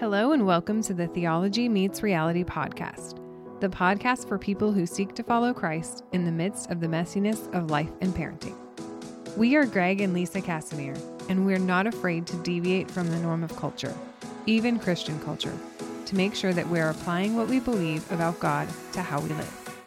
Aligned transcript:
Hello, 0.00 0.32
and 0.32 0.44
welcome 0.44 0.82
to 0.82 0.92
the 0.92 1.06
Theology 1.06 1.68
Meets 1.68 2.02
Reality 2.02 2.42
podcast, 2.42 3.20
the 3.60 3.68
podcast 3.68 4.26
for 4.26 4.36
people 4.36 4.72
who 4.72 4.86
seek 4.86 5.14
to 5.14 5.22
follow 5.22 5.54
Christ 5.54 6.02
in 6.12 6.24
the 6.24 6.32
midst 6.32 6.68
of 6.72 6.80
the 6.80 6.88
messiness 6.88 7.48
of 7.54 7.70
life 7.70 7.92
and 8.00 8.12
parenting. 8.12 8.56
We 9.36 9.54
are 9.54 9.64
Greg 9.64 10.00
and 10.00 10.12
Lisa 10.12 10.40
Casimir, 10.40 10.96
and 11.28 11.46
we're 11.46 11.60
not 11.60 11.86
afraid 11.86 12.26
to 12.26 12.36
deviate 12.42 12.90
from 12.90 13.08
the 13.08 13.20
norm 13.20 13.44
of 13.44 13.54
culture, 13.54 13.94
even 14.46 14.80
Christian 14.80 15.18
culture, 15.20 15.56
to 16.06 16.16
make 16.16 16.34
sure 16.34 16.52
that 16.52 16.68
we're 16.68 16.90
applying 16.90 17.36
what 17.36 17.46
we 17.46 17.60
believe 17.60 18.10
about 18.10 18.40
God 18.40 18.68
to 18.94 19.00
how 19.00 19.20
we 19.20 19.28
live. 19.28 19.80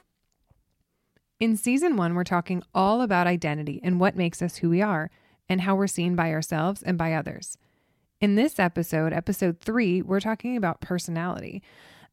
In 1.42 1.58
season 1.58 1.98
one, 1.98 2.16
we're 2.16 2.24
talking 2.24 2.64
all 2.74 3.02
about 3.02 3.28
identity 3.28 3.82
and 3.84 4.00
what 4.00 4.16
makes 4.16 4.42
us 4.42 4.56
who 4.56 4.70
we 4.70 4.82
are, 4.82 5.12
and 5.50 5.62
how 5.62 5.76
we're 5.76 5.86
seen 5.86 6.16
by 6.16 6.32
ourselves 6.32 6.82
and 6.82 6.98
by 6.98 7.12
others. 7.12 7.58
In 8.20 8.34
this 8.34 8.58
episode, 8.58 9.14
episode 9.14 9.60
three, 9.60 10.02
we're 10.02 10.20
talking 10.20 10.58
about 10.58 10.82
personality. 10.82 11.62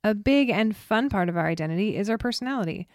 A 0.02 0.14
big 0.14 0.50
and 0.50 0.76
fun 0.76 1.08
part 1.08 1.30
of 1.30 1.36
our 1.38 1.46
identity 1.46 1.96
is 1.96 2.10
our 2.10 2.18
personality. 2.18 2.86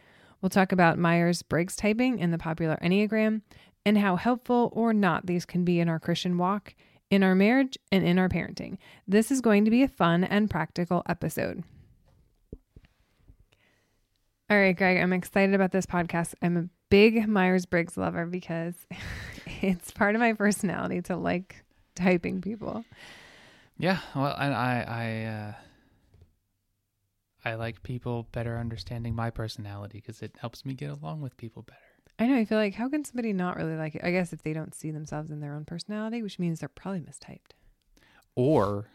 We'll 0.42 0.52
talk 0.52 0.72
about 0.72 1.00
Myers 1.00 1.42
Briggs 1.42 1.76
typing 1.76 2.20
in 2.20 2.30
the 2.30 2.38
popular 2.38 2.78
Enneagram 2.84 3.42
and 3.84 3.98
how 3.98 4.16
helpful 4.16 4.72
or 4.74 4.94
not 4.94 5.26
these 5.26 5.44
can 5.44 5.66
be 5.66 5.80
in 5.80 5.90
our 5.90 6.00
Christian 6.00 6.38
walk, 6.38 6.76
in 7.10 7.24
our 7.24 7.34
marriage, 7.34 7.80
and 7.92 8.06
in 8.06 8.20
our 8.20 8.30
parenting. 8.30 8.78
This 9.08 9.32
is 9.32 9.42
going 9.42 9.66
to 9.66 9.72
be 9.72 9.82
a 9.82 9.88
fun 9.88 10.24
and 10.24 10.48
practical 10.48 11.02
episode. 11.10 11.64
All 14.52 14.58
right, 14.58 14.78
Greg, 14.78 15.02
I'm 15.02 15.14
excited 15.14 15.56
about 15.56 15.72
this 15.72 15.88
podcast. 15.88 16.36
I'm 16.44 16.58
a 16.58 16.70
big 16.92 17.28
Myers 17.28 17.66
Briggs 17.66 17.98
lover 17.98 18.28
because 18.28 18.76
it's 19.62 19.90
part 19.90 20.14
of 20.14 20.20
my 20.20 20.34
personality 20.34 21.02
to 21.04 21.16
like 21.16 21.64
typing 22.00 22.42
people. 22.42 22.86
Yeah, 23.78 24.00
well, 24.16 24.36
I 24.38 24.48
I 24.48 24.82
I, 24.82 25.24
uh, 25.26 25.54
I 27.46 27.56
like 27.56 27.84
people 27.84 28.28
better 28.32 28.58
understanding 28.58 29.16
my 29.16 29.30
personality 29.30 30.00
because 30.00 30.22
it 30.22 30.36
helps 30.40 30.66
me 30.66 30.74
get 30.74 30.90
along 30.90 31.22
with 31.22 31.38
people 31.38 31.64
better. 31.64 31.80
I 32.20 32.28
know. 32.28 32.36
I 32.36 32.44
feel 32.44 32.58
like 32.58 32.76
how 32.76 32.90
can 32.90 33.06
somebody 33.06 33.32
not 33.32 33.56
really 33.56 33.78
like 33.78 33.96
it? 33.96 34.04
I 34.04 34.12
guess 34.12 34.34
if 34.34 34.44
they 34.44 34.52
don't 34.52 34.76
see 34.76 34.92
themselves 34.92 35.32
in 35.32 35.40
their 35.40 35.54
own 35.54 35.64
personality, 35.64 36.22
which 36.22 36.38
means 36.38 36.60
they're 36.60 36.70
probably 36.70 37.00
mistyped. 37.00 37.54
Or 38.36 38.88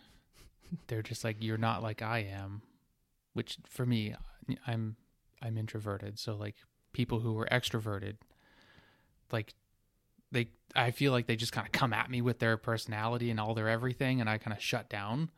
they're 0.89 1.03
just 1.03 1.25
like 1.25 1.39
you're 1.41 1.57
not 1.57 1.83
like 1.83 2.03
I 2.03 2.19
am, 2.19 2.63
which 3.33 3.59
for 3.67 3.87
me, 3.87 4.15
I'm 4.67 4.97
I'm 5.41 5.57
introverted. 5.57 6.19
So 6.19 6.37
like 6.37 6.57
people 6.93 7.21
who 7.21 7.39
are 7.39 7.49
extroverted, 7.51 8.17
like 9.33 9.55
they 10.35 10.49
I 10.77 10.91
feel 10.91 11.13
like 11.13 11.27
they 11.27 11.37
just 11.37 11.53
kind 11.53 11.67
of 11.67 11.73
come 11.73 11.93
at 11.93 12.11
me 12.11 12.21
with 12.21 12.41
their 12.41 12.57
personality 12.57 13.31
and 13.31 13.41
all 13.41 13.55
their 13.55 13.69
everything, 13.69 14.21
and 14.21 14.29
I 14.29 14.39
kind 14.39 14.55
of 14.55 14.63
shut 14.63 14.91
down, 14.91 15.31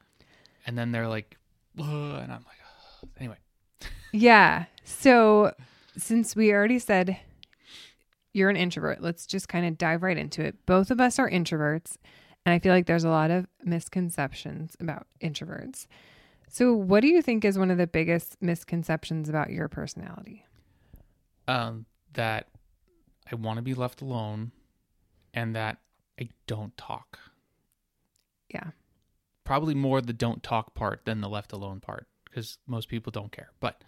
and 0.67 0.77
then 0.77 0.91
they're 0.91 1.09
like, 1.09 1.37
and 1.77 2.33
I'm 2.33 2.45
like, 2.45 2.59
Ugh. 3.03 3.09
anyway. 3.21 3.37
Yeah. 4.13 4.65
So 4.85 5.53
since 5.97 6.35
we 6.35 6.53
already 6.53 6.79
said 6.79 7.19
you're 8.33 8.51
an 8.51 8.57
introvert, 8.57 9.03
let's 9.03 9.27
just 9.27 9.49
kind 9.49 9.67
of 9.67 9.79
dive 9.79 10.03
right 10.03 10.17
into 10.17 10.43
it. 10.43 10.57
Both 10.67 10.91
of 10.91 11.01
us 11.01 11.19
are 11.19 11.31
introverts, 11.31 11.97
and 12.45 12.53
I 12.53 12.59
feel 12.59 12.73
like 12.73 12.87
there's 12.87 13.05
a 13.05 13.11
lot 13.11 13.31
of 13.31 13.47
misconceptions 13.63 14.77
about 14.81 15.07
introverts. 15.23 15.87
So, 16.49 16.73
what 16.73 17.01
do 17.01 17.09
you 17.09 17.21
think 17.21 17.45
is 17.45 17.59
one 17.59 17.71
of 17.71 17.79
the 17.79 17.87
biggest 17.87 18.37
misconceptions 18.41 19.29
about 19.29 19.51
your 19.51 19.69
personality? 19.69 20.47
Um, 21.49 21.87
that 22.15 22.49
I 23.31 23.35
want 23.35 23.59
to 23.59 23.63
be 23.63 23.75
left 23.75 24.01
alone 24.01 24.53
and 25.37 25.55
that 25.55 25.79
I 26.19 26.31
don't 26.49 26.77
talk. 26.77 27.19
Yeah. 28.53 28.71
Probably 29.45 29.75
more 29.75 30.01
the 30.01 30.13
don't 30.13 30.43
talk 30.43 30.75
part 30.75 31.05
than 31.05 31.21
the 31.21 31.29
left 31.29 31.53
alone 31.53 31.79
part 31.79 32.09
because 32.25 32.59
most 32.67 32.89
people 32.89 33.13
don't 33.13 33.31
care. 33.31 33.51
But 33.61 33.85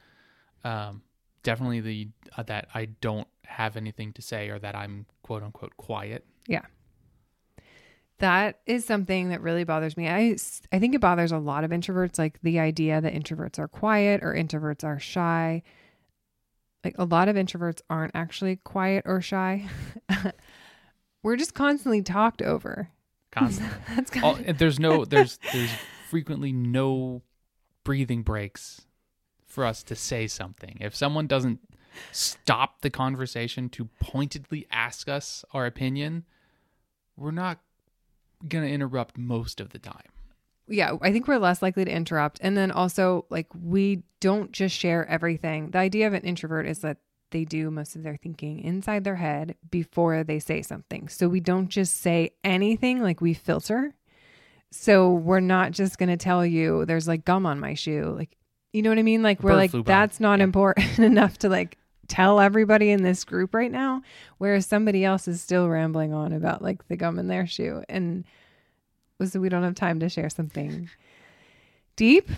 um, 0.62 1.02
definitely 1.42 1.80
the 1.80 2.08
uh, 2.36 2.42
that 2.44 2.68
I 2.74 2.84
don't 3.00 3.26
have 3.46 3.76
anything 3.76 4.12
to 4.12 4.22
say 4.22 4.50
or 4.50 4.58
that 4.58 4.76
I'm 4.76 5.06
quote 5.22 5.42
unquote 5.42 5.76
quiet. 5.76 6.24
Yeah. 6.46 6.66
That 8.18 8.60
is 8.66 8.84
something 8.84 9.30
that 9.30 9.40
really 9.40 9.64
bothers 9.64 9.96
me. 9.96 10.08
I 10.08 10.36
I 10.70 10.78
think 10.78 10.94
it 10.94 11.00
bothers 11.00 11.32
a 11.32 11.38
lot 11.38 11.64
of 11.64 11.70
introverts 11.70 12.18
like 12.18 12.40
the 12.42 12.60
idea 12.60 13.00
that 13.00 13.14
introverts 13.14 13.58
are 13.58 13.68
quiet 13.68 14.22
or 14.22 14.34
introverts 14.34 14.84
are 14.84 14.98
shy. 14.98 15.62
Like 16.84 16.96
a 16.98 17.04
lot 17.04 17.28
of 17.28 17.36
introverts 17.36 17.80
aren't 17.88 18.14
actually 18.14 18.56
quiet 18.56 19.04
or 19.06 19.20
shy. 19.20 19.68
we're 21.22 21.36
just 21.36 21.54
constantly 21.54 22.02
talked 22.02 22.42
over. 22.42 22.90
Constantly. 23.30 23.76
That's 23.94 24.10
kind 24.10 24.24
All, 24.24 24.54
there's 24.54 24.80
no 24.80 25.04
there's 25.06 25.38
there's 25.52 25.70
frequently 26.08 26.50
no 26.52 27.22
breathing 27.84 28.22
breaks 28.22 28.86
for 29.46 29.64
us 29.64 29.82
to 29.84 29.94
say 29.94 30.26
something. 30.26 30.78
If 30.80 30.94
someone 30.96 31.26
doesn't 31.26 31.60
stop 32.12 32.80
the 32.80 32.90
conversation 32.90 33.68
to 33.70 33.88
pointedly 34.00 34.66
ask 34.70 35.08
us 35.08 35.44
our 35.52 35.66
opinion, 35.66 36.24
we're 37.16 37.30
not 37.30 37.58
going 38.46 38.64
to 38.64 38.70
interrupt 38.70 39.18
most 39.18 39.60
of 39.60 39.70
the 39.70 39.78
time. 39.78 40.08
Yeah, 40.68 40.96
I 41.00 41.12
think 41.12 41.26
we're 41.26 41.38
less 41.38 41.62
likely 41.62 41.84
to 41.84 41.90
interrupt. 41.90 42.38
And 42.42 42.56
then 42.56 42.70
also, 42.70 43.24
like, 43.30 43.46
we 43.58 44.02
don't 44.20 44.52
just 44.52 44.76
share 44.76 45.06
everything. 45.06 45.70
The 45.70 45.78
idea 45.78 46.06
of 46.06 46.12
an 46.12 46.22
introvert 46.22 46.66
is 46.66 46.80
that 46.80 46.98
they 47.30 47.44
do 47.44 47.70
most 47.70 47.96
of 47.96 48.02
their 48.02 48.16
thinking 48.16 48.60
inside 48.60 49.04
their 49.04 49.16
head 49.16 49.56
before 49.70 50.24
they 50.24 50.38
say 50.38 50.62
something. 50.62 51.08
So 51.08 51.28
we 51.28 51.40
don't 51.40 51.68
just 51.68 52.00
say 52.00 52.30
anything, 52.44 53.02
like 53.02 53.20
we 53.20 53.34
filter. 53.34 53.94
So 54.70 55.12
we're 55.12 55.40
not 55.40 55.72
just 55.72 55.98
going 55.98 56.10
to 56.10 56.16
tell 56.16 56.44
you 56.44 56.84
there's 56.84 57.08
like 57.08 57.24
gum 57.24 57.46
on 57.46 57.60
my 57.60 57.74
shoe. 57.74 58.14
Like, 58.16 58.36
you 58.72 58.82
know 58.82 58.90
what 58.90 58.98
I 58.98 59.02
mean? 59.02 59.22
Like, 59.22 59.42
we're 59.42 59.54
like, 59.54 59.72
that's 59.72 60.20
not 60.20 60.38
yeah. 60.38 60.44
important 60.44 60.98
enough 60.98 61.38
to 61.38 61.48
like 61.48 61.78
tell 62.06 62.40
everybody 62.40 62.90
in 62.90 63.02
this 63.02 63.24
group 63.24 63.54
right 63.54 63.70
now, 63.70 64.02
whereas 64.38 64.66
somebody 64.66 65.04
else 65.04 65.28
is 65.28 65.40
still 65.40 65.68
rambling 65.68 66.12
on 66.12 66.32
about 66.32 66.62
like 66.62 66.86
the 66.88 66.96
gum 66.96 67.18
in 67.18 67.28
their 67.28 67.46
shoe. 67.46 67.82
And 67.88 68.24
so 69.24 69.40
we 69.40 69.48
don't 69.48 69.62
have 69.62 69.74
time 69.74 70.00
to 70.00 70.08
share 70.08 70.30
something 70.30 70.88
deep. 71.96 72.30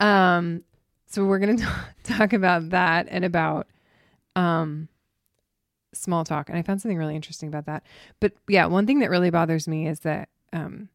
Um, 0.00 0.64
so 1.12 1.26
we're 1.26 1.38
going 1.38 1.56
to 1.58 1.68
talk 2.04 2.32
about 2.32 2.70
that 2.70 3.06
and 3.10 3.24
about 3.24 3.68
um 4.34 4.88
small 5.94 6.24
talk. 6.24 6.48
And 6.48 6.58
I 6.58 6.62
found 6.62 6.80
something 6.80 6.96
really 6.96 7.14
interesting 7.14 7.48
about 7.48 7.66
that. 7.66 7.84
But 8.18 8.32
yeah, 8.48 8.64
one 8.66 8.86
thing 8.86 9.00
that 9.00 9.10
really 9.10 9.30
bothers 9.30 9.68
me 9.68 9.86
is 9.86 10.00
that 10.00 10.28
um 10.52 10.88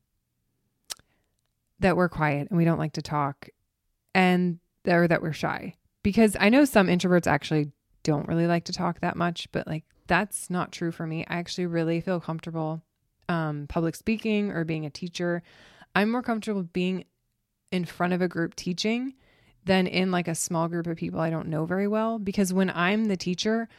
that 1.80 1.96
we're 1.96 2.10
quiet 2.10 2.48
and 2.50 2.58
we 2.58 2.66
don't 2.66 2.80
like 2.80 2.94
to 2.94 3.02
talk 3.02 3.50
and 4.16 4.60
or 4.88 5.08
that 5.08 5.22
we're 5.22 5.34
shy. 5.34 5.76
Because 6.02 6.36
I 6.40 6.50
know 6.50 6.66
some 6.66 6.88
introverts 6.88 7.28
actually 7.28 7.72
don't 8.04 8.28
really 8.28 8.48
like 8.48 8.64
to 8.66 8.74
talk 8.74 9.02
that 9.02 9.18
much, 9.18 9.52
but 9.52 9.68
like 9.68 9.84
that's 10.08 10.50
not 10.50 10.72
true 10.72 10.92
for 10.92 11.06
me. 11.06 11.26
I 11.28 11.36
actually 11.36 11.68
really 11.68 12.02
feel 12.02 12.20
comfortable 12.20 12.82
um 13.30 13.68
public 13.70 13.96
speaking 13.96 14.52
or 14.52 14.64
being 14.64 14.86
a 14.86 14.90
teacher. 14.90 15.44
I'm 15.94 16.10
more 16.10 16.24
comfortable 16.24 16.64
being 16.64 17.06
in 17.72 17.86
front 17.86 18.14
of 18.14 18.22
a 18.22 18.28
group 18.28 18.56
teaching 18.56 19.14
than 19.68 19.88
in 19.88 20.12
like 20.12 20.28
a 20.28 20.36
small 20.36 20.68
group 20.68 20.88
of 20.88 20.98
people 20.98 21.20
I 21.20 21.30
don't 21.30 21.48
know 21.48 21.66
very 21.66 21.88
well 21.88 22.20
because 22.20 22.54
when 22.54 22.70
I'm 22.70 23.06
the 23.06 23.18
teacher, 23.18 23.70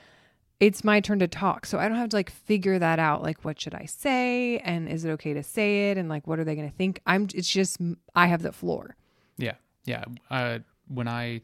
it's 0.61 0.85
my 0.85 1.01
turn 1.01 1.19
to 1.21 1.29
talk. 1.29 1.67
So 1.67 1.79
I 1.79 1.89
don't 1.89 1.99
have 1.99 2.11
to 2.11 2.17
like 2.17 2.31
figure 2.31 2.79
that 2.79 2.99
out 2.99 3.23
like 3.23 3.45
what 3.45 3.61
should 3.61 3.75
I 3.75 3.87
say 3.87 4.59
and 4.59 4.89
is 4.89 5.05
it 5.05 5.11
okay 5.11 5.35
to 5.35 5.43
say 5.43 5.91
it 5.91 5.99
and 5.99 6.09
like 6.09 6.27
what 6.27 6.39
are 6.39 6.45
they 6.45 6.55
going 6.55 6.71
to 6.71 6.77
think? 6.77 7.01
I'm 7.07 7.29
it's 7.35 7.51
just 7.51 7.79
I 8.15 8.27
have 8.27 8.43
the 8.43 8.53
floor. 8.53 8.97
Yeah. 9.37 9.55
Yeah. 9.85 10.05
Uh 10.31 10.61
when 10.87 11.09
I 11.09 11.43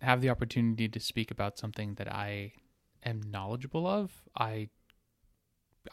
have 0.00 0.20
the 0.20 0.30
opportunity 0.30 0.88
to 0.88 1.00
speak 1.00 1.30
about 1.30 1.58
something 1.58 1.94
that 1.94 2.10
I 2.10 2.52
am 3.04 3.20
knowledgeable 3.30 3.86
of, 3.86 4.10
I 4.36 4.68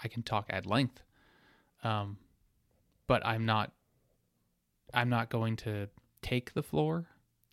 I 0.03 0.07
can 0.07 0.23
talk 0.23 0.45
at 0.49 0.65
length. 0.65 1.01
Um 1.83 2.17
but 3.07 3.25
I'm 3.25 3.45
not 3.45 3.71
I'm 4.93 5.09
not 5.09 5.29
going 5.29 5.55
to 5.57 5.89
take 6.21 6.53
the 6.53 6.63
floor 6.63 7.07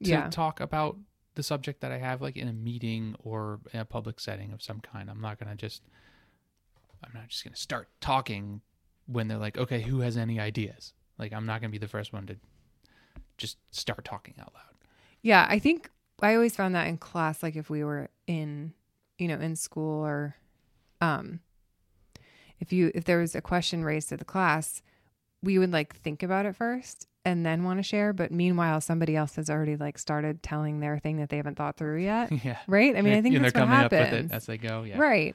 to 0.04 0.10
yeah. 0.10 0.30
talk 0.30 0.60
about 0.60 0.96
the 1.34 1.42
subject 1.42 1.80
that 1.80 1.92
I 1.92 1.98
have, 1.98 2.22
like 2.22 2.36
in 2.36 2.48
a 2.48 2.52
meeting 2.52 3.16
or 3.22 3.60
in 3.72 3.80
a 3.80 3.84
public 3.84 4.20
setting 4.20 4.52
of 4.52 4.62
some 4.62 4.80
kind. 4.80 5.10
I'm 5.10 5.20
not 5.20 5.38
gonna 5.38 5.56
just, 5.56 5.82
I'm 7.04 7.10
not 7.14 7.28
just 7.28 7.44
gonna 7.44 7.56
start 7.56 7.88
talking 8.00 8.60
when 9.06 9.28
they're 9.28 9.38
like, 9.38 9.58
okay, 9.58 9.82
who 9.82 10.00
has 10.00 10.16
any 10.16 10.38
ideas? 10.38 10.92
Like, 11.18 11.32
I'm 11.32 11.46
not 11.46 11.60
gonna 11.60 11.70
be 11.70 11.78
the 11.78 11.88
first 11.88 12.12
one 12.12 12.26
to 12.26 12.36
just 13.36 13.58
start 13.70 14.04
talking 14.04 14.34
out 14.40 14.52
loud. 14.54 14.74
Yeah, 15.22 15.46
I 15.48 15.58
think 15.58 15.90
I 16.20 16.34
always 16.34 16.54
found 16.54 16.74
that 16.74 16.86
in 16.86 16.98
class, 16.98 17.42
like 17.42 17.56
if 17.56 17.68
we 17.68 17.82
were 17.82 18.10
in, 18.26 18.72
you 19.18 19.28
know, 19.28 19.38
in 19.38 19.56
school 19.56 20.04
or, 20.04 20.36
um, 21.00 21.40
if 22.60 22.72
you 22.72 22.92
if 22.94 23.04
there 23.04 23.18
was 23.18 23.34
a 23.34 23.40
question 23.40 23.84
raised 23.84 24.08
to 24.10 24.16
the 24.16 24.24
class, 24.24 24.82
we 25.42 25.58
would 25.58 25.72
like 25.72 25.96
think 25.96 26.22
about 26.22 26.46
it 26.46 26.56
first 26.56 27.08
and 27.24 27.44
then 27.44 27.64
want 27.64 27.78
to 27.78 27.82
share 27.82 28.12
but 28.12 28.30
meanwhile 28.30 28.80
somebody 28.80 29.16
else 29.16 29.36
has 29.36 29.48
already 29.48 29.76
like 29.76 29.98
started 29.98 30.42
telling 30.42 30.80
their 30.80 30.98
thing 30.98 31.16
that 31.16 31.28
they 31.28 31.36
haven't 31.36 31.56
thought 31.56 31.76
through 31.76 32.00
yet 32.00 32.30
yeah 32.44 32.58
right 32.66 32.96
i 32.96 33.02
mean 33.02 33.14
i 33.14 33.22
think 33.22 33.38
that's 33.40 33.54
what 33.54 33.68
happens 33.68 34.30
as 34.30 34.46
they 34.46 34.58
go 34.58 34.82
yeah 34.82 34.98
right 34.98 35.34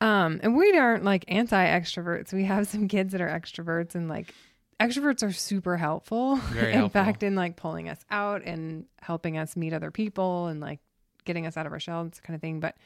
um 0.00 0.40
and 0.42 0.54
we 0.54 0.76
aren't 0.76 1.04
like 1.04 1.24
anti 1.28 1.64
extroverts 1.64 2.32
we 2.32 2.44
have 2.44 2.66
some 2.66 2.88
kids 2.88 3.12
that 3.12 3.20
are 3.20 3.28
extroverts 3.28 3.94
and 3.94 4.08
like 4.08 4.32
extroverts 4.80 5.22
are 5.22 5.32
super 5.32 5.76
helpful. 5.76 6.36
Very 6.36 6.72
in 6.72 6.78
helpful. 6.78 7.02
fact, 7.02 7.22
in 7.22 7.34
like 7.34 7.56
pulling 7.56 7.88
us 7.88 8.04
out 8.10 8.42
and 8.44 8.84
helping 9.00 9.38
us 9.38 9.56
meet 9.56 9.72
other 9.72 9.90
people 9.90 10.46
and 10.46 10.60
like 10.60 10.80
getting 11.24 11.46
us 11.46 11.56
out 11.56 11.66
of 11.66 11.72
our 11.72 11.80
shells 11.80 12.20
kind 12.20 12.34
of 12.34 12.40
thing. 12.40 12.60
But 12.60 12.76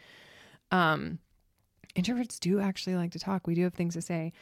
um 0.70 1.18
introverts 1.96 2.38
do 2.38 2.60
actually 2.60 2.96
like 2.96 3.12
to 3.12 3.18
talk. 3.18 3.46
We 3.46 3.54
do 3.54 3.64
have 3.64 3.74
things 3.74 3.94
to 3.94 4.02
say. 4.02 4.32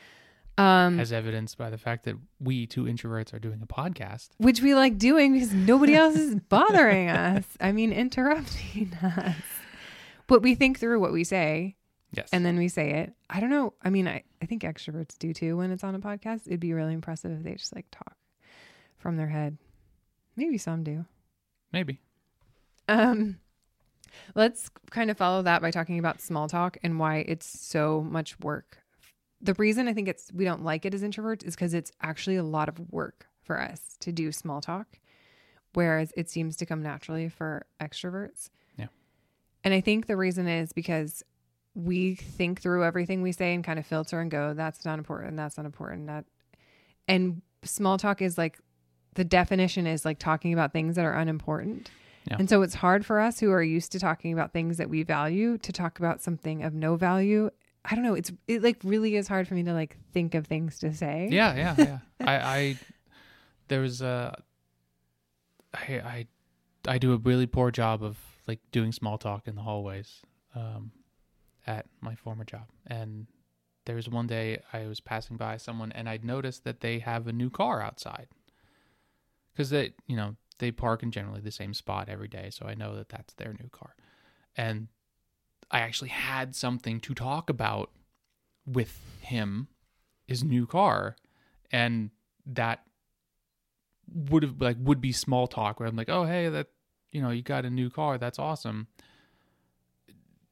Um 0.59 0.99
as 0.99 1.13
evidenced 1.13 1.57
by 1.57 1.71
the 1.71 1.79
fact 1.79 2.05
that 2.05 2.17
we 2.41 2.67
two 2.67 2.85
introverts 2.85 3.33
are 3.33 3.39
doing 3.39 3.61
a 3.63 3.67
podcast. 3.67 4.31
which 4.39 4.61
we 4.61 4.75
like 4.75 4.99
doing 4.99 5.33
because 5.33 5.53
nobody 5.53 5.95
else 5.95 6.17
is 6.17 6.35
bothering 6.35 7.09
us. 7.11 7.45
I 7.61 7.73
mean, 7.73 7.93
interrupting 7.93 8.93
us. 9.03 9.37
But 10.27 10.43
we 10.43 10.55
think 10.55 10.79
through 10.79 11.01
what 11.01 11.13
we 11.13 11.25
say 11.25 11.77
Yes. 12.13 12.29
and 12.33 12.45
then 12.45 12.57
we 12.57 12.69
say 12.69 12.91
it. 13.03 13.13
I 13.31 13.39
don't 13.41 13.51
know. 13.51 13.75
I 13.83 13.91
mean, 13.91 14.09
I, 14.09 14.23
I 14.43 14.47
think 14.47 14.63
extroverts 14.63 15.19
do 15.19 15.33
too 15.35 15.57
when 15.59 15.71
it's 15.71 15.85
on 15.85 15.95
a 15.95 15.99
podcast. 16.01 16.47
It'd 16.47 16.59
be 16.61 16.73
really 16.73 16.95
impressive 16.95 17.31
if 17.33 17.43
they 17.45 17.55
just 17.55 17.75
like 17.75 17.87
talk 17.91 18.17
from 18.97 19.17
their 19.17 19.29
head. 19.29 19.59
Maybe 20.37 20.57
some 20.59 20.83
do. 20.85 21.05
maybe. 21.73 22.01
Um, 22.89 23.39
let's 24.35 24.71
kind 24.91 25.11
of 25.11 25.19
follow 25.19 25.43
that 25.43 25.61
by 25.61 25.71
talking 25.71 25.99
about 25.99 26.21
small 26.23 26.49
talk 26.49 26.79
and 26.83 26.99
why 26.99 27.19
it's 27.19 27.47
so 27.61 28.01
much 28.03 28.39
work. 28.41 28.79
The 29.41 29.55
reason 29.55 29.89
I 29.89 29.93
think 29.93 30.09
it's 30.09 30.33
we 30.33 30.45
don't 30.45 30.65
like 30.65 30.85
it 30.85 30.95
as 30.95 31.03
introverts 31.03 31.45
is 31.45 31.55
because 31.55 31.75
it's 31.75 31.93
actually 32.03 32.37
a 32.37 32.43
lot 32.43 32.69
of 32.69 32.79
work 32.91 33.27
for 33.43 33.61
us 33.61 33.97
to 34.01 34.13
do 34.13 34.33
small 34.33 34.61
talk, 34.61 34.99
whereas 35.75 36.13
it 36.17 36.29
seems 36.29 36.57
to 36.57 36.67
come 36.67 36.83
naturally 36.83 37.29
for 37.29 37.67
extroverts. 37.81 38.51
Yeah. 38.77 38.87
And 39.65 39.73
I 39.73 39.81
think 39.81 40.07
the 40.07 40.17
reason 40.17 40.49
is 40.49 40.73
because 40.73 41.23
we 41.75 42.17
think 42.17 42.61
through 42.61 42.85
everything 42.85 43.23
we 43.23 43.33
say 43.33 43.55
and 43.55 43.63
kind 43.63 43.79
of 43.79 43.87
filter 43.87 44.21
and 44.21 44.31
go, 44.31 44.55
that's 44.55 44.85
not 44.85 44.99
important, 44.99 45.37
that's 45.37 45.57
not 45.57 45.67
important, 45.67 46.09
that 46.09 46.25
and 47.07 47.41
small 47.63 47.97
talk 47.97 48.21
is 48.21 48.37
like 48.37 48.59
the 49.15 49.25
definition 49.25 49.87
is 49.87 50.05
like 50.05 50.19
talking 50.19 50.53
about 50.53 50.73
things 50.73 50.97
that 50.97 51.05
are 51.05 51.15
unimportant. 51.15 51.91
Yeah. 52.29 52.37
And 52.39 52.49
so 52.49 52.63
it's 52.63 52.75
hard 52.75 53.07
for 53.07 53.21
us 53.21 53.41
who 53.41 53.51
are 53.51 53.63
used 53.63 53.93
to 53.93 53.99
talking 53.99 54.33
about 54.33 54.53
things 54.53 54.77
that 54.77 54.91
we 54.91 55.03
value 55.03 55.57
to 55.59 55.73
talk 55.73 55.99
about 55.99 56.21
something 56.21 56.63
of 56.63 56.75
no 56.75 56.97
value. 56.97 57.51
I 57.85 57.95
don't 57.95 58.05
know. 58.05 58.15
It's 58.15 58.31
it 58.47 58.63
like 58.63 58.79
really 58.85 59.17
is 59.17 59.29
hard 59.29 59.49
for 59.49 59.55
me 59.55 59.63
to 59.65 59.73
like 59.73 59.97
think 60.13 60.35
of 60.35 60.47
things 60.47 60.79
to 60.81 60.93
say. 60.93 61.29
Yeah, 61.31 61.55
yeah, 61.55 61.75
yeah. 61.79 61.99
I, 62.27 62.59
I, 62.59 62.77
there 63.69 63.81
was 63.81 64.03
a, 64.03 64.43
I, 65.73 65.93
I, 65.95 66.27
I 66.87 66.99
do 66.99 67.13
a 67.13 67.17
really 67.17 67.47
poor 67.47 67.71
job 67.71 68.03
of 68.03 68.19
like 68.47 68.61
doing 68.73 68.93
small 68.93 69.19
talk 69.19 69.47
in 69.47 69.55
the 69.55 69.63
hallways, 69.63 70.23
um, 70.55 70.93
at 71.67 71.87
my 72.01 72.15
former 72.15 72.45
job. 72.45 72.67
And 72.87 73.27
there 73.85 73.97
was 73.97 74.09
one 74.09 74.27
day 74.27 74.61
I 74.73 74.87
was 74.87 75.01
passing 75.01 75.37
by 75.37 75.57
someone 75.57 75.93
and 75.93 76.09
I'd 76.09 76.25
noticed 76.25 76.65
that 76.65 76.81
they 76.81 76.99
have 76.99 77.27
a 77.27 77.33
new 77.33 77.51
car 77.51 77.81
outside. 77.83 78.29
Cause 79.57 79.71
they, 79.71 79.93
you 80.07 80.17
know, 80.17 80.37
they 80.59 80.71
park 80.71 81.03
in 81.03 81.11
generally 81.11 81.41
the 81.41 81.51
same 81.51 81.75
spot 81.75 82.09
every 82.09 82.29
day. 82.29 82.51
So 82.51 82.67
I 82.67 82.75
know 82.75 82.95
that 82.97 83.09
that's 83.09 83.35
their 83.35 83.53
new 83.53 83.69
car. 83.71 83.95
And 84.57 84.89
I 85.71 85.81
actually 85.81 86.09
had 86.09 86.55
something 86.57 87.01
to 87.01 87.15
talk 87.15 87.51
about 87.51 87.91
with 88.67 88.99
him, 89.21 89.69
his 90.27 90.43
new 90.43 90.67
car. 90.67 91.17
And 91.71 92.11
that 92.47 92.85
would 94.13 94.43
have 94.43 94.61
like 94.61 94.77
would 94.81 95.01
be 95.01 95.13
small 95.13 95.47
talk 95.47 95.79
where 95.79 95.89
I'm 95.89 95.97
like, 95.97 96.09
oh 96.09 96.25
hey, 96.25 96.49
that 96.49 96.69
you 97.13 97.23
know, 97.23 97.31
you 97.31 97.43
got 97.43 97.65
a 97.65 97.71
new 97.71 97.91
car, 97.91 98.19
that's 98.19 98.39
awesome. 98.39 98.87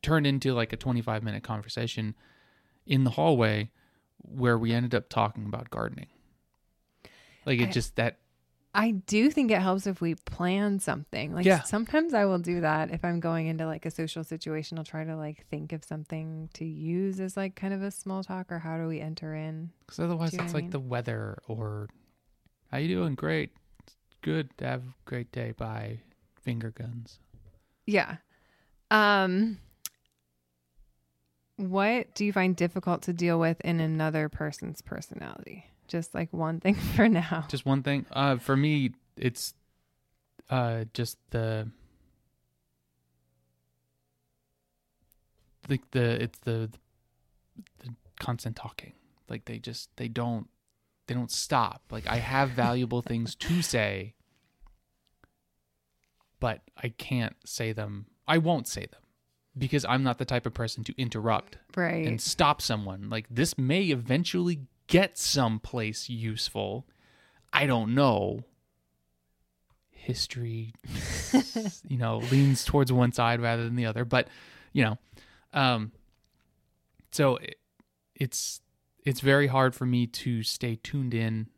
Turned 0.02 0.26
into 0.26 0.52
like 0.54 0.72
a 0.72 0.76
25 0.76 1.22
minute 1.22 1.42
conversation 1.42 2.14
in 2.86 3.04
the 3.04 3.10
hallway 3.10 3.70
where 4.18 4.58
we 4.58 4.72
ended 4.72 4.94
up 4.94 5.08
talking 5.08 5.46
about 5.46 5.70
gardening. 5.70 6.08
Like 7.44 7.60
it 7.60 7.68
I- 7.68 7.72
just 7.72 7.96
that 7.96 8.18
I 8.78 8.90
do 8.90 9.30
think 9.30 9.50
it 9.50 9.60
helps 9.62 9.86
if 9.86 10.02
we 10.02 10.14
plan 10.16 10.78
something. 10.80 11.32
Like 11.34 11.46
Yeah. 11.46 11.62
sometimes 11.62 12.12
I 12.12 12.26
will 12.26 12.38
do 12.38 12.60
that 12.60 12.90
if 12.90 13.04
I'm 13.06 13.20
going 13.20 13.46
into 13.46 13.64
like 13.66 13.86
a 13.86 13.90
social 13.90 14.22
situation. 14.22 14.76
I'll 14.76 14.84
try 14.84 15.02
to 15.04 15.16
like 15.16 15.46
think 15.48 15.72
of 15.72 15.82
something 15.82 16.50
to 16.54 16.64
use 16.66 17.18
as 17.18 17.38
like 17.38 17.56
kind 17.56 17.72
of 17.72 17.82
a 17.82 17.90
small 17.90 18.22
talk 18.22 18.52
or 18.52 18.58
how 18.58 18.76
do 18.76 18.86
we 18.86 19.00
enter 19.00 19.34
in. 19.34 19.70
because 19.80 19.98
otherwise 20.00 20.34
it's 20.34 20.52
like 20.52 20.64
mean? 20.64 20.70
the 20.70 20.80
weather 20.80 21.38
or 21.48 21.88
how 22.70 22.76
you 22.78 22.88
doing? 22.88 23.14
Great, 23.14 23.50
It's 23.82 23.96
good. 24.20 24.50
Have 24.60 24.82
a 24.82 24.94
great 25.06 25.32
day. 25.32 25.52
Bye. 25.56 26.00
Finger 26.42 26.70
guns. 26.70 27.18
Yeah. 27.86 28.16
Um 28.90 29.58
what 31.56 32.14
do 32.14 32.26
you 32.26 32.32
find 32.34 32.54
difficult 32.54 33.00
to 33.02 33.14
deal 33.14 33.40
with 33.40 33.58
in 33.62 33.80
another 33.80 34.28
person's 34.28 34.82
personality? 34.82 35.64
Just 35.88 36.14
like 36.14 36.32
one 36.32 36.60
thing 36.60 36.74
for 36.96 37.08
now. 37.08 37.44
just 37.48 37.64
one 37.66 37.82
thing 37.82 38.06
uh 38.12 38.36
for 38.36 38.56
me 38.56 38.92
it's 39.16 39.54
uh 40.50 40.84
just 40.94 41.16
the 41.30 41.68
like 45.68 45.90
the 45.90 46.22
it's 46.22 46.38
the 46.40 46.70
the 47.78 47.88
constant 48.20 48.56
talking 48.56 48.92
like 49.28 49.44
they 49.46 49.58
just 49.58 49.90
they 49.96 50.08
don't 50.08 50.48
they 51.06 51.14
don't 51.14 51.30
stop 51.30 51.82
like 51.90 52.06
i 52.06 52.16
have 52.16 52.50
valuable 52.64 53.02
things 53.02 53.34
to 53.34 53.62
say 53.62 54.14
but 56.40 56.60
i 56.82 56.88
can't 56.88 57.36
say 57.44 57.72
them 57.72 58.06
i 58.28 58.38
won't 58.38 58.68
say 58.68 58.86
them 58.86 59.02
because 59.58 59.84
i'm 59.88 60.02
not 60.02 60.18
the 60.18 60.24
type 60.24 60.46
of 60.46 60.54
person 60.54 60.84
to 60.84 60.94
interrupt 60.96 61.58
Right. 61.76 62.06
and 62.06 62.18
stop 62.22 62.62
someone. 62.62 63.10
Like 63.10 63.26
this 63.30 63.58
may 63.58 63.82
eventually 63.84 64.60
get 64.86 65.18
someplace 65.18 66.08
useful. 66.08 66.86
I 67.52 67.66
don't 67.66 67.94
know. 67.94 68.44
History, 69.90 70.72
you 71.88 71.96
know, 71.96 72.18
leans 72.30 72.64
towards 72.64 72.92
one 72.92 73.10
side 73.10 73.40
rather 73.40 73.64
than 73.64 73.74
the 73.74 73.86
other, 73.86 74.04
but 74.04 74.28
you 74.72 74.84
know, 74.84 74.98
um, 75.52 75.90
so 77.10 77.36
it, 77.36 77.56
it's 78.14 78.60
it's 79.04 79.20
very 79.20 79.48
hard 79.48 79.74
for 79.74 79.84
me 79.84 80.06
to 80.06 80.44
stay 80.44 80.78
tuned 80.80 81.12
in 81.12 81.48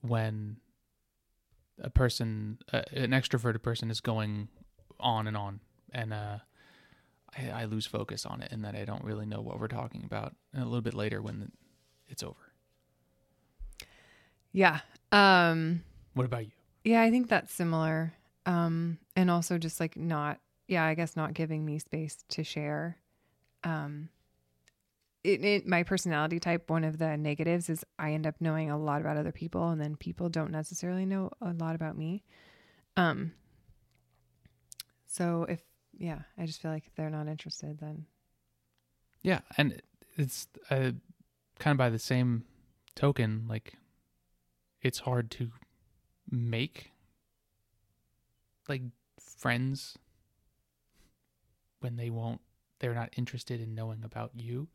when 0.00 0.56
a 1.78 1.90
person, 1.90 2.58
uh, 2.72 2.82
an 2.92 3.10
extroverted 3.10 3.62
person, 3.62 3.90
is 3.90 4.00
going 4.00 4.48
on 4.98 5.26
and 5.26 5.36
on, 5.36 5.60
and 5.92 6.14
uh, 6.14 6.38
I, 7.36 7.62
I 7.62 7.64
lose 7.64 7.86
focus 7.86 8.24
on 8.24 8.42
it 8.42 8.52
and 8.52 8.64
that 8.64 8.74
I 8.74 8.84
don't 8.84 9.04
really 9.04 9.26
know 9.26 9.40
what 9.40 9.60
we're 9.60 9.68
talking 9.68 10.04
about. 10.04 10.34
And 10.52 10.62
a 10.62 10.66
little 10.66 10.80
bit 10.80 10.94
later 10.94 11.20
when 11.20 11.52
it's 12.08 12.22
over. 12.22 12.45
Yeah. 14.56 14.80
Um 15.12 15.82
What 16.14 16.24
about 16.24 16.46
you? 16.46 16.52
Yeah, 16.82 17.02
I 17.02 17.10
think 17.10 17.28
that's 17.28 17.52
similar. 17.52 18.14
Um, 18.46 18.98
and 19.16 19.28
also 19.28 19.58
just 19.58 19.80
like 19.80 19.96
not, 19.96 20.38
yeah, 20.68 20.84
I 20.84 20.94
guess 20.94 21.16
not 21.16 21.34
giving 21.34 21.64
me 21.64 21.80
space 21.80 22.16
to 22.28 22.44
share. 22.44 22.96
Um, 23.64 24.08
it, 25.24 25.44
it, 25.44 25.66
my 25.66 25.82
personality 25.82 26.38
type, 26.38 26.70
one 26.70 26.84
of 26.84 26.98
the 26.98 27.16
negatives 27.16 27.68
is 27.68 27.84
I 27.98 28.12
end 28.12 28.24
up 28.24 28.36
knowing 28.38 28.70
a 28.70 28.78
lot 28.78 29.00
about 29.00 29.16
other 29.16 29.32
people, 29.32 29.70
and 29.70 29.80
then 29.80 29.96
people 29.96 30.28
don't 30.28 30.52
necessarily 30.52 31.04
know 31.04 31.30
a 31.40 31.52
lot 31.52 31.74
about 31.74 31.98
me. 31.98 32.22
Um, 32.96 33.32
so 35.08 35.44
if, 35.48 35.60
yeah, 35.98 36.20
I 36.38 36.46
just 36.46 36.62
feel 36.62 36.70
like 36.70 36.86
if 36.86 36.94
they're 36.94 37.10
not 37.10 37.26
interested, 37.26 37.78
then 37.80 38.06
Yeah, 39.22 39.40
and 39.58 39.82
it's 40.16 40.46
uh, 40.70 40.92
kind 41.58 41.72
of 41.72 41.78
by 41.78 41.90
the 41.90 41.98
same 41.98 42.44
token, 42.94 43.46
like 43.48 43.74
it's 44.86 45.00
hard 45.00 45.32
to 45.32 45.50
make 46.30 46.92
like 48.68 48.82
friends 49.20 49.98
when 51.80 51.96
they 51.96 52.08
won't 52.08 52.40
they're 52.78 52.94
not 52.94 53.10
interested 53.16 53.60
in 53.60 53.74
knowing 53.74 54.04
about 54.04 54.30
you. 54.34 54.68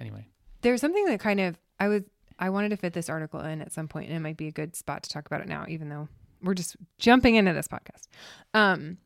Anyway, 0.00 0.26
there's 0.62 0.80
something 0.80 1.04
that 1.06 1.20
kind 1.20 1.38
of 1.38 1.56
I 1.78 1.86
was 1.86 2.02
I 2.38 2.50
wanted 2.50 2.70
to 2.70 2.76
fit 2.76 2.94
this 2.94 3.08
article 3.08 3.40
in 3.40 3.62
at 3.62 3.72
some 3.72 3.86
point, 3.86 4.08
and 4.08 4.16
it 4.16 4.20
might 4.20 4.36
be 4.36 4.48
a 4.48 4.52
good 4.52 4.74
spot 4.74 5.04
to 5.04 5.10
talk 5.10 5.26
about 5.26 5.40
it 5.40 5.46
now, 5.46 5.66
even 5.68 5.88
though 5.88 6.08
we're 6.42 6.54
just 6.54 6.76
jumping 6.98 7.36
into 7.36 7.52
this 7.52 7.68
podcast. 7.68 8.08
Um, 8.54 8.98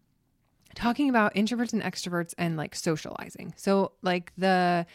talking 0.75 1.11
about 1.11 1.35
introverts 1.35 1.75
and 1.75 1.83
extroverts 1.83 2.33
and 2.39 2.57
like 2.57 2.75
socializing. 2.75 3.53
So 3.57 3.93
like 4.03 4.33
the 4.39 4.87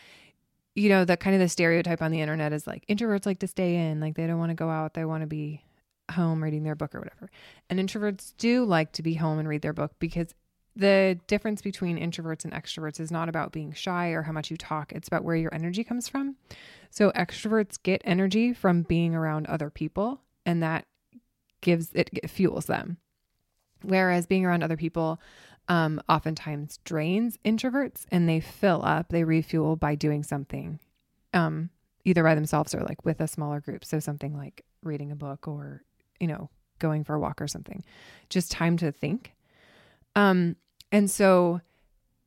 you 0.75 0.89
know, 0.89 1.05
the 1.05 1.17
kind 1.17 1.33
of 1.33 1.39
the 1.39 1.49
stereotype 1.49 2.01
on 2.01 2.11
the 2.11 2.21
internet 2.21 2.53
is 2.53 2.67
like 2.67 2.85
introverts 2.87 3.25
like 3.25 3.39
to 3.39 3.47
stay 3.47 3.75
in, 3.75 3.99
like 3.99 4.15
they 4.15 4.27
don't 4.27 4.39
want 4.39 4.51
to 4.51 4.55
go 4.55 4.69
out, 4.69 4.93
they 4.93 5.05
want 5.05 5.21
to 5.21 5.27
be 5.27 5.63
home 6.11 6.43
reading 6.43 6.63
their 6.63 6.75
book 6.75 6.93
or 6.93 6.99
whatever. 6.99 7.29
And 7.69 7.79
introverts 7.79 8.33
do 8.37 8.65
like 8.65 8.91
to 8.93 9.01
be 9.01 9.15
home 9.15 9.39
and 9.39 9.47
read 9.47 9.61
their 9.61 9.73
book 9.73 9.93
because 9.99 10.35
the 10.75 11.17
difference 11.27 11.61
between 11.61 11.97
introverts 11.97 12.43
and 12.43 12.53
extroverts 12.53 12.99
is 12.99 13.09
not 13.09 13.29
about 13.29 13.53
being 13.53 13.71
shy 13.71 14.09
or 14.09 14.23
how 14.23 14.33
much 14.33 14.51
you 14.51 14.57
talk, 14.57 14.91
it's 14.91 15.07
about 15.07 15.23
where 15.23 15.37
your 15.37 15.53
energy 15.53 15.85
comes 15.85 16.09
from. 16.09 16.35
So 16.89 17.11
extroverts 17.11 17.81
get 17.81 18.01
energy 18.03 18.51
from 18.51 18.81
being 18.81 19.15
around 19.15 19.47
other 19.47 19.69
people 19.69 20.19
and 20.45 20.61
that 20.61 20.85
gives 21.61 21.93
it, 21.93 22.09
it 22.11 22.29
fuels 22.29 22.65
them. 22.65 22.97
Whereas 23.81 24.25
being 24.25 24.45
around 24.45 24.63
other 24.63 24.77
people 24.77 25.21
um, 25.67 26.01
oftentimes 26.07 26.79
drains 26.83 27.37
introverts 27.43 28.05
and 28.11 28.29
they 28.29 28.39
fill 28.39 28.83
up, 28.83 29.09
they 29.09 29.23
refuel 29.23 29.75
by 29.75 29.95
doing 29.95 30.23
something 30.23 30.79
um, 31.33 31.69
either 32.03 32.23
by 32.23 32.35
themselves 32.35 32.73
or 32.73 32.81
like 32.81 33.03
with 33.03 33.19
a 33.19 33.27
smaller 33.27 33.59
group. 33.59 33.83
So 33.83 33.99
something 33.99 34.37
like 34.37 34.63
reading 34.83 35.11
a 35.11 35.15
book 35.15 35.47
or, 35.47 35.83
you 36.19 36.27
know, 36.27 36.49
going 36.79 37.03
for 37.03 37.15
a 37.15 37.19
walk 37.19 37.41
or 37.41 37.47
something. 37.47 37.83
Just 38.29 38.51
time 38.51 38.77
to 38.77 38.91
think. 38.91 39.33
Um, 40.15 40.55
and 40.91 41.09
so 41.09 41.61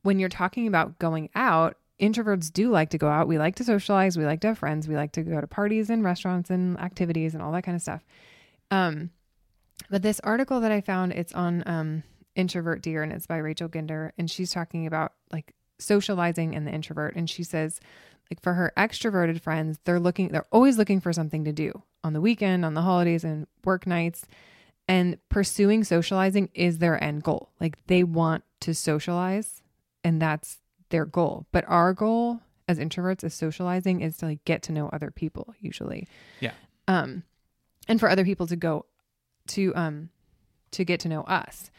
when 0.03 0.19
you're 0.19 0.29
talking 0.29 0.67
about 0.67 0.99
going 0.99 1.29
out, 1.35 1.77
introverts 1.99 2.51
do 2.51 2.69
like 2.69 2.89
to 2.91 2.97
go 2.97 3.07
out. 3.07 3.27
We 3.27 3.37
like 3.37 3.55
to 3.55 3.63
socialize. 3.63 4.17
We 4.17 4.25
like 4.25 4.41
to 4.41 4.47
have 4.47 4.59
friends. 4.59 4.87
We 4.87 4.95
like 4.95 5.11
to 5.13 5.23
go 5.23 5.41
to 5.41 5.47
parties 5.47 5.89
and 5.89 6.03
restaurants 6.03 6.49
and 6.49 6.79
activities 6.79 7.33
and 7.33 7.43
all 7.43 7.51
that 7.53 7.63
kind 7.63 7.75
of 7.75 7.81
stuff. 7.81 8.03
Um, 8.71 9.11
but 9.89 10.01
this 10.01 10.19
article 10.21 10.59
that 10.59 10.71
I 10.71 10.81
found, 10.81 11.13
it's 11.13 11.33
on 11.33 11.63
um, 11.65 12.03
Introvert 12.39 12.81
Dear 12.81 13.03
and 13.03 13.11
it's 13.11 13.27
by 13.27 13.37
Rachel 13.37 13.69
Ginder. 13.69 14.11
And 14.17 14.31
she's 14.31 14.51
talking 14.51 14.87
about 14.87 15.13
like 15.31 15.53
socializing 15.77 16.55
and 16.55 16.65
the 16.65 16.71
introvert. 16.71 17.15
And 17.15 17.29
she 17.29 17.43
says, 17.43 17.79
like 18.31 18.41
for 18.41 18.53
her 18.53 18.71
extroverted 18.77 19.41
friends, 19.41 19.79
they're 19.83 19.99
looking, 19.99 20.29
they're 20.29 20.47
always 20.51 20.77
looking 20.77 21.01
for 21.01 21.11
something 21.11 21.43
to 21.43 21.51
do 21.51 21.83
on 22.03 22.13
the 22.13 22.21
weekend, 22.21 22.63
on 22.63 22.75
the 22.75 22.81
holidays, 22.81 23.23
and 23.23 23.47
work 23.65 23.85
nights. 23.85 24.25
And 24.87 25.17
pursuing 25.29 25.83
socializing 25.83 26.49
is 26.53 26.77
their 26.77 27.01
end 27.03 27.23
goal. 27.23 27.49
Like 27.59 27.77
they 27.87 28.03
want 28.03 28.43
to 28.61 28.73
socialize, 28.73 29.61
and 30.03 30.21
that's 30.21 30.59
their 30.89 31.05
goal. 31.05 31.45
But 31.51 31.65
our 31.67 31.93
goal 31.93 32.39
as 32.67 32.79
introverts 32.79 33.23
as 33.23 33.33
socializing 33.33 34.01
is 34.01 34.17
to 34.17 34.25
like 34.27 34.45
get 34.45 34.61
to 34.63 34.71
know 34.71 34.89
other 34.89 35.11
people 35.11 35.53
usually. 35.59 36.07
Yeah. 36.39 36.53
Um 36.87 37.23
and 37.87 37.99
for 37.99 38.09
other 38.09 38.23
people 38.23 38.47
to 38.47 38.55
go 38.55 38.85
to 39.47 39.75
um 39.75 40.09
to 40.71 40.85
get 40.85 40.99
to 41.01 41.09
know 41.09 41.21
us. 41.23 41.71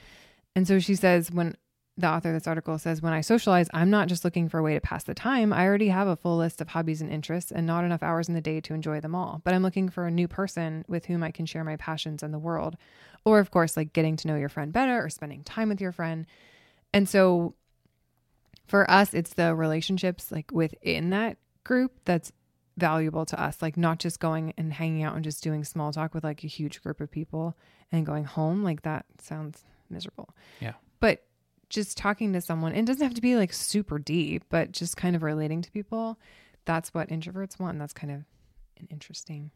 And 0.54 0.66
so 0.66 0.78
she 0.78 0.94
says 0.94 1.30
when 1.30 1.56
the 1.96 2.08
author 2.08 2.30
of 2.30 2.34
this 2.34 2.46
article 2.46 2.78
says 2.78 3.02
when 3.02 3.12
I 3.12 3.20
socialize, 3.20 3.68
I'm 3.72 3.90
not 3.90 4.08
just 4.08 4.24
looking 4.24 4.48
for 4.48 4.58
a 4.58 4.62
way 4.62 4.74
to 4.74 4.80
pass 4.80 5.04
the 5.04 5.14
time. 5.14 5.52
I 5.52 5.64
already 5.66 5.88
have 5.88 6.08
a 6.08 6.16
full 6.16 6.38
list 6.38 6.60
of 6.60 6.68
hobbies 6.68 7.00
and 7.00 7.10
interests 7.10 7.52
and 7.52 7.66
not 7.66 7.84
enough 7.84 8.02
hours 8.02 8.28
in 8.28 8.34
the 8.34 8.40
day 8.40 8.60
to 8.62 8.74
enjoy 8.74 9.00
them 9.00 9.14
all. 9.14 9.40
But 9.44 9.54
I'm 9.54 9.62
looking 9.62 9.88
for 9.88 10.06
a 10.06 10.10
new 10.10 10.28
person 10.28 10.84
with 10.88 11.06
whom 11.06 11.22
I 11.22 11.30
can 11.30 11.46
share 11.46 11.64
my 11.64 11.76
passions 11.76 12.22
and 12.22 12.32
the 12.32 12.38
world. 12.38 12.76
Or 13.24 13.38
of 13.38 13.50
course, 13.50 13.76
like 13.76 13.92
getting 13.92 14.16
to 14.16 14.28
know 14.28 14.36
your 14.36 14.48
friend 14.48 14.72
better 14.72 15.04
or 15.04 15.10
spending 15.10 15.44
time 15.44 15.68
with 15.68 15.80
your 15.80 15.92
friend. 15.92 16.26
And 16.92 17.08
so 17.08 17.54
for 18.66 18.90
us, 18.90 19.12
it's 19.14 19.34
the 19.34 19.54
relationships 19.54 20.32
like 20.32 20.50
within 20.52 21.10
that 21.10 21.36
group 21.64 21.92
that's 22.04 22.32
valuable 22.78 23.26
to 23.26 23.40
us. 23.40 23.60
Like 23.60 23.76
not 23.76 23.98
just 23.98 24.20
going 24.20 24.54
and 24.56 24.72
hanging 24.72 25.02
out 25.02 25.14
and 25.14 25.24
just 25.24 25.42
doing 25.42 25.64
small 25.64 25.92
talk 25.92 26.14
with 26.14 26.24
like 26.24 26.44
a 26.44 26.48
huge 26.48 26.82
group 26.82 27.00
of 27.00 27.10
people 27.10 27.56
and 27.92 28.06
going 28.06 28.24
home. 28.24 28.64
Like 28.64 28.82
that 28.82 29.04
sounds 29.20 29.64
miserable. 29.90 30.34
Yeah. 30.60 30.74
But 31.00 31.24
just 31.68 31.96
talking 31.96 32.32
to 32.32 32.40
someone, 32.40 32.74
it 32.74 32.84
doesn't 32.84 33.02
have 33.02 33.14
to 33.14 33.20
be 33.20 33.36
like 33.36 33.52
super 33.52 33.98
deep, 33.98 34.44
but 34.48 34.72
just 34.72 34.96
kind 34.96 35.14
of 35.14 35.22
relating 35.22 35.62
to 35.62 35.70
people. 35.70 36.18
That's 36.64 36.92
what 36.92 37.08
introverts 37.08 37.58
want. 37.58 37.72
And 37.72 37.80
that's 37.80 37.92
kind 37.92 38.12
of 38.12 38.24
an 38.78 38.88
interesting 38.90 39.50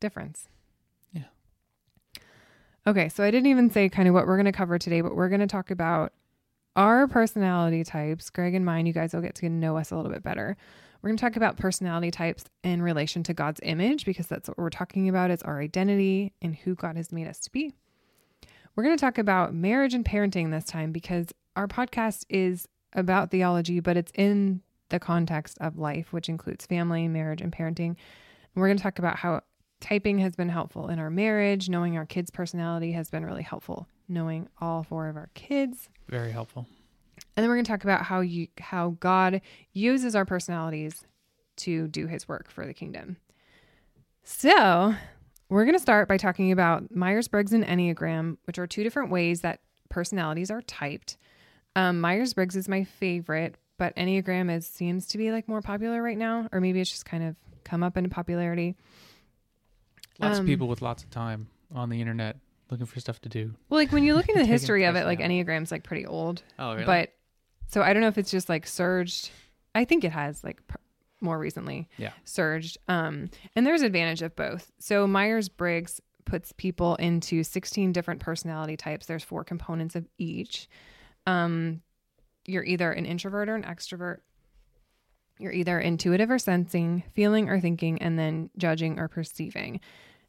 difference. 0.00 0.48
Yeah. 1.12 1.24
Okay. 2.86 3.08
So 3.08 3.22
I 3.22 3.30
didn't 3.30 3.48
even 3.48 3.70
say 3.70 3.88
kind 3.88 4.08
of 4.08 4.14
what 4.14 4.26
we're 4.26 4.36
going 4.36 4.46
to 4.46 4.52
cover 4.52 4.78
today, 4.78 5.00
but 5.00 5.14
we're 5.14 5.28
going 5.28 5.40
to 5.40 5.46
talk 5.46 5.70
about 5.70 6.12
our 6.76 7.08
personality 7.08 7.82
types, 7.82 8.30
Greg 8.30 8.54
and 8.54 8.64
mine, 8.64 8.86
you 8.86 8.92
guys 8.92 9.12
will 9.12 9.20
get 9.20 9.34
to 9.36 9.48
know 9.48 9.76
us 9.76 9.90
a 9.90 9.96
little 9.96 10.12
bit 10.12 10.22
better. 10.22 10.56
We're 11.02 11.10
going 11.10 11.16
to 11.16 11.20
talk 11.20 11.36
about 11.36 11.56
personality 11.56 12.10
types 12.10 12.44
in 12.64 12.82
relation 12.82 13.22
to 13.24 13.34
God's 13.34 13.60
image 13.62 14.04
because 14.04 14.26
that's 14.26 14.48
what 14.48 14.58
we're 14.58 14.70
talking 14.70 15.08
about. 15.08 15.30
It's 15.30 15.42
our 15.42 15.60
identity 15.60 16.32
and 16.40 16.54
who 16.54 16.74
God 16.74 16.96
has 16.96 17.12
made 17.12 17.26
us 17.26 17.38
to 17.40 17.52
be. 17.52 17.72
We're 18.78 18.84
going 18.84 18.96
to 18.96 19.00
talk 19.00 19.18
about 19.18 19.52
marriage 19.52 19.92
and 19.92 20.04
parenting 20.04 20.52
this 20.52 20.62
time 20.62 20.92
because 20.92 21.26
our 21.56 21.66
podcast 21.66 22.24
is 22.28 22.68
about 22.92 23.32
theology, 23.32 23.80
but 23.80 23.96
it's 23.96 24.12
in 24.14 24.62
the 24.90 25.00
context 25.00 25.58
of 25.60 25.78
life, 25.78 26.12
which 26.12 26.28
includes 26.28 26.64
family, 26.64 27.08
marriage, 27.08 27.40
and 27.40 27.50
parenting. 27.50 27.88
And 27.88 27.96
we're 28.54 28.68
going 28.68 28.76
to 28.76 28.82
talk 28.84 29.00
about 29.00 29.16
how 29.16 29.40
typing 29.80 30.20
has 30.20 30.36
been 30.36 30.48
helpful 30.48 30.90
in 30.90 31.00
our 31.00 31.10
marriage, 31.10 31.68
knowing 31.68 31.96
our 31.96 32.06
kids' 32.06 32.30
personality 32.30 32.92
has 32.92 33.10
been 33.10 33.26
really 33.26 33.42
helpful, 33.42 33.88
knowing 34.08 34.48
all 34.60 34.84
four 34.84 35.08
of 35.08 35.16
our 35.16 35.30
kids 35.34 35.88
Very 36.08 36.30
helpful. 36.30 36.64
and 37.36 37.42
then 37.42 37.48
we're 37.48 37.56
going 37.56 37.64
to 37.64 37.72
talk 37.72 37.82
about 37.82 38.02
how 38.04 38.20
you 38.20 38.46
how 38.60 38.90
God 39.00 39.40
uses 39.72 40.14
our 40.14 40.24
personalities 40.24 41.04
to 41.56 41.88
do 41.88 42.06
his 42.06 42.28
work 42.28 42.48
for 42.48 42.64
the 42.64 42.74
kingdom. 42.74 43.16
So, 44.22 44.94
we're 45.48 45.64
going 45.64 45.74
to 45.76 45.80
start 45.80 46.08
by 46.08 46.16
talking 46.16 46.52
about 46.52 46.94
Myers-Briggs 46.94 47.52
and 47.52 47.64
Enneagram, 47.64 48.36
which 48.44 48.58
are 48.58 48.66
two 48.66 48.82
different 48.82 49.10
ways 49.10 49.40
that 49.40 49.60
personalities 49.88 50.50
are 50.50 50.62
typed. 50.62 51.16
Um, 51.76 52.00
Myers-Briggs 52.00 52.56
is 52.56 52.68
my 52.68 52.84
favorite, 52.84 53.56
but 53.78 53.94
Enneagram 53.96 54.54
is 54.54 54.66
seems 54.66 55.06
to 55.08 55.18
be 55.18 55.30
like 55.32 55.48
more 55.48 55.62
popular 55.62 56.02
right 56.02 56.18
now, 56.18 56.48
or 56.52 56.60
maybe 56.60 56.80
it's 56.80 56.90
just 56.90 57.04
kind 57.06 57.24
of 57.24 57.36
come 57.64 57.82
up 57.82 57.96
in 57.96 58.08
popularity. 58.10 58.76
Lots 60.18 60.38
Um, 60.38 60.44
of 60.44 60.46
people 60.48 60.68
with 60.68 60.82
lots 60.82 61.02
of 61.02 61.10
time 61.10 61.48
on 61.74 61.88
the 61.88 62.00
internet 62.00 62.36
looking 62.70 62.86
for 62.86 63.00
stuff 63.00 63.20
to 63.22 63.28
do. 63.28 63.54
Well, 63.68 63.78
like 63.80 63.92
when 63.92 64.02
you 64.04 64.14
look 64.14 64.28
into 64.28 64.40
the 64.42 64.46
history 64.46 64.84
of 64.84 64.96
it, 64.96 65.04
like. 65.06 65.20
Enneagram's 65.20 65.70
like 65.70 65.84
pretty 65.84 66.04
old. 66.06 66.42
Oh, 66.58 66.72
really? 66.74 66.84
But 66.84 67.12
so 67.68 67.82
I 67.82 67.92
don't 67.92 68.02
know 68.02 68.08
if 68.08 68.18
it's 68.18 68.30
just 68.30 68.48
like 68.48 68.66
surged. 68.66 69.30
I 69.74 69.84
think 69.84 70.04
it 70.04 70.12
has 70.12 70.42
like 70.42 70.66
pr- 70.66 70.76
more 71.20 71.38
recently 71.38 71.88
Yeah. 71.96 72.12
surged. 72.24 72.78
Um, 72.88 73.30
and 73.56 73.66
there's 73.66 73.82
advantage 73.82 74.22
of 74.22 74.34
both. 74.36 74.70
So 74.78 75.06
Myers 75.06 75.48
Briggs 75.48 76.00
puts 76.24 76.52
people 76.52 76.94
into 76.96 77.42
16 77.42 77.92
different 77.92 78.20
personality 78.20 78.76
types. 78.76 79.06
There's 79.06 79.24
four 79.24 79.44
components 79.44 79.96
of 79.96 80.06
each. 80.18 80.68
Um, 81.26 81.80
you're 82.46 82.64
either 82.64 82.92
an 82.92 83.06
introvert 83.06 83.48
or 83.48 83.54
an 83.54 83.64
extrovert. 83.64 84.18
You're 85.38 85.52
either 85.52 85.78
intuitive 85.78 86.30
or 86.30 86.38
sensing, 86.38 87.04
feeling 87.14 87.48
or 87.48 87.60
thinking, 87.60 88.00
and 88.02 88.18
then 88.18 88.50
judging 88.58 88.98
or 88.98 89.08
perceiving. 89.08 89.80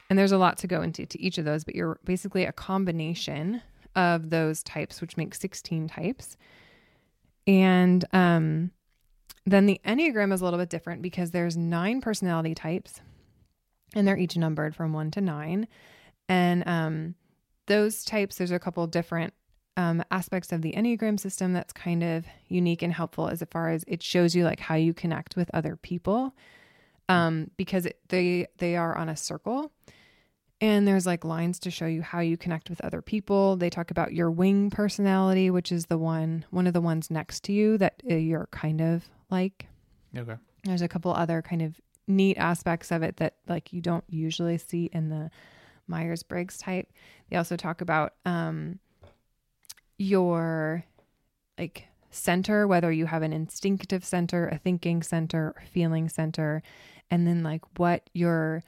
And 0.10 0.17
there's 0.17 0.31
a 0.31 0.38
lot 0.38 0.58
to 0.60 0.67
go 0.67 0.81
into 0.81 1.05
to 1.05 1.22
each 1.22 1.38
of 1.38 1.46
those, 1.46 1.63
but 1.63 1.75
you're 1.75 2.00
basically 2.05 2.46
a 2.46 2.51
combination 2.51 3.62
of 3.96 4.29
those 4.29 4.63
types, 4.63 5.01
which 5.01 5.17
makes 5.17 5.39
16 5.39 5.88
types. 5.88 6.38
And 7.48 8.05
um, 8.13 8.72
then 9.46 9.65
the 9.65 9.79
Enneagram 9.86 10.34
is 10.34 10.41
a 10.41 10.43
little 10.43 10.60
bit 10.60 10.69
different 10.69 11.01
because 11.01 11.31
there's 11.31 11.58
nine 11.58 12.01
personality 12.01 12.53
types, 12.53 13.01
and 13.96 14.08
they're 14.08 14.17
each 14.17 14.38
numbered 14.38 14.75
from 14.75 14.93
one 14.93 15.12
to 15.12 15.22
nine. 15.22 15.67
And 16.27 16.67
um, 16.67 17.15
those 17.67 18.03
types, 18.03 18.38
there's 18.38 18.51
a 18.51 18.60
couple 18.60 18.86
different 18.88 19.34
um, 19.77 20.03
aspects 20.12 20.51
of 20.51 20.62
the 20.62 20.74
Enneagram 20.74 21.19
system 21.19 21.53
that's 21.53 21.74
kind 21.74 22.03
of 22.03 22.25
unique 22.48 22.81
and 22.81 22.93
helpful 22.93 23.29
as 23.29 23.43
far 23.50 23.69
as 23.69 23.86
it 23.88 24.03
shows 24.03 24.36
you 24.36 24.43
like 24.43 24.60
how 24.60 24.75
you 24.75 24.93
connect 24.93 25.36
with 25.36 25.50
other 25.53 25.75
people, 25.75 26.36
um, 27.08 27.50
because 27.58 27.86
it, 27.86 28.00
they 28.10 28.48
they 28.58 28.75
are 28.75 28.98
on 28.98 29.10
a 29.10 29.15
circle. 29.15 29.72
And 30.61 30.87
there's 30.87 31.05
like 31.05 31.23
lines 31.23 31.57
to 31.59 31.71
show 31.71 31.85
you 31.85 32.01
how 32.01 32.19
you 32.19 32.35
connect 32.35 32.69
with 32.69 32.81
other 32.81 33.01
people. 33.01 33.55
They 33.55 33.69
talk 33.69 33.91
about 33.91 34.13
your 34.13 34.29
wing 34.29 34.69
personality, 34.69 35.49
which 35.49 35.71
is 35.71 35.85
the 35.85 35.97
one, 35.97 36.45
one 36.49 36.67
of 36.67 36.73
the 36.73 36.81
ones 36.81 37.09
next 37.09 37.43
to 37.45 37.53
you 37.53 37.77
that 37.77 38.01
uh, 38.09 38.15
you're 38.15 38.49
kind 38.51 38.81
of 38.81 39.05
like. 39.29 39.67
Okay. 40.17 40.35
There's 40.65 40.81
a 40.81 40.89
couple 40.89 41.13
other 41.13 41.41
kind 41.41 41.61
of 41.61 41.79
neat 42.07 42.37
aspects 42.37 42.91
of 42.91 43.03
it 43.03 43.17
that 43.17 43.35
like 43.47 43.71
you 43.71 43.79
don't 43.79 44.03
usually 44.09 44.57
see 44.57 44.89
in 44.91 45.09
the 45.09 45.31
Myers 45.87 46.23
Briggs 46.23 46.57
type. 46.57 46.91
They 47.29 47.37
also 47.37 47.55
talk 47.55 47.79
about 47.79 48.13
um, 48.25 48.79
your 49.97 50.83
like 51.57 51.87
center, 52.11 52.67
whether 52.67 52.91
you 52.91 53.05
have 53.05 53.21
an 53.21 53.33
instinctive 53.33 54.03
center, 54.03 54.47
a 54.47 54.57
thinking 54.57 55.03
center, 55.03 55.55
feeling 55.71 56.09
center, 56.09 56.63
and 57.11 57.27
then 57.27 57.43
like 57.43 57.61
what 57.77 58.09
your 58.13 58.63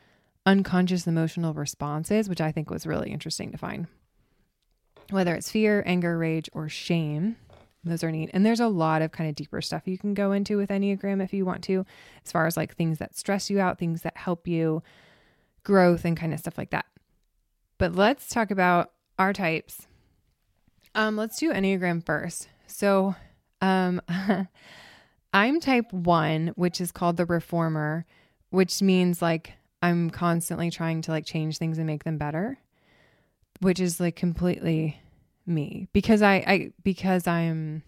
unconscious 0.45 1.07
emotional 1.07 1.53
responses, 1.53 2.27
which 2.27 2.41
I 2.41 2.51
think 2.51 2.69
was 2.69 2.87
really 2.87 3.11
interesting 3.11 3.51
to 3.51 3.57
find. 3.57 3.87
Whether 5.09 5.35
it's 5.35 5.51
fear, 5.51 5.83
anger, 5.85 6.17
rage, 6.17 6.49
or 6.53 6.69
shame, 6.69 7.35
those 7.83 8.03
are 8.03 8.11
neat. 8.11 8.29
And 8.33 8.45
there's 8.45 8.59
a 8.59 8.67
lot 8.67 9.01
of 9.01 9.11
kind 9.11 9.29
of 9.29 9.35
deeper 9.35 9.61
stuff 9.61 9.87
you 9.87 9.97
can 9.97 10.13
go 10.13 10.31
into 10.31 10.57
with 10.57 10.69
Enneagram 10.69 11.23
if 11.23 11.33
you 11.33 11.45
want 11.45 11.63
to, 11.65 11.85
as 12.23 12.31
far 12.31 12.45
as 12.45 12.55
like 12.55 12.75
things 12.75 12.99
that 12.99 13.17
stress 13.17 13.49
you 13.49 13.59
out, 13.59 13.79
things 13.79 14.03
that 14.03 14.17
help 14.17 14.47
you, 14.47 14.83
growth, 15.63 16.05
and 16.05 16.15
kind 16.15 16.33
of 16.33 16.39
stuff 16.39 16.57
like 16.57 16.69
that. 16.69 16.85
But 17.77 17.95
let's 17.95 18.29
talk 18.29 18.51
about 18.51 18.91
our 19.17 19.33
types. 19.33 19.87
Um, 20.93 21.17
let's 21.17 21.39
do 21.39 21.51
Enneagram 21.51 22.05
first. 22.05 22.49
So, 22.67 23.15
um, 23.61 24.01
I'm 25.33 25.59
type 25.59 25.91
one, 25.91 26.49
which 26.55 26.81
is 26.81 26.91
called 26.91 27.17
the 27.17 27.25
reformer, 27.25 28.05
which 28.49 28.81
means 28.81 29.21
like 29.21 29.53
I'm 29.81 30.09
constantly 30.09 30.69
trying 30.69 31.01
to 31.03 31.11
like 31.11 31.25
change 31.25 31.57
things 31.57 31.77
and 31.77 31.87
make 31.87 32.03
them 32.03 32.17
better, 32.17 32.59
which 33.59 33.79
is 33.79 33.99
like 33.99 34.15
completely 34.15 34.99
me 35.45 35.87
because 35.91 36.21
I, 36.21 36.35
I 36.35 36.71
because 36.83 37.27
I'm 37.27 37.83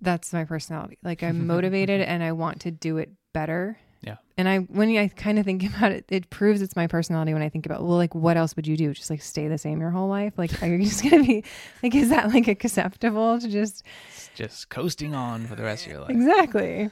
that's 0.00 0.32
my 0.32 0.44
personality. 0.44 0.98
Like 1.02 1.22
I'm 1.22 1.46
motivated 1.46 2.00
and 2.08 2.22
I 2.22 2.32
want 2.32 2.60
to 2.62 2.70
do 2.70 2.96
it 2.96 3.10
better. 3.32 3.78
Yeah. 4.02 4.16
And 4.38 4.48
I 4.48 4.58
when 4.58 4.96
I 4.96 5.08
kind 5.08 5.38
of 5.38 5.44
think 5.44 5.62
about 5.76 5.92
it, 5.92 6.06
it 6.08 6.30
proves 6.30 6.62
it's 6.62 6.74
my 6.74 6.86
personality 6.86 7.34
when 7.34 7.42
I 7.42 7.48
think 7.48 7.66
about 7.66 7.82
well, 7.82 7.96
like 7.96 8.14
what 8.14 8.36
else 8.36 8.56
would 8.56 8.66
you 8.66 8.76
do? 8.76 8.94
Just 8.94 9.10
like 9.10 9.22
stay 9.22 9.48
the 9.48 9.58
same 9.58 9.80
your 9.80 9.90
whole 9.90 10.08
life? 10.08 10.34
Like 10.38 10.62
are 10.62 10.66
you 10.66 10.84
just 10.84 11.02
gonna 11.02 11.22
be 11.22 11.44
like 11.82 11.94
is 11.94 12.08
that 12.08 12.28
like 12.28 12.48
acceptable 12.48 13.38
to 13.38 13.48
just 13.48 13.82
It's 14.08 14.30
just 14.34 14.70
coasting 14.70 15.14
on 15.14 15.46
for 15.46 15.54
the 15.54 15.64
rest 15.64 15.84
of 15.84 15.92
your 15.92 16.00
life. 16.00 16.10
Exactly. 16.10 16.90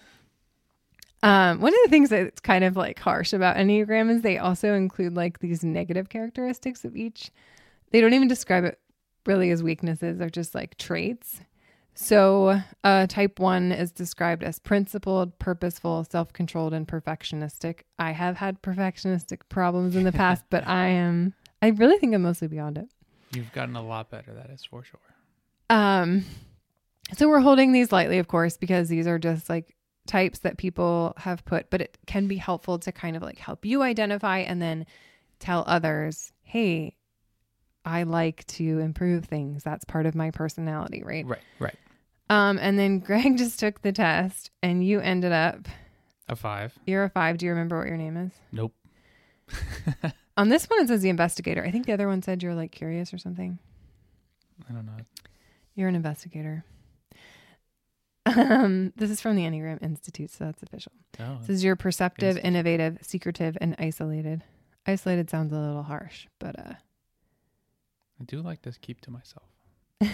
Um, 1.22 1.60
one 1.60 1.72
of 1.72 1.78
the 1.84 1.90
things 1.90 2.10
that's 2.10 2.40
kind 2.40 2.64
of 2.64 2.76
like 2.76 2.98
harsh 2.98 3.32
about 3.32 3.56
Enneagram 3.56 4.10
is 4.10 4.22
they 4.22 4.38
also 4.38 4.75
include 4.75 5.16
like 5.16 5.40
these 5.40 5.64
negative 5.64 6.08
characteristics 6.08 6.84
of 6.84 6.96
each. 6.96 7.30
They 7.90 8.00
don't 8.00 8.14
even 8.14 8.28
describe 8.28 8.64
it 8.64 8.78
really 9.26 9.50
as 9.50 9.62
weaknesses, 9.62 10.18
they're 10.18 10.30
just 10.30 10.54
like 10.54 10.76
traits. 10.78 11.40
So, 11.94 12.60
uh, 12.84 13.08
type 13.08 13.40
one 13.40 13.72
is 13.72 13.90
described 13.90 14.44
as 14.44 14.60
principled, 14.60 15.37
purposeful, 15.40 16.04
self 16.04 16.32
controlled, 16.32 16.72
and 16.72 16.87
perfectionistic. 16.87 17.80
I 17.98 18.12
have 18.12 18.37
had 18.37 18.62
perfectionistic 18.62 19.40
problems 19.48 19.96
in 19.96 20.04
the 20.04 20.12
past, 20.12 20.44
but 20.48 20.64
I 20.64 20.87
am, 20.87 21.34
I 21.60 21.70
really 21.70 21.98
think 21.98 22.14
I'm 22.14 22.22
mostly 22.22 22.46
beyond 22.46 22.78
it. 22.78 22.88
You've 23.34 23.52
gotten 23.52 23.75
a 23.75 23.82
lot 23.82 24.10
better, 24.10 24.32
that 24.34 24.48
is 24.50 24.64
for 24.64 24.84
sure. 24.84 25.00
Um, 25.70 26.25
so 27.14 27.28
we're 27.28 27.40
holding 27.40 27.72
these 27.72 27.90
lightly, 27.90 28.18
of 28.18 28.28
course, 28.28 28.56
because 28.56 28.88
these 28.88 29.08
are 29.08 29.18
just 29.18 29.48
like 29.48 29.75
types 30.08 30.40
that 30.40 30.56
people 30.58 31.14
have 31.18 31.44
put, 31.44 31.70
but 31.70 31.80
it 31.80 31.96
can 32.06 32.26
be 32.26 32.36
helpful 32.36 32.78
to 32.80 32.90
kind 32.90 33.16
of 33.16 33.22
like 33.22 33.38
help 33.38 33.64
you 33.64 33.82
identify 33.82 34.38
and 34.38 34.60
then 34.60 34.84
tell 35.38 35.62
others, 35.68 36.32
hey, 36.42 36.96
I 37.84 38.02
like 38.02 38.44
to 38.48 38.80
improve 38.80 39.26
things. 39.26 39.62
That's 39.62 39.84
part 39.84 40.06
of 40.06 40.14
my 40.16 40.32
personality, 40.32 41.02
right? 41.04 41.24
Right, 41.24 41.42
right. 41.60 41.76
Um, 42.28 42.58
and 42.60 42.76
then 42.78 42.98
Greg 43.06 43.38
just 43.38 43.60
took 43.60 43.82
the 43.82 43.92
test 43.92 44.50
and 44.62 44.84
you 44.84 44.98
ended 45.00 45.30
up 45.32 45.68
A 46.28 46.34
five. 46.34 46.76
you're 46.86 47.04
a 47.04 47.10
five. 47.10 47.38
Do 47.38 47.46
you 47.46 47.52
remember 47.52 47.78
what 47.78 47.86
your 47.86 47.96
name 47.96 48.16
is? 48.16 48.32
Nope. 48.50 48.74
On 50.36 50.48
this 50.48 50.66
one 50.66 50.80
it 50.80 50.88
says 50.88 51.02
the 51.02 51.08
investigator. 51.08 51.64
I 51.64 51.70
think 51.70 51.86
the 51.86 51.92
other 51.92 52.06
one 52.08 52.22
said 52.22 52.42
you're 52.42 52.54
like 52.54 52.72
curious 52.72 53.12
or 53.14 53.18
something. 53.18 53.58
I 54.68 54.72
don't 54.72 54.86
know. 54.86 54.92
You're 55.74 55.88
an 55.88 55.94
investigator. 55.94 56.64
Um, 58.37 58.92
this 58.97 59.11
is 59.11 59.20
from 59.20 59.37
the 59.37 59.42
Enneagram 59.44 59.82
Institute, 59.82 60.30
so 60.30 60.44
that's 60.44 60.62
official. 60.62 60.92
Oh, 61.20 61.38
This 61.40 61.49
is 61.50 61.64
you're 61.64 61.76
perceptive, 61.76 62.37
innovative, 62.38 62.99
secretive, 63.02 63.56
and 63.61 63.75
isolated. 63.78 64.42
Isolated 64.87 65.30
sounds 65.30 65.52
a 65.52 65.58
little 65.58 65.82
harsh, 65.82 66.26
but 66.38 66.58
uh 66.58 66.73
I 68.20 68.25
do 68.25 68.40
like 68.42 68.62
this 68.62 68.76
keep 68.78 69.00
to 69.02 69.11
myself. 69.11 69.49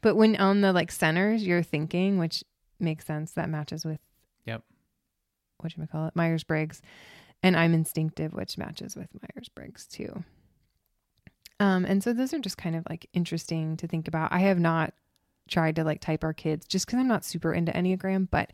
but 0.00 0.16
when 0.16 0.36
on 0.36 0.60
the 0.60 0.72
like 0.72 0.90
centers, 0.90 1.46
you're 1.46 1.62
thinking, 1.62 2.18
which 2.18 2.42
makes 2.78 3.04
sense. 3.06 3.32
That 3.32 3.48
matches 3.48 3.84
with 3.84 4.00
Yep. 4.46 4.62
what 5.58 5.76
you 5.76 5.86
call 5.86 6.06
it, 6.06 6.16
Myers 6.16 6.42
Briggs, 6.44 6.80
and 7.42 7.56
I'm 7.56 7.74
instinctive, 7.74 8.32
which 8.32 8.56
matches 8.58 8.96
with 8.96 9.08
Myers 9.14 9.48
Briggs 9.54 9.86
too. 9.86 10.24
Um, 11.60 11.84
and 11.84 12.02
so 12.02 12.12
those 12.14 12.32
are 12.32 12.38
just 12.38 12.56
kind 12.56 12.74
of 12.74 12.84
like 12.88 13.06
interesting 13.12 13.76
to 13.76 13.86
think 13.86 14.08
about. 14.08 14.32
I 14.32 14.38
have 14.40 14.58
not 14.58 14.94
tried 15.50 15.76
to 15.76 15.84
like 15.84 16.00
type 16.00 16.24
our 16.24 16.32
kids 16.32 16.66
just 16.66 16.86
because 16.86 16.98
I'm 16.98 17.08
not 17.08 17.24
super 17.24 17.52
into 17.52 17.72
Enneagram, 17.72 18.28
but 18.30 18.52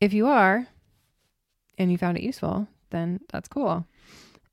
if 0.00 0.12
you 0.12 0.26
are 0.26 0.68
and 1.76 1.90
you 1.90 1.98
found 1.98 2.16
it 2.16 2.22
useful, 2.22 2.68
then 2.90 3.20
that's 3.30 3.48
cool. 3.48 3.86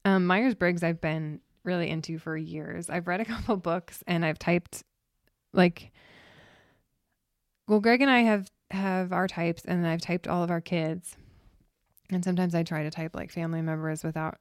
Um, 0.03 0.25
Myers 0.25 0.55
Briggs, 0.55 0.83
I've 0.83 1.01
been 1.01 1.41
really 1.63 1.89
into 1.89 2.19
for 2.19 2.37
years. 2.37 2.89
I've 2.89 3.07
read 3.07 3.21
a 3.21 3.25
couple 3.25 3.57
books 3.57 4.03
and 4.07 4.25
I've 4.25 4.39
typed 4.39 4.83
like, 5.53 5.91
well, 7.67 7.79
Greg 7.79 8.01
and 8.01 8.11
I 8.11 8.19
have 8.21 8.49
have 8.71 9.11
our 9.11 9.27
types, 9.27 9.63
and 9.65 9.85
I've 9.85 10.01
typed 10.01 10.27
all 10.27 10.43
of 10.43 10.51
our 10.51 10.61
kids. 10.61 11.15
And 12.11 12.23
sometimes 12.23 12.53
I 12.53 12.63
try 12.63 12.83
to 12.83 12.91
type 12.91 13.15
like 13.15 13.31
family 13.31 13.61
members 13.61 14.03
without 14.03 14.37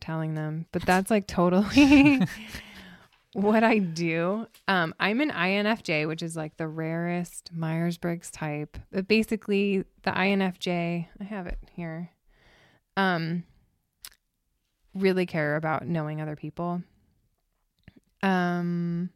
telling 0.00 0.34
them, 0.34 0.66
but 0.72 0.82
that's 0.82 1.10
like 1.10 1.26
totally 1.26 2.20
what 3.34 3.62
I 3.62 3.78
do. 3.78 4.46
Um, 4.68 4.94
I'm 4.98 5.20
an 5.20 5.30
INFJ, 5.30 6.08
which 6.08 6.22
is 6.22 6.36
like 6.36 6.56
the 6.56 6.68
rarest 6.68 7.50
Myers 7.52 7.98
Briggs 7.98 8.30
type. 8.30 8.78
But 8.90 9.06
basically, 9.08 9.84
the 10.02 10.10
INFJ, 10.10 11.08
I 11.20 11.24
have 11.24 11.46
it 11.46 11.58
here, 11.72 12.10
um, 12.96 13.44
really 14.94 15.26
care 15.26 15.56
about 15.56 15.86
knowing 15.86 16.20
other 16.20 16.36
people. 16.36 16.82
Um, 18.22 19.10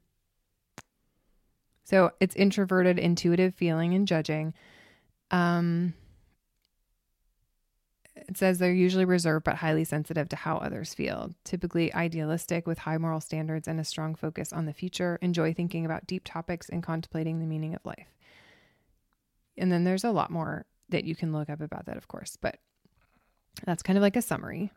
so 1.84 2.10
it's 2.20 2.36
introverted, 2.36 2.98
intuitive 2.98 3.54
feeling 3.54 3.94
and 3.94 4.06
judging. 4.06 4.52
Um, 5.30 5.94
it 8.28 8.36
says 8.36 8.58
they're 8.58 8.72
usually 8.72 9.06
reserved 9.06 9.44
but 9.44 9.56
highly 9.56 9.84
sensitive 9.84 10.28
to 10.28 10.36
how 10.36 10.58
others 10.58 10.94
feel. 10.94 11.34
Typically 11.44 11.92
idealistic 11.94 12.66
with 12.66 12.78
high 12.78 12.98
moral 12.98 13.20
standards 13.20 13.66
and 13.66 13.80
a 13.80 13.84
strong 13.84 14.14
focus 14.14 14.52
on 14.52 14.66
the 14.66 14.72
future. 14.74 15.18
Enjoy 15.22 15.54
thinking 15.54 15.86
about 15.86 16.06
deep 16.06 16.22
topics 16.24 16.68
and 16.68 16.82
contemplating 16.82 17.40
the 17.40 17.46
meaning 17.46 17.74
of 17.74 17.84
life. 17.84 18.08
And 19.56 19.72
then 19.72 19.84
there's 19.84 20.04
a 20.04 20.12
lot 20.12 20.30
more 20.30 20.66
that 20.90 21.04
you 21.04 21.16
can 21.16 21.32
look 21.32 21.50
up 21.50 21.60
about 21.60 21.86
that, 21.86 21.96
of 21.96 22.06
course, 22.06 22.36
but 22.40 22.58
that's 23.64 23.82
kind 23.82 23.96
of 23.96 24.02
like 24.02 24.16
a 24.16 24.22
summary. 24.22 24.70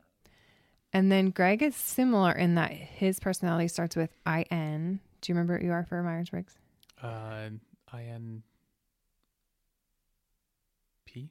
And 0.93 1.11
then 1.11 1.29
Greg 1.29 1.61
is 1.61 1.75
similar 1.75 2.31
in 2.31 2.55
that 2.55 2.71
his 2.71 3.19
personality 3.19 3.67
starts 3.67 3.95
with 3.95 4.09
IN. 4.25 4.99
Do 5.21 5.31
you 5.31 5.35
remember 5.35 5.53
what 5.53 5.63
you 5.63 5.71
are 5.71 5.85
for 5.85 6.01
Myers 6.01 6.29
Briggs? 6.29 6.57
Uh, 7.01 7.49
I 7.93 8.03
N 8.03 8.43
P 11.05 11.29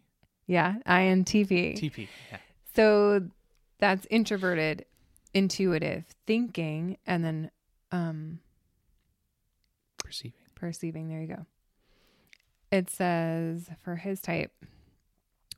Yeah, 0.51 0.75
INTP. 0.85 1.77
T 1.77 1.91
P. 1.91 2.09
Yeah. 2.29 2.39
So 2.75 3.23
that's 3.79 4.05
introverted, 4.11 4.85
intuitive 5.33 6.05
thinking, 6.27 6.97
and 7.07 7.25
then 7.25 7.51
um, 7.93 8.41
Perceiving. 9.99 10.41
perceiving. 10.57 11.09
There 11.09 11.21
you 11.21 11.29
go. 11.29 11.47
It 12.73 12.91
says 12.91 13.71
for 13.81 13.95
his 13.95 14.21
type, 14.21 14.51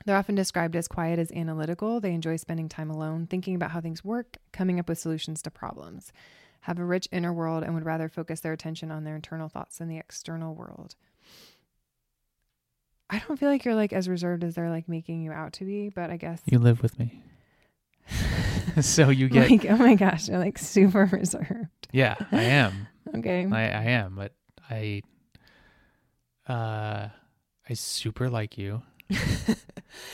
they're 0.05 0.15
often 0.15 0.35
described 0.35 0.75
as 0.75 0.87
quiet 0.87 1.17
as 1.17 1.31
analytical. 1.31 1.99
They 1.99 2.13
enjoy 2.13 2.35
spending 2.35 2.69
time 2.69 2.91
alone, 2.91 3.25
thinking 3.25 3.55
about 3.55 3.71
how 3.71 3.81
things 3.81 4.03
work, 4.03 4.37
coming 4.51 4.79
up 4.79 4.87
with 4.87 4.99
solutions 4.99 5.41
to 5.41 5.49
problems, 5.49 6.13
have 6.61 6.77
a 6.77 6.85
rich 6.85 7.07
inner 7.11 7.33
world, 7.33 7.63
and 7.63 7.73
would 7.73 7.83
rather 7.85 8.09
focus 8.09 8.41
their 8.41 8.53
attention 8.53 8.91
on 8.91 9.05
their 9.05 9.15
internal 9.15 9.49
thoughts 9.49 9.79
than 9.79 9.87
the 9.87 9.97
external 9.97 10.53
world. 10.53 10.93
I 13.13 13.21
don't 13.27 13.37
feel 13.37 13.49
like 13.49 13.63
you're 13.63 13.75
like 13.75 13.93
as 13.93 14.09
reserved 14.09 14.43
as 14.43 14.55
they're 14.55 14.71
like 14.71 14.89
making 14.89 15.21
you 15.21 15.31
out 15.31 15.53
to 15.53 15.65
be, 15.65 15.89
but 15.89 16.09
I 16.09 16.17
guess 16.17 16.41
You 16.45 16.57
live 16.57 16.81
with 16.81 16.97
me, 16.97 17.21
so 18.81 19.09
you 19.09 19.29
get. 19.29 19.51
like 19.51 19.65
oh 19.69 19.77
my 19.77 19.93
gosh, 19.93 20.27
you're 20.27 20.39
like 20.39 20.57
super 20.57 21.05
reserved. 21.11 21.87
yeah, 21.91 22.15
I 22.31 22.41
am. 22.43 22.87
Okay. 23.15 23.45
I, 23.51 23.61
I 23.65 23.83
am, 23.83 24.15
but 24.15 24.33
I, 24.67 25.03
uh, 26.47 27.09
I 27.69 27.73
super 27.73 28.29
like 28.31 28.57
you, 28.57 28.81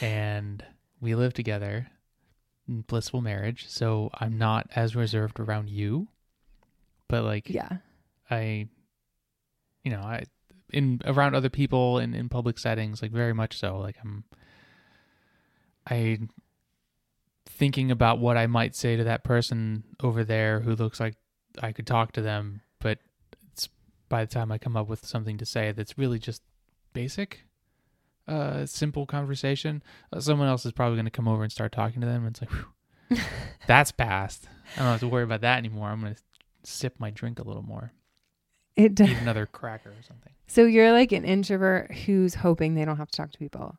and 0.02 0.62
we 1.00 1.16
live 1.16 1.34
together, 1.34 1.88
in 2.68 2.82
blissful 2.82 3.22
marriage. 3.22 3.66
So 3.70 4.10
I'm 4.14 4.38
not 4.38 4.68
as 4.76 4.94
reserved 4.94 5.40
around 5.40 5.70
you, 5.70 6.10
but 7.08 7.24
like 7.24 7.50
yeah. 7.50 7.78
I, 8.30 8.68
you 9.86 9.92
know, 9.92 10.02
I 10.02 10.26
in 10.72 11.02
around 11.06 11.36
other 11.36 11.50
people 11.50 12.00
in 12.00 12.14
in 12.14 12.30
public 12.30 12.58
settings, 12.60 13.02
like 13.02 13.12
very 13.12 13.34
much 13.34 13.58
so. 13.58 13.78
Like 13.80 13.96
I'm, 14.02 14.24
I 15.88 16.20
thinking 17.46 17.92
about 17.92 18.20
what 18.20 18.38
I 18.38 18.48
might 18.48 18.76
say 18.76 18.96
to 18.96 19.04
that 19.06 19.24
person 19.24 19.84
over 20.02 20.24
there 20.24 20.60
who 20.62 20.76
looks 20.76 21.00
like 21.00 21.16
I 21.62 21.72
could 21.72 21.88
talk 21.88 22.14
to 22.14 22.22
them, 22.22 22.62
but 22.80 23.00
it's 23.52 23.68
by 24.08 24.24
the 24.24 24.32
time 24.32 24.52
I 24.52 24.58
come 24.58 24.78
up 24.78 24.88
with 24.88 25.06
something 25.06 25.38
to 25.40 25.46
say 25.46 25.72
that's 25.72 25.98
really 25.98 26.20
just 26.20 26.42
basic, 26.94 27.42
uh, 28.28 28.66
simple 28.66 29.06
conversation, 29.06 29.84
uh, 30.14 30.20
someone 30.22 30.48
else 30.48 30.66
is 30.66 30.72
probably 30.72 30.96
going 30.96 31.06
to 31.06 31.12
come 31.12 31.28
over 31.28 31.44
and 31.44 31.52
start 31.52 31.72
talking 31.72 32.00
to 32.02 32.08
them. 32.08 32.26
And 32.26 32.38
it's 32.38 32.42
like, 33.12 33.20
that's 33.68 33.92
past. 33.92 34.48
I 34.78 34.80
don't 34.82 34.92
have 34.92 35.00
to 35.02 35.08
worry 35.08 35.24
about 35.24 35.42
that 35.42 35.58
anymore. 35.58 35.90
I'm 35.90 36.00
going 36.02 36.16
to 36.16 36.22
sip 36.64 36.96
my 37.00 37.10
drink 37.10 37.40
a 37.40 37.44
little 37.44 37.64
more, 37.64 37.92
It 38.76 38.96
does. 38.96 39.10
eat 39.10 39.18
another 39.18 39.46
cracker 39.48 39.90
or 39.90 40.04
something. 40.08 40.34
So 40.50 40.66
you're 40.66 40.92
like 40.92 41.12
an 41.12 41.26
introvert 41.26 41.94
who's 41.94 42.34
hoping 42.34 42.74
they 42.74 42.84
don't 42.84 42.98
have 42.98 43.10
to 43.12 43.16
talk 43.18 43.32
to 43.32 43.38
people. 43.38 43.78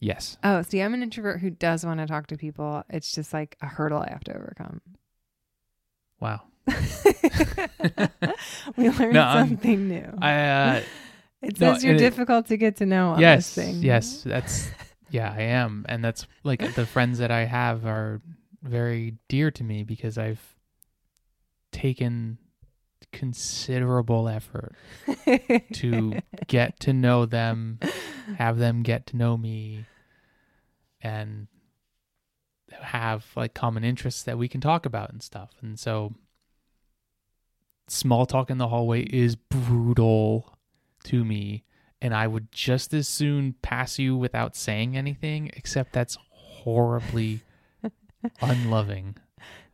Yes. 0.00 0.36
Oh, 0.42 0.62
see, 0.62 0.80
I'm 0.82 0.92
an 0.94 1.02
introvert 1.02 1.40
who 1.40 1.48
does 1.50 1.86
want 1.86 2.00
to 2.00 2.06
talk 2.06 2.26
to 2.28 2.36
people. 2.36 2.82
It's 2.90 3.12
just 3.12 3.32
like 3.32 3.56
a 3.62 3.66
hurdle 3.66 4.00
I 4.00 4.10
have 4.10 4.24
to 4.24 4.34
overcome. 4.36 4.80
Wow. 6.20 6.42
we 8.76 8.90
learned 8.90 9.14
No, 9.14 9.22
I'm- 9.22 9.48
something 9.48 9.88
new. 9.88 10.12
I 10.20 10.34
uh, 10.44 10.82
it 11.42 11.60
no, 11.60 11.74
says 11.74 11.84
you're 11.84 11.94
it- 11.94 11.98
difficult 11.98 12.46
to 12.48 12.56
get 12.56 12.76
to 12.78 12.86
know 12.86 13.10
on 13.10 13.20
yes, 13.20 13.54
this 13.54 13.64
thing. 13.66 13.82
yes, 13.82 14.22
that's 14.24 14.70
yeah, 15.10 15.32
I 15.32 15.42
am, 15.42 15.86
and 15.88 16.04
that's 16.04 16.26
like 16.44 16.74
the 16.74 16.84
friends 16.84 17.18
that 17.18 17.30
I 17.30 17.44
have 17.44 17.86
are 17.86 18.20
very 18.62 19.14
dear 19.28 19.50
to 19.52 19.64
me 19.64 19.84
because 19.84 20.18
I've 20.18 20.42
taken 21.72 22.38
considerable 23.12 24.28
effort 24.28 24.74
to 25.72 26.20
get 26.46 26.78
to 26.80 26.92
know 26.92 27.26
them, 27.26 27.78
have 28.36 28.58
them 28.58 28.82
get 28.82 29.06
to 29.08 29.16
know 29.16 29.36
me, 29.36 29.86
and 31.00 31.48
have 32.70 33.26
like 33.36 33.54
common 33.54 33.84
interests 33.84 34.22
that 34.24 34.38
we 34.38 34.48
can 34.48 34.60
talk 34.60 34.86
about 34.86 35.10
and 35.10 35.22
stuff. 35.22 35.50
And 35.62 35.78
so 35.78 36.14
small 37.86 38.26
talk 38.26 38.50
in 38.50 38.58
the 38.58 38.68
hallway 38.68 39.02
is 39.02 39.36
brutal 39.36 40.54
to 41.04 41.24
me 41.24 41.64
and 42.00 42.14
I 42.14 42.26
would 42.26 42.52
just 42.52 42.94
as 42.94 43.08
soon 43.08 43.54
pass 43.62 43.98
you 43.98 44.16
without 44.16 44.56
saying 44.56 44.96
anything, 44.96 45.50
except 45.54 45.92
that's 45.92 46.16
horribly 46.30 47.42
unloving. 48.40 49.16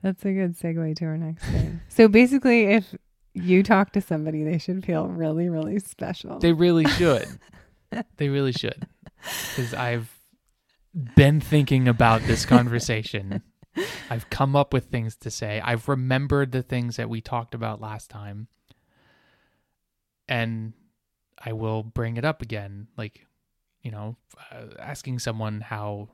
That's 0.03 0.25
a 0.25 0.33
good 0.33 0.57
segue 0.57 0.97
to 0.97 1.05
our 1.05 1.17
next 1.17 1.45
thing. 1.45 1.81
So 1.89 2.09
basically, 2.09 2.65
if 2.65 2.95
you 3.35 3.63
talk 3.63 3.93
to 3.93 4.01
somebody, 4.01 4.45
they 4.45 4.59
should 4.59 4.85
feel 4.85 5.07
really, 5.09 5.49
really 5.49 5.79
special. 5.81 6.39
They 6.39 6.53
really 6.53 6.87
should. 6.87 7.27
they 8.17 8.29
really 8.29 8.53
should. 8.53 8.87
Because 9.51 9.75
I've 9.75 10.11
been 11.17 11.41
thinking 11.41 11.89
about 11.89 12.23
this 12.23 12.47
conversation. 12.47 13.43
I've 14.09 14.31
come 14.31 14.55
up 14.55 14.73
with 14.73 14.85
things 14.87 15.17
to 15.17 15.31
say. 15.31 15.61
I've 15.65 15.89
remembered 15.89 16.53
the 16.53 16.63
things 16.63 16.97
that 16.97 17.09
we 17.09 17.21
talked 17.21 17.55
about 17.55 17.81
last 17.81 18.09
time. 18.09 18.47
And 20.29 20.73
I 21.45 21.53
will 21.53 21.83
bring 21.83 22.17
it 22.17 22.25
up 22.25 22.41
again. 22.41 22.89
Like, 22.97 23.27
you 23.83 23.91
know, 23.91 24.17
uh, 24.53 24.67
asking 24.79 25.19
someone 25.19 25.61
how 25.61 26.09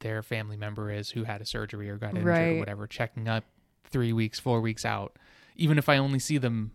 their 0.00 0.22
family 0.22 0.56
member 0.56 0.90
is 0.90 1.10
who 1.10 1.24
had 1.24 1.40
a 1.40 1.46
surgery 1.46 1.88
or 1.88 1.96
got 1.96 2.10
injured 2.10 2.26
Right. 2.26 2.56
or 2.56 2.58
whatever, 2.58 2.86
checking 2.86 3.28
up 3.28 3.44
three 3.88 4.12
weeks, 4.12 4.38
four 4.38 4.60
weeks 4.60 4.84
out. 4.84 5.16
Even 5.56 5.78
if 5.78 5.88
I 5.88 5.98
only 5.98 6.18
see 6.18 6.38
them, 6.38 6.72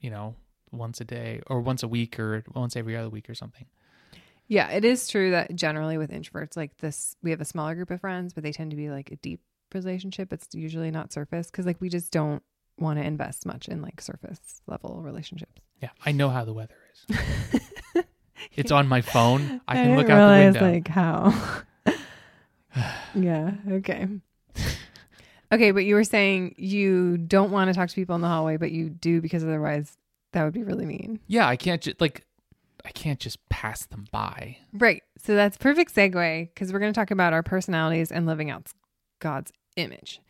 you 0.00 0.10
know, 0.10 0.36
once 0.70 1.00
a 1.00 1.04
day 1.04 1.40
or 1.46 1.60
once 1.60 1.82
a 1.82 1.88
week 1.88 2.18
or 2.18 2.44
once 2.54 2.76
every 2.76 2.96
other 2.96 3.08
week 3.08 3.30
or 3.30 3.34
something. 3.34 3.66
yeah, 4.48 4.70
it 4.70 4.84
is 4.84 5.08
true 5.08 5.30
that 5.30 5.54
generally 5.54 5.96
with 5.96 6.10
introverts, 6.10 6.56
like 6.56 6.76
this, 6.78 7.16
we 7.22 7.30
have 7.30 7.40
a 7.40 7.44
smaller 7.44 7.74
group 7.74 7.90
of 7.90 8.00
friends, 8.00 8.32
but 8.32 8.42
they 8.42 8.52
tend 8.52 8.70
to 8.70 8.76
be 8.76 8.90
like 8.90 9.10
a 9.10 9.16
deep 9.16 9.40
relationship. 9.72 10.32
It's 10.32 10.48
usually 10.52 10.90
not 10.90 11.12
surface 11.12 11.50
because 11.50 11.66
like 11.66 11.80
we 11.80 11.88
just 11.88 12.12
don't 12.12 12.42
want 12.78 12.98
to 12.98 13.04
invest 13.04 13.46
much 13.46 13.68
in 13.68 13.80
like 13.82 14.00
surface 14.00 14.60
level 14.66 15.00
relationships. 15.02 15.62
Yeah, 15.80 15.90
I 16.04 16.12
know 16.12 16.28
how 16.28 16.44
the 16.44 16.52
weather 16.52 16.76
is. 16.92 17.20
it's 18.52 18.72
on 18.72 18.88
my 18.88 19.00
phone. 19.00 19.60
I 19.68 19.74
can 19.74 19.96
look 19.96 20.10
out 20.10 20.32
the 20.32 20.44
window. 20.44 20.72
Like 20.72 20.88
how? 20.88 21.62
yeah. 23.14 23.52
Okay. 23.70 24.08
Okay, 25.54 25.70
but 25.70 25.84
you 25.84 25.94
were 25.94 26.04
saying 26.04 26.56
you 26.58 27.16
don't 27.16 27.52
want 27.52 27.68
to 27.68 27.74
talk 27.74 27.88
to 27.88 27.94
people 27.94 28.16
in 28.16 28.20
the 28.20 28.28
hallway, 28.28 28.56
but 28.56 28.72
you 28.72 28.90
do 28.90 29.20
because 29.20 29.44
otherwise 29.44 29.96
that 30.32 30.42
would 30.42 30.52
be 30.52 30.64
really 30.64 30.84
mean. 30.84 31.20
yeah, 31.28 31.46
I 31.46 31.54
can't 31.54 31.80
just 31.80 32.00
like 32.00 32.24
I 32.84 32.90
can't 32.90 33.20
just 33.20 33.48
pass 33.48 33.86
them 33.86 34.06
by. 34.10 34.58
Right. 34.72 35.02
So 35.18 35.34
that's 35.34 35.56
perfect 35.56 35.94
segue 35.94 36.48
because 36.48 36.72
we're 36.72 36.80
going 36.80 36.92
to 36.92 36.98
talk 36.98 37.12
about 37.12 37.32
our 37.32 37.42
personalities 37.42 38.10
and 38.12 38.26
living 38.26 38.50
out 38.50 38.72
God's 39.20 39.52
image. 39.76 40.20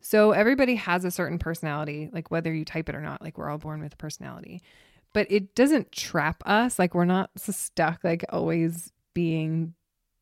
So 0.00 0.32
everybody 0.32 0.74
has 0.76 1.04
a 1.04 1.12
certain 1.12 1.38
personality, 1.38 2.08
like 2.10 2.30
whether 2.30 2.52
you 2.52 2.64
type 2.64 2.88
it 2.88 2.96
or 2.96 3.02
not, 3.02 3.22
like 3.22 3.38
we're 3.38 3.50
all 3.50 3.58
born 3.58 3.82
with 3.82 3.92
a 3.92 3.96
personality. 3.96 4.62
But 5.12 5.30
it 5.30 5.54
doesn't 5.54 5.92
trap 5.92 6.42
us, 6.46 6.78
like 6.78 6.94
we're 6.94 7.04
not 7.04 7.30
stuck 7.36 8.02
like 8.02 8.24
always 8.30 8.90
being 9.14 9.74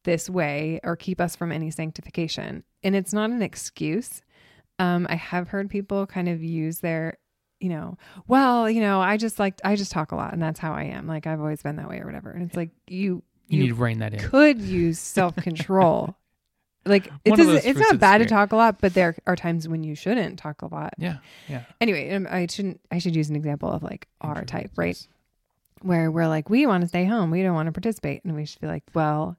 this 0.05 0.29
way 0.29 0.81
or 0.83 0.97
keep 0.97 1.21
us 1.21 1.37
from 1.37 1.53
any 1.53 1.71
sanctification. 1.71 2.65
And 2.83 2.97
it's 2.97 3.13
not 3.13 3.31
an 3.31 3.43
excuse. 3.43 4.21
Um, 4.81 5.07
I 5.11 5.15
have 5.17 5.49
heard 5.49 5.69
people 5.71 6.07
kind 6.07 6.29
of 6.29 6.43
use 6.43 6.81
their, 6.81 7.19
you 7.61 7.69
know, 7.69 7.99
well, 8.27 8.69
you 8.71 8.81
know, 8.81 9.01
I 9.01 9.17
just 9.17 9.39
like 9.39 9.61
I 9.65 9.77
just 9.77 9.93
talk 9.93 10.13
a 10.13 10.17
lot 10.17 10.33
and 10.33 10.43
that's 10.43 10.59
how 10.59 10.73
I 10.73 10.85
am. 10.85 11.07
Like 11.07 11.27
I've 11.27 11.41
always 11.41 11.63
been 11.63 11.77
that 11.77 11.89
way 11.89 12.01
or 12.01 12.07
whatever. 12.07 12.31
And 12.31 12.43
it's 12.43 12.57
like 12.57 12.71
you 12.87 13.23
You, 13.49 13.61
need 13.61 13.69
to 13.69 13.75
rein 13.75 13.99
that 13.99 14.15
in. 14.15 14.21
could 14.21 14.59
use 14.61 14.99
self 14.99 15.37
control. 15.37 16.17
like 16.87 17.09
it 17.27 17.31
One 17.33 17.39
doesn't, 17.39 17.67
it's 17.67 17.79
not 17.79 17.99
bad 17.99 18.19
to 18.19 18.25
talk 18.27 18.53
a 18.53 18.57
lot, 18.57 18.81
but 18.81 18.95
there 18.95 19.15
are 19.27 19.37
times 19.37 19.69
when 19.69 19.85
you 19.85 19.95
shouldn't 19.95 20.39
talk 20.39 20.63
a 20.63 20.67
lot. 20.67 20.95
Yeah, 20.97 21.19
yeah. 21.47 21.65
Anyway, 21.81 22.11
um, 22.15 22.27
I 22.31 22.47
shouldn't. 22.51 22.81
I 22.91 22.99
should 22.99 23.15
use 23.15 23.29
an 23.29 23.37
example 23.37 23.71
of 23.71 23.83
like 23.83 24.09
our 24.23 24.45
type, 24.47 24.71
right? 24.77 24.97
Where 25.83 26.11
we're 26.11 26.27
like, 26.29 26.49
we 26.49 26.67
want 26.67 26.81
to 26.83 26.89
stay 26.89 27.05
home, 27.05 27.31
we 27.31 27.43
don't 27.43 27.55
want 27.55 27.67
to 27.67 27.73
participate, 27.73 28.25
and 28.25 28.35
we 28.35 28.47
should 28.47 28.61
be 28.63 28.67
like, 28.67 28.85
well, 28.95 29.37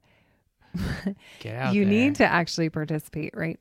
Get 1.40 1.56
out. 1.56 1.74
you 1.74 1.84
there. 1.84 1.94
need 1.94 2.16
to 2.16 2.26
actually 2.26 2.70
participate, 2.70 3.36
right? 3.36 3.60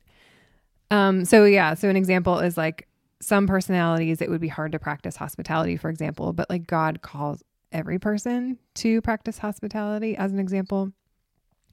Um. 0.91 1.25
So 1.25 1.45
yeah. 1.45 1.73
So 1.73 1.89
an 1.89 1.95
example 1.95 2.39
is 2.39 2.57
like 2.57 2.87
some 3.21 3.47
personalities. 3.47 4.21
It 4.21 4.29
would 4.29 4.41
be 4.41 4.47
hard 4.47 4.71
to 4.73 4.79
practice 4.79 5.15
hospitality, 5.15 5.77
for 5.77 5.89
example, 5.89 6.33
but 6.33 6.49
like 6.49 6.67
God 6.67 7.01
calls 7.01 7.43
every 7.71 7.97
person 7.97 8.57
to 8.75 9.01
practice 9.01 9.39
hospitality. 9.39 10.15
As 10.17 10.31
an 10.33 10.39
example, 10.39 10.91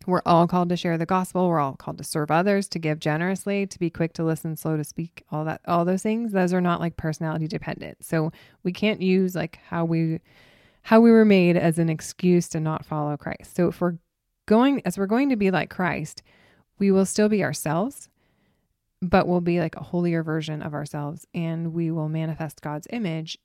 we're 0.06 0.22
all 0.24 0.46
called 0.46 0.68
to 0.68 0.76
share 0.76 0.96
the 0.96 1.06
gospel. 1.06 1.48
We're 1.48 1.58
all 1.58 1.74
called 1.74 1.98
to 1.98 2.04
serve 2.04 2.30
others, 2.30 2.68
to 2.68 2.78
give 2.78 3.00
generously, 3.00 3.66
to 3.66 3.78
be 3.78 3.90
quick 3.90 4.12
to 4.14 4.24
listen, 4.24 4.56
slow 4.56 4.76
to 4.76 4.84
speak. 4.84 5.24
All 5.30 5.44
that, 5.44 5.60
all 5.66 5.84
those 5.84 6.02
things. 6.02 6.32
Those 6.32 6.52
are 6.52 6.60
not 6.60 6.80
like 6.80 6.96
personality 6.96 7.48
dependent. 7.48 8.04
So 8.04 8.32
we 8.62 8.72
can't 8.72 9.02
use 9.02 9.34
like 9.34 9.58
how 9.68 9.84
we 9.84 10.20
how 10.82 11.00
we 11.00 11.10
were 11.10 11.24
made 11.24 11.56
as 11.56 11.78
an 11.78 11.90
excuse 11.90 12.48
to 12.48 12.60
not 12.60 12.86
follow 12.86 13.16
Christ. 13.16 13.54
So 13.56 13.68
if 13.68 13.80
we're 13.80 13.98
going 14.46 14.80
as 14.84 14.96
we're 14.96 15.06
going 15.06 15.28
to 15.30 15.36
be 15.36 15.50
like 15.50 15.70
Christ, 15.70 16.22
we 16.78 16.90
will 16.90 17.04
still 17.04 17.28
be 17.28 17.44
ourselves, 17.44 18.08
but 19.00 19.26
we'll 19.26 19.40
be 19.40 19.60
like 19.60 19.76
a 19.76 19.82
holier 19.82 20.22
version 20.22 20.62
of 20.62 20.74
ourselves 20.74 21.26
and 21.34 21.72
we 21.72 21.90
will 21.90 22.08
manifest 22.08 22.60
God's 22.60 22.86
image 22.90 23.38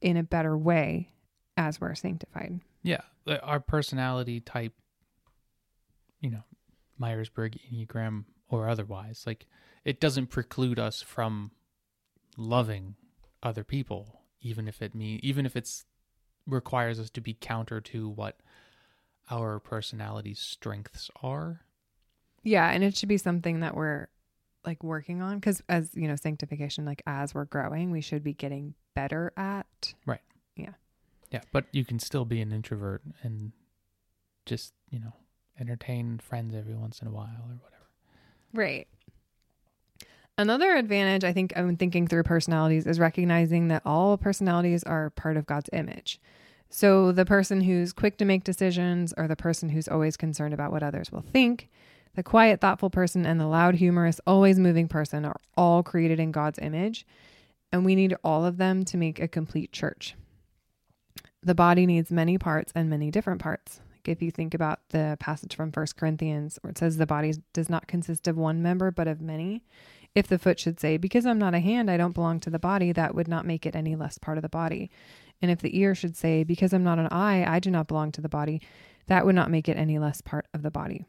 in 0.00 0.16
a 0.16 0.22
better 0.22 0.56
way 0.56 1.10
as 1.56 1.80
we're 1.80 1.94
sanctified. 1.94 2.60
Yeah, 2.82 3.02
our 3.42 3.60
personality 3.60 4.40
type, 4.40 4.72
you 6.20 6.30
know, 6.30 6.44
Myers 6.98 7.28
Briggs, 7.28 7.58
Enneagram, 7.72 8.24
or 8.48 8.68
otherwise, 8.68 9.24
like 9.26 9.46
it 9.84 10.00
doesn't 10.00 10.28
preclude 10.28 10.78
us 10.78 11.02
from 11.02 11.52
loving 12.36 12.96
other 13.42 13.64
people, 13.64 14.22
even 14.40 14.66
if 14.66 14.82
it 14.82 14.94
mean 14.94 15.20
even 15.22 15.46
if 15.46 15.56
it's 15.56 15.84
requires 16.46 16.98
us 16.98 17.10
to 17.10 17.20
be 17.20 17.34
counter 17.34 17.80
to 17.80 18.08
what 18.08 18.40
our 19.30 19.60
personality's 19.60 20.40
strengths 20.40 21.10
are. 21.22 21.60
Yeah, 22.42 22.68
and 22.70 22.82
it 22.82 22.96
should 22.96 23.08
be 23.08 23.18
something 23.18 23.60
that 23.60 23.76
we're 23.76 24.08
like 24.64 24.82
working 24.82 25.22
on 25.22 25.38
because 25.38 25.62
as 25.68 25.90
you 25.94 26.08
know, 26.08 26.16
sanctification, 26.16 26.84
like 26.84 27.02
as 27.06 27.34
we're 27.34 27.44
growing, 27.44 27.90
we 27.90 28.00
should 28.00 28.22
be 28.22 28.34
getting 28.34 28.74
better 28.94 29.32
at. 29.36 29.94
Right. 30.06 30.20
Yeah. 30.56 30.72
Yeah, 31.30 31.40
but 31.52 31.66
you 31.72 31.84
can 31.84 31.98
still 31.98 32.24
be 32.24 32.40
an 32.40 32.52
introvert 32.52 33.02
and 33.22 33.52
just, 34.46 34.72
you 34.90 34.98
know, 34.98 35.12
entertain 35.58 36.18
friends 36.18 36.54
every 36.54 36.74
once 36.74 37.00
in 37.00 37.08
a 37.08 37.10
while 37.10 37.44
or 37.48 37.56
whatever. 37.60 37.86
Right. 38.52 38.88
Another 40.38 40.74
advantage 40.74 41.22
I 41.22 41.32
think 41.32 41.52
I'm 41.54 41.76
thinking 41.76 42.06
through 42.06 42.22
personalities 42.22 42.86
is 42.86 42.98
recognizing 42.98 43.68
that 43.68 43.82
all 43.84 44.16
personalities 44.16 44.82
are 44.84 45.10
part 45.10 45.36
of 45.36 45.46
God's 45.46 45.68
image. 45.72 46.18
So 46.70 47.12
the 47.12 47.26
person 47.26 47.60
who's 47.60 47.92
quick 47.92 48.16
to 48.18 48.24
make 48.24 48.44
decisions 48.44 49.12
or 49.18 49.28
the 49.28 49.36
person 49.36 49.68
who's 49.68 49.88
always 49.88 50.16
concerned 50.16 50.54
about 50.54 50.72
what 50.72 50.82
others 50.82 51.12
will 51.12 51.20
think, 51.20 51.68
the 52.14 52.22
quiet, 52.22 52.60
thoughtful 52.60 52.90
person 52.90 53.24
and 53.24 53.40
the 53.40 53.46
loud, 53.46 53.76
humorous, 53.76 54.20
always 54.26 54.58
moving 54.58 54.88
person 54.88 55.24
are 55.24 55.40
all 55.56 55.82
created 55.82 56.18
in 56.18 56.32
God's 56.32 56.58
image, 56.58 57.06
and 57.72 57.84
we 57.84 57.94
need 57.94 58.16
all 58.24 58.44
of 58.44 58.56
them 58.56 58.84
to 58.86 58.96
make 58.96 59.20
a 59.20 59.28
complete 59.28 59.72
church. 59.72 60.16
The 61.42 61.54
body 61.54 61.86
needs 61.86 62.10
many 62.10 62.36
parts 62.36 62.72
and 62.74 62.90
many 62.90 63.10
different 63.10 63.40
parts. 63.40 63.80
Like 63.92 64.08
if 64.08 64.22
you 64.22 64.30
think 64.30 64.54
about 64.54 64.80
the 64.90 65.16
passage 65.20 65.54
from 65.54 65.72
First 65.72 65.96
Corinthians 65.96 66.58
where 66.62 66.70
it 66.70 66.78
says 66.78 66.96
the 66.96 67.06
body 67.06 67.34
does 67.52 67.70
not 67.70 67.86
consist 67.86 68.26
of 68.28 68.36
one 68.36 68.62
member 68.62 68.90
but 68.90 69.08
of 69.08 69.20
many, 69.20 69.62
if 70.14 70.26
the 70.26 70.38
foot 70.38 70.58
should 70.58 70.80
say, 70.80 70.96
Because 70.96 71.24
I'm 71.24 71.38
not 71.38 71.54
a 71.54 71.60
hand, 71.60 71.90
I 71.90 71.96
don't 71.96 72.14
belong 72.14 72.40
to 72.40 72.50
the 72.50 72.58
body, 72.58 72.92
that 72.92 73.14
would 73.14 73.28
not 73.28 73.46
make 73.46 73.64
it 73.66 73.76
any 73.76 73.96
less 73.96 74.18
part 74.18 74.36
of 74.36 74.42
the 74.42 74.48
body. 74.48 74.90
And 75.40 75.50
if 75.50 75.60
the 75.60 75.78
ear 75.78 75.94
should 75.94 76.16
say, 76.16 76.44
Because 76.44 76.72
I'm 76.72 76.84
not 76.84 76.98
an 76.98 77.08
eye, 77.10 77.44
I 77.46 77.60
do 77.60 77.70
not 77.70 77.86
belong 77.86 78.12
to 78.12 78.20
the 78.20 78.28
body, 78.28 78.60
that 79.06 79.24
would 79.24 79.34
not 79.34 79.50
make 79.50 79.68
it 79.68 79.76
any 79.76 79.98
less 79.98 80.20
part 80.20 80.46
of 80.52 80.62
the 80.62 80.70
body. 80.70 81.04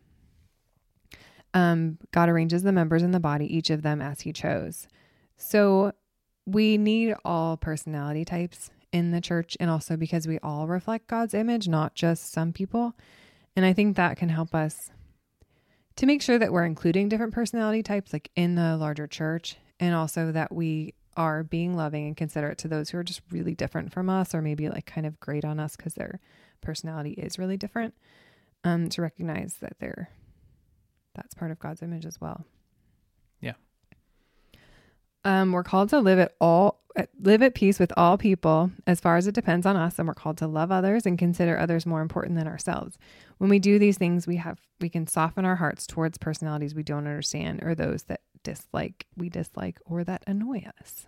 Um, 1.54 1.98
God 2.12 2.30
arranges 2.30 2.64
the 2.64 2.72
members 2.72 3.04
in 3.04 3.12
the 3.12 3.20
body, 3.20 3.46
each 3.54 3.70
of 3.70 3.82
them 3.82 4.02
as 4.02 4.22
He 4.22 4.32
chose. 4.34 4.88
So 5.38 5.94
we 6.46 6.78
need 6.78 7.16
all 7.26 7.58
personality 7.58 8.26
types 8.26 8.70
in 8.92 9.12
the 9.12 9.22
church, 9.22 9.56
and 9.60 9.70
also 9.70 9.96
because 9.96 10.28
we 10.28 10.40
all 10.40 10.68
reflect 10.68 11.08
God's 11.08 11.34
image, 11.34 11.68
not 11.68 11.96
just 11.96 12.32
some 12.32 12.52
people. 12.52 12.94
And 13.56 13.66
I 13.66 13.74
think 13.74 13.96
that 13.96 14.18
can 14.18 14.30
help 14.30 14.54
us 14.54 14.92
to 15.98 16.06
make 16.06 16.22
sure 16.22 16.40
that 16.40 16.52
we're 16.52 16.66
including 16.66 17.10
different 17.10 17.34
personality 17.34 17.84
types 17.84 18.14
like 18.14 18.32
in 18.36 18.56
the 18.56 18.78
larger 18.78 19.08
church 19.08 19.58
and 19.80 19.94
also 19.94 20.32
that 20.32 20.54
we 20.54 20.94
are 21.18 21.44
being 21.44 21.76
loving 21.76 22.08
and 22.08 22.18
considerate 22.18 22.58
to 22.60 22.68
those 22.68 22.90
who 22.90 22.98
are 22.98 23.04
just 23.04 23.22
really 23.30 23.54
different 23.54 23.92
from 23.92 24.10
us 24.10 24.34
or 24.34 24.42
maybe 24.42 24.70
like 24.70 24.86
kind 24.86 25.06
of 25.06 25.20
grate 25.20 25.44
on 25.44 25.60
us 25.60 25.76
because 25.76 25.94
their 25.96 26.20
personality 26.62 27.12
is 27.12 27.38
really 27.38 27.58
different 27.58 27.94
um 28.64 28.88
to 28.88 29.02
recognize 29.02 29.56
that 29.60 29.74
they're 29.80 30.10
that's 31.13 31.34
part 31.34 31.52
of 31.52 31.60
God's 31.60 31.82
image 31.82 32.06
as 32.06 32.19
well. 32.19 32.45
Yeah. 33.39 33.54
Um 35.24 35.52
we're 35.52 35.63
called 35.63 35.89
to 35.89 36.00
live 36.00 36.19
at 36.19 36.36
all 36.39 36.82
live 37.19 37.41
at 37.41 37.56
peace 37.56 37.80
with 37.80 37.91
all 37.95 38.17
people 38.17 38.71
as 38.86 39.00
far 39.00 39.17
as 39.17 39.28
it 39.28 39.36
depends 39.36 39.65
on 39.65 39.76
us 39.76 39.97
and 39.97 40.08
we're 40.08 40.13
called 40.13 40.38
to 40.38 40.47
love 40.47 40.71
others 40.71 41.06
and 41.06 41.17
consider 41.17 41.58
others 41.58 41.86
more 41.86 42.02
important 42.02 42.38
than 42.38 42.47
ourselves. 42.47 42.97
When 43.38 43.50
we 43.50 43.60
do 43.60 43.80
these 43.80 43.97
things, 43.97 44.28
we 44.28 44.38
have 44.38 44.60
we 44.80 44.89
can 44.89 45.08
soften 45.08 45.45
our 45.45 45.56
hearts 45.56 45.88
towards 45.88 46.17
personalities 46.17 46.76
we 46.76 46.84
don't 46.84 47.08
understand 47.08 47.63
or 47.63 47.76
those 47.76 48.04
that 48.04 48.21
dislike 48.43 49.06
we 49.15 49.30
dislike 49.30 49.80
or 49.86 50.04
that 50.04 50.24
annoy 50.28 50.65
us. 50.80 51.06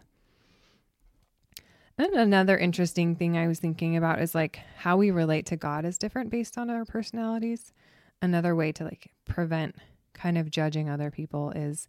And 1.98 2.14
another 2.14 2.58
interesting 2.58 3.16
thing 3.16 3.38
I 3.38 3.48
was 3.48 3.60
thinking 3.60 3.96
about 3.96 4.22
is 4.22 4.34
like 4.34 4.60
how 4.78 4.98
we 4.98 5.12
relate 5.12 5.46
to 5.48 5.58
God 5.58 5.86
is 5.86 5.98
different 5.98 6.32
based 6.32 6.58
on 6.58 6.70
our 6.70 6.86
personalities. 6.86 7.74
Another 8.22 8.56
way 8.56 8.72
to 8.72 8.84
like 8.84 9.12
prevent 9.26 9.76
kind 10.14 10.38
of 10.38 10.50
judging 10.50 10.90
other 10.90 11.12
people 11.12 11.52
is 11.52 11.88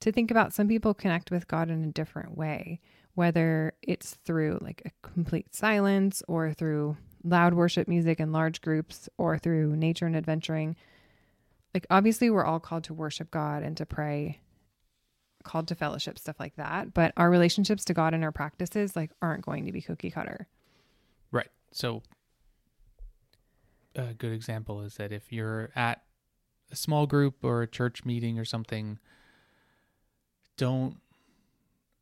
to 0.00 0.12
think 0.12 0.30
about 0.30 0.52
some 0.52 0.68
people 0.68 0.94
connect 0.94 1.30
with 1.30 1.48
God 1.48 1.70
in 1.70 1.84
a 1.84 1.88
different 1.88 2.36
way, 2.36 2.80
whether 3.14 3.74
it's 3.82 4.14
through 4.24 4.58
like 4.60 4.82
a 4.84 4.90
complete 5.02 5.54
silence 5.54 6.22
or 6.28 6.52
through 6.52 6.96
loud 7.24 7.54
worship 7.54 7.88
music 7.88 8.20
in 8.20 8.32
large 8.32 8.60
groups 8.60 9.08
or 9.18 9.38
through 9.38 9.76
nature 9.76 10.06
and 10.06 10.16
adventuring. 10.16 10.76
Like, 11.74 11.86
obviously, 11.90 12.30
we're 12.30 12.44
all 12.44 12.60
called 12.60 12.84
to 12.84 12.94
worship 12.94 13.30
God 13.30 13.62
and 13.62 13.76
to 13.76 13.84
pray, 13.84 14.40
called 15.44 15.68
to 15.68 15.74
fellowship, 15.74 16.18
stuff 16.18 16.40
like 16.40 16.56
that. 16.56 16.94
But 16.94 17.12
our 17.16 17.30
relationships 17.30 17.84
to 17.86 17.94
God 17.94 18.14
and 18.14 18.24
our 18.24 18.32
practices, 18.32 18.96
like, 18.96 19.10
aren't 19.20 19.44
going 19.44 19.66
to 19.66 19.72
be 19.72 19.82
cookie 19.82 20.10
cutter. 20.10 20.48
Right. 21.30 21.48
So, 21.72 22.02
a 23.94 24.14
good 24.14 24.32
example 24.32 24.80
is 24.80 24.94
that 24.94 25.12
if 25.12 25.30
you're 25.30 25.70
at 25.76 26.02
a 26.70 26.76
small 26.76 27.06
group 27.06 27.42
or 27.42 27.62
a 27.62 27.66
church 27.66 28.04
meeting 28.04 28.38
or 28.38 28.44
something, 28.44 28.98
don't 30.56 30.96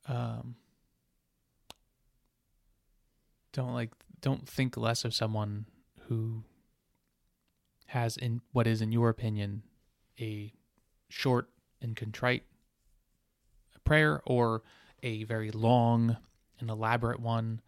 um 0.09 0.57
don't 3.53 3.73
like 3.73 3.91
don't 4.21 4.49
think 4.49 4.77
less 4.77 5.05
of 5.05 5.15
someone 5.15 5.67
who 6.09 6.43
has 7.87 8.17
in 8.17 8.41
what 8.53 8.67
is 8.67 8.81
in 8.81 8.93
your 8.93 9.09
opinion 9.09 9.63
a 10.21 10.53
short 11.09 11.49
and 11.81 11.97
contrite 11.97 12.45
prayer 13.85 14.21
or 14.27 14.63
a 15.03 15.25
very 15.25 15.51
long 15.51 16.17
and 16.59 16.69
elaborate 16.69 17.21
one. 17.21 17.61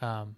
Um 0.00 0.36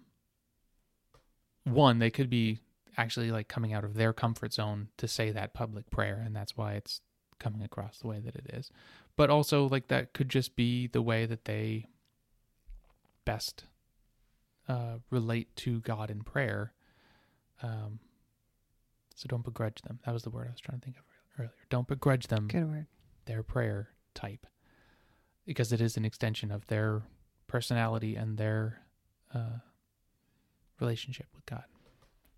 one 1.63 1.99
they 1.99 2.09
could 2.09 2.29
be 2.29 2.59
actually 2.97 3.31
like 3.31 3.47
coming 3.47 3.73
out 3.73 3.83
of 3.83 3.93
their 3.93 4.13
comfort 4.13 4.53
zone 4.53 4.89
to 4.97 5.07
say 5.07 5.31
that 5.31 5.53
public 5.53 5.89
prayer 5.89 6.21
and 6.25 6.35
that's 6.35 6.57
why 6.57 6.73
it's 6.73 7.01
coming 7.39 7.61
across 7.63 7.99
the 7.99 8.07
way 8.07 8.19
that 8.19 8.35
it 8.35 8.45
is 8.53 8.69
but 9.15 9.29
also 9.29 9.67
like 9.67 9.87
that 9.87 10.13
could 10.13 10.29
just 10.29 10.55
be 10.55 10.87
the 10.87 11.01
way 11.01 11.25
that 11.25 11.45
they 11.45 11.85
best 13.25 13.65
uh, 14.67 14.97
relate 15.09 15.55
to 15.57 15.79
God 15.81 16.09
in 16.09 16.21
prayer. 16.21 16.73
Um, 17.61 17.99
so 19.15 19.27
don't 19.27 19.43
begrudge 19.43 19.81
them. 19.81 19.99
That 20.05 20.13
was 20.13 20.23
the 20.23 20.29
word 20.29 20.47
I 20.47 20.51
was 20.51 20.61
trying 20.61 20.79
to 20.79 20.85
think 20.85 20.97
of 20.97 21.03
earlier. 21.39 21.51
Don't 21.69 21.87
begrudge 21.87 22.27
them 22.27 22.47
Good 22.47 22.67
word. 22.67 22.87
their 23.25 23.43
prayer 23.43 23.89
type 24.13 24.45
because 25.45 25.71
it 25.71 25.81
is 25.81 25.97
an 25.97 26.05
extension 26.05 26.51
of 26.51 26.65
their 26.67 27.01
personality 27.47 28.15
and 28.15 28.37
their 28.37 28.81
uh, 29.33 29.59
relationship 30.79 31.27
with 31.35 31.45
God. 31.45 31.63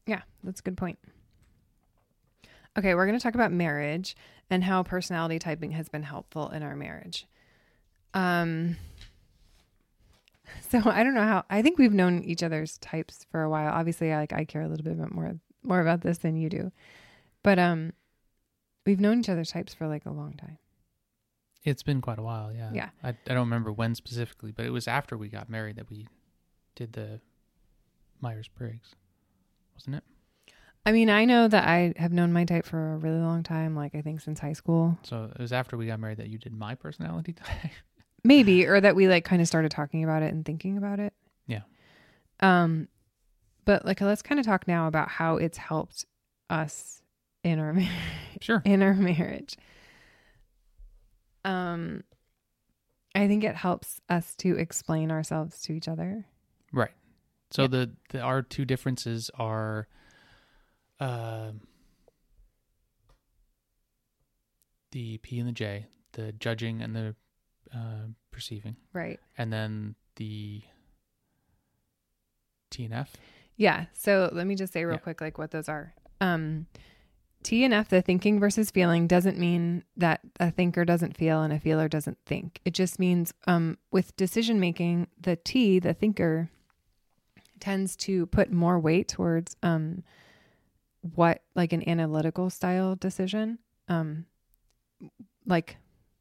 Yeah, 0.06 0.22
that's 0.44 0.60
a 0.60 0.64
good 0.64 0.78
point. 0.78 1.00
Okay, 2.78 2.96
we're 2.96 3.06
going 3.06 3.18
to 3.18 3.24
talk 3.24 3.36
about 3.36 3.52
marriage 3.52 4.16
and 4.50 4.64
how 4.64 4.84
personality 4.84 5.40
typing 5.40 5.72
has 5.72 5.90
been 5.90 6.04
helpful 6.04 6.50
in 6.50 6.64
our 6.64 6.76
marriage. 6.76 7.28
Um 8.14 8.78
so 10.70 10.82
I 10.86 11.04
don't 11.04 11.14
know 11.16 11.24
how 11.24 11.46
I 11.50 11.62
think 11.62 11.80
we've 11.80 11.94
known 11.94 12.24
each 12.24 12.44
other's 12.44 12.78
types 12.78 13.26
for 13.32 13.42
a 13.42 13.50
while. 13.50 13.72
Obviously, 13.72 14.12
I, 14.12 14.18
like 14.18 14.34
I 14.34 14.46
care 14.46 14.62
a 14.62 14.68
little 14.68 14.84
bit 14.84 15.12
more 15.12 15.40
more 15.64 15.80
about 15.80 16.02
this 16.02 16.20
than 16.20 16.36
you 16.36 16.50
do. 16.50 16.72
But 17.42 17.58
um 17.58 17.94
we've 18.86 19.00
known 19.00 19.20
each 19.20 19.30
other's 19.30 19.52
types 19.52 19.74
for 19.74 19.88
like 19.88 20.06
a 20.06 20.12
long 20.12 20.34
time. 20.34 20.58
It's 21.64 21.84
been 21.84 22.02
quite 22.02 22.20
a 22.20 22.24
while, 22.24 22.52
yeah. 22.54 22.72
Yeah. 22.74 22.90
I, 23.02 23.10
I 23.10 23.14
don't 23.30 23.38
remember 23.38 23.72
when 23.72 23.96
specifically, 23.96 24.52
but 24.52 24.66
it 24.66 24.72
was 24.72 24.88
after 24.88 25.18
we 25.18 25.30
got 25.30 25.50
married 25.50 25.78
that 25.78 25.90
we 25.90 26.08
did 26.76 26.94
the 26.94 27.22
Myers 28.20 28.50
Briggs, 28.50 28.96
wasn't 29.76 29.96
it? 29.98 30.04
I 30.86 30.92
mean, 30.92 31.10
I 31.10 31.26
know 31.26 31.48
that 31.48 31.68
I 31.68 31.94
have 31.96 32.12
known 32.12 32.34
my 32.34 32.44
type 32.44 32.66
for 32.66 32.94
a 32.94 32.98
really 32.98 33.20
long 33.20 33.42
time, 33.44 33.76
like 33.76 33.96
I 33.96 34.02
think 34.02 34.20
since 34.20 34.40
high 34.40 34.54
school. 34.54 34.98
So 35.04 35.30
it 35.34 35.40
was 35.40 35.54
after 35.54 35.78
we 35.78 35.88
got 35.88 36.00
married 36.00 36.18
that 36.18 36.28
you 36.28 36.38
did 36.38 36.54
my 36.54 36.76
personality 36.76 37.34
type. 37.34 37.72
Maybe, 38.26 38.66
or 38.66 38.80
that 38.82 38.96
we 38.96 39.08
like 39.08 39.24
kind 39.26 39.42
of 39.42 39.48
started 39.48 39.72
talking 39.72 40.04
about 40.04 40.24
it 40.24 40.34
and 40.34 40.46
thinking 40.46 40.78
about 40.78 41.00
it. 41.00 41.14
Yeah. 41.48 41.62
Um, 42.42 42.88
but 43.66 43.86
like, 43.86 44.02
let's 44.02 44.22
kind 44.22 44.40
of 44.40 44.46
talk 44.46 44.68
now 44.68 44.88
about 44.88 45.10
how 45.10 45.38
it's 45.38 45.58
helped 45.58 46.06
us 46.50 47.02
in 47.44 47.60
our 47.60 47.74
marriage. 47.74 47.90
sure. 48.42 48.62
In 48.66 48.82
our 48.82 48.94
marriage. 48.94 49.56
Um, 51.46 52.04
I 53.16 53.28
think 53.28 53.44
it 53.44 53.56
helps 53.56 54.02
us 54.10 54.36
to 54.38 54.58
explain 54.58 55.12
ourselves 55.12 55.62
to 55.64 55.74
each 55.74 55.88
other. 55.88 56.26
Right. 56.72 56.92
So 57.54 57.64
Yeah. 57.64 57.68
the, 57.68 57.92
the 58.10 58.20
our 58.22 58.42
two 58.42 58.66
differences 58.66 59.30
are 59.38 59.88
um 61.00 61.62
the 64.92 65.18
P 65.20 65.40
and 65.40 65.48
the 65.48 65.52
J, 65.54 65.86
the 66.14 66.32
judging 66.34 66.82
and 66.82 66.96
the 66.96 67.16
uh, 67.74 68.08
perceiving, 68.32 68.76
Right. 68.94 69.20
and 69.38 69.52
then 69.52 69.96
the 70.18 70.62
T 72.70 72.86
and 72.86 72.94
F. 72.94 73.16
Yeah. 73.56 73.86
So 73.94 74.30
let 74.32 74.46
me 74.48 74.56
just 74.56 74.74
say 74.74 74.84
real 74.86 74.96
Yeah. 74.96 75.00
quick, 75.00 75.22
like 75.22 75.38
what 75.38 75.52
those 75.52 75.68
are. 75.70 75.94
Um, 76.22 76.68
T 77.44 77.64
and 77.66 77.74
F, 77.74 77.90
the 77.90 78.02
thinking 78.02 78.40
versus 78.40 78.72
feeling, 78.72 79.06
doesn't 79.08 79.38
mean 79.38 79.84
that 79.98 80.22
a 80.40 80.50
thinker 80.52 80.86
doesn't 80.86 81.18
feel 81.18 81.42
and 81.42 81.52
a 81.52 81.60
feeler 81.60 81.88
doesn't 81.90 82.18
think. 82.26 82.62
It 82.66 82.74
just 82.74 83.00
means 83.00 83.34
um, 83.48 83.78
with 83.92 84.16
decision 84.16 84.60
making, 84.60 85.08
the 85.20 85.36
T, 85.36 85.80
the 85.80 85.94
thinker, 85.94 86.50
tends 87.64 87.96
to 87.96 88.26
put 88.26 88.52
more 88.52 88.78
weight 88.78 89.08
towards 89.08 89.56
um, 89.64 90.04
what, 91.16 91.42
like 91.56 91.72
an 91.72 91.88
analytical 91.88 92.50
style 92.50 92.98
decision, 92.98 93.58
um, 93.88 94.26
like 95.46 95.78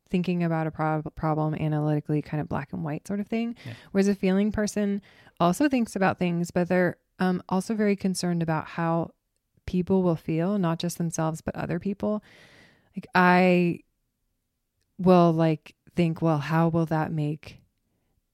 thinking 0.09 0.45
about 0.45 0.69
a 0.69 0.71
prob- 0.71 1.13
problem 1.17 1.57
analytically, 1.57 2.23
kind 2.23 2.41
of 2.41 2.49
black 2.49 2.73
and 2.73 2.85
white 2.85 3.09
sort 3.09 3.19
of 3.19 3.27
thing. 3.27 3.57
Yeah. 3.67 3.73
Whereas 3.91 4.07
a 4.07 4.15
feeling 4.15 4.53
person 4.53 5.03
also 5.41 5.69
thinks 5.69 5.97
about 5.97 6.21
things, 6.21 6.53
but 6.53 6.69
they're 6.69 6.97
um, 7.19 7.43
also 7.49 7.75
very 7.75 7.97
concerned 7.97 8.41
about 8.41 8.69
how 8.69 9.11
people 9.67 10.05
will 10.05 10.15
feel, 10.15 10.59
not 10.59 10.79
just 10.79 10.97
themselves, 10.97 11.41
but 11.41 11.57
other 11.57 11.81
people. 11.81 12.23
Like, 12.95 13.09
I 13.17 13.81
will 14.97 15.33
like 15.33 15.75
think, 15.97 16.23
well, 16.23 16.39
how 16.39 16.69
will 16.69 16.87
that 16.87 17.11
make 17.11 17.62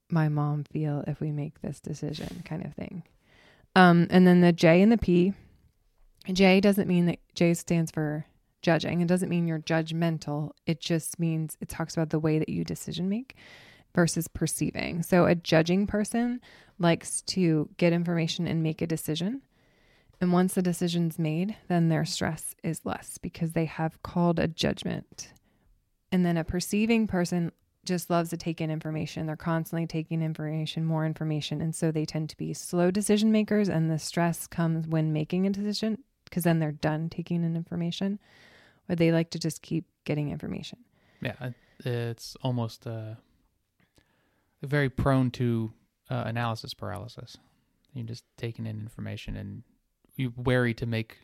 my 0.09 0.29
mom 0.29 0.63
feel 0.63 1.03
if 1.07 1.19
we 1.19 1.31
make 1.31 1.61
this 1.61 1.79
decision, 1.79 2.41
kind 2.45 2.65
of 2.65 2.73
thing. 2.73 3.03
Um, 3.75 4.07
and 4.09 4.25
then 4.25 4.41
the 4.41 4.51
J 4.51 4.81
and 4.81 4.91
the 4.91 4.97
P. 4.97 5.33
J 6.31 6.59
doesn't 6.59 6.87
mean 6.87 7.05
that 7.05 7.19
J 7.35 7.53
stands 7.53 7.91
for 7.91 8.25
judging. 8.61 9.01
It 9.01 9.07
doesn't 9.07 9.29
mean 9.29 9.47
you're 9.47 9.59
judgmental. 9.59 10.51
It 10.65 10.79
just 10.79 11.19
means 11.19 11.57
it 11.61 11.69
talks 11.69 11.95
about 11.95 12.09
the 12.09 12.19
way 12.19 12.39
that 12.39 12.49
you 12.49 12.63
decision 12.63 13.09
make 13.09 13.35
versus 13.95 14.27
perceiving. 14.27 15.03
So 15.03 15.25
a 15.25 15.35
judging 15.35 15.87
person 15.87 16.41
likes 16.77 17.21
to 17.23 17.69
get 17.77 17.93
information 17.93 18.47
and 18.47 18.61
make 18.61 18.81
a 18.81 18.87
decision. 18.87 19.41
And 20.21 20.33
once 20.33 20.53
the 20.53 20.61
decision's 20.61 21.17
made, 21.17 21.55
then 21.69 21.89
their 21.89 22.05
stress 22.05 22.53
is 22.63 22.81
less 22.83 23.17
because 23.17 23.53
they 23.53 23.65
have 23.65 24.01
called 24.03 24.39
a 24.39 24.47
judgment. 24.47 25.33
And 26.11 26.25
then 26.25 26.37
a 26.37 26.43
perceiving 26.43 27.07
person 27.07 27.51
just 27.85 28.09
loves 28.09 28.29
to 28.29 28.37
take 28.37 28.61
in 28.61 28.69
information. 28.69 29.25
They're 29.25 29.35
constantly 29.35 29.87
taking 29.87 30.21
information, 30.21 30.85
more 30.85 31.05
information. 31.05 31.61
And 31.61 31.73
so 31.73 31.91
they 31.91 32.05
tend 32.05 32.29
to 32.29 32.37
be 32.37 32.53
slow 32.53 32.91
decision 32.91 33.31
makers. 33.31 33.69
And 33.69 33.89
the 33.89 33.99
stress 33.99 34.47
comes 34.47 34.87
when 34.87 35.13
making 35.13 35.47
a 35.47 35.49
decision 35.49 36.03
because 36.25 36.43
then 36.43 36.59
they're 36.59 36.71
done 36.71 37.09
taking 37.09 37.43
in 37.43 37.55
information, 37.55 38.19
or 38.87 38.95
they 38.95 39.11
like 39.11 39.31
to 39.31 39.39
just 39.39 39.61
keep 39.61 39.85
getting 40.05 40.29
information. 40.29 40.79
Yeah, 41.21 41.51
it's 41.83 42.37
almost 42.41 42.85
uh, 42.85 43.15
very 44.61 44.89
prone 44.89 45.31
to 45.31 45.73
uh, 46.09 46.23
analysis 46.25 46.73
paralysis. 46.73 47.37
You're 47.93 48.05
just 48.05 48.23
taking 48.37 48.65
in 48.67 48.79
information 48.79 49.35
and 49.35 49.63
you're 50.15 50.33
wary 50.35 50.73
to 50.75 50.85
make 50.85 51.17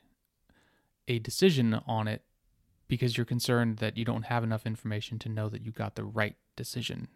a 1.07 1.19
decision 1.19 1.79
on 1.87 2.07
it 2.07 2.23
because 2.88 3.17
you're 3.17 3.26
concerned 3.26 3.78
that 3.78 3.98
you 3.98 4.06
don't 4.06 4.24
have 4.24 4.43
enough 4.43 4.65
information 4.65 5.17
to 5.19 5.30
know 5.30 5.50
that 5.50 5.62
you 5.65 5.71
got 5.71 5.95
the 5.95 6.04
right 6.04 6.36
decision 6.56 7.08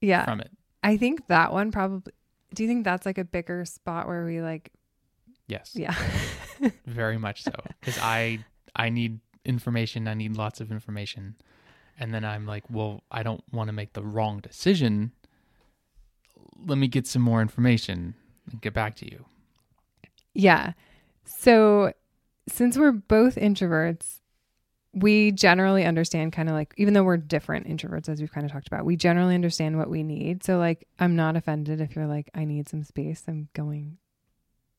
Yeah. 0.00 0.24
from 0.24 0.40
it. 0.40 0.50
I 0.82 0.96
think 0.96 1.26
that 1.26 1.52
one 1.52 1.70
probably. 1.72 2.12
Do 2.54 2.62
you 2.62 2.68
think 2.68 2.84
that's 2.84 3.04
like 3.04 3.18
a 3.18 3.24
bigger 3.24 3.64
spot 3.66 4.06
where 4.06 4.24
we 4.24 4.40
like, 4.40 4.70
Yes, 5.48 5.72
yeah. 5.74 5.94
very 6.86 7.18
much 7.18 7.42
so. 7.42 7.52
Because 7.80 7.98
I 8.00 8.44
I 8.76 8.88
need 8.90 9.20
information. 9.44 10.06
I 10.08 10.14
need 10.14 10.36
lots 10.36 10.60
of 10.60 10.70
information, 10.70 11.36
and 11.98 12.12
then 12.14 12.24
I'm 12.24 12.46
like, 12.46 12.64
well, 12.70 13.02
I 13.10 13.22
don't 13.22 13.42
want 13.52 13.68
to 13.68 13.72
make 13.72 13.92
the 13.94 14.02
wrong 14.02 14.40
decision. 14.40 15.12
Let 16.66 16.78
me 16.78 16.86
get 16.88 17.06
some 17.06 17.22
more 17.22 17.40
information 17.42 18.14
and 18.50 18.60
get 18.60 18.74
back 18.74 18.94
to 18.96 19.10
you. 19.10 19.24
Yeah. 20.34 20.72
So, 21.24 21.92
since 22.48 22.76
we're 22.78 22.92
both 22.92 23.36
introverts, 23.36 24.20
we 24.94 25.30
generally 25.32 25.84
understand 25.84 26.32
kind 26.32 26.48
of 26.48 26.54
like 26.54 26.72
even 26.76 26.94
though 26.94 27.04
we're 27.04 27.16
different 27.18 27.66
introverts 27.68 28.08
as 28.08 28.20
we've 28.20 28.32
kind 28.32 28.46
of 28.46 28.50
talked 28.52 28.66
about 28.66 28.84
we 28.84 28.96
generally 28.96 29.34
understand 29.34 29.76
what 29.76 29.90
we 29.90 30.02
need 30.02 30.42
so 30.42 30.56
like 30.58 30.88
i'm 30.98 31.14
not 31.14 31.36
offended 31.36 31.80
if 31.80 31.94
you're 31.94 32.06
like 32.06 32.30
i 32.34 32.44
need 32.44 32.68
some 32.68 32.82
space 32.82 33.22
i'm 33.28 33.48
going 33.54 33.98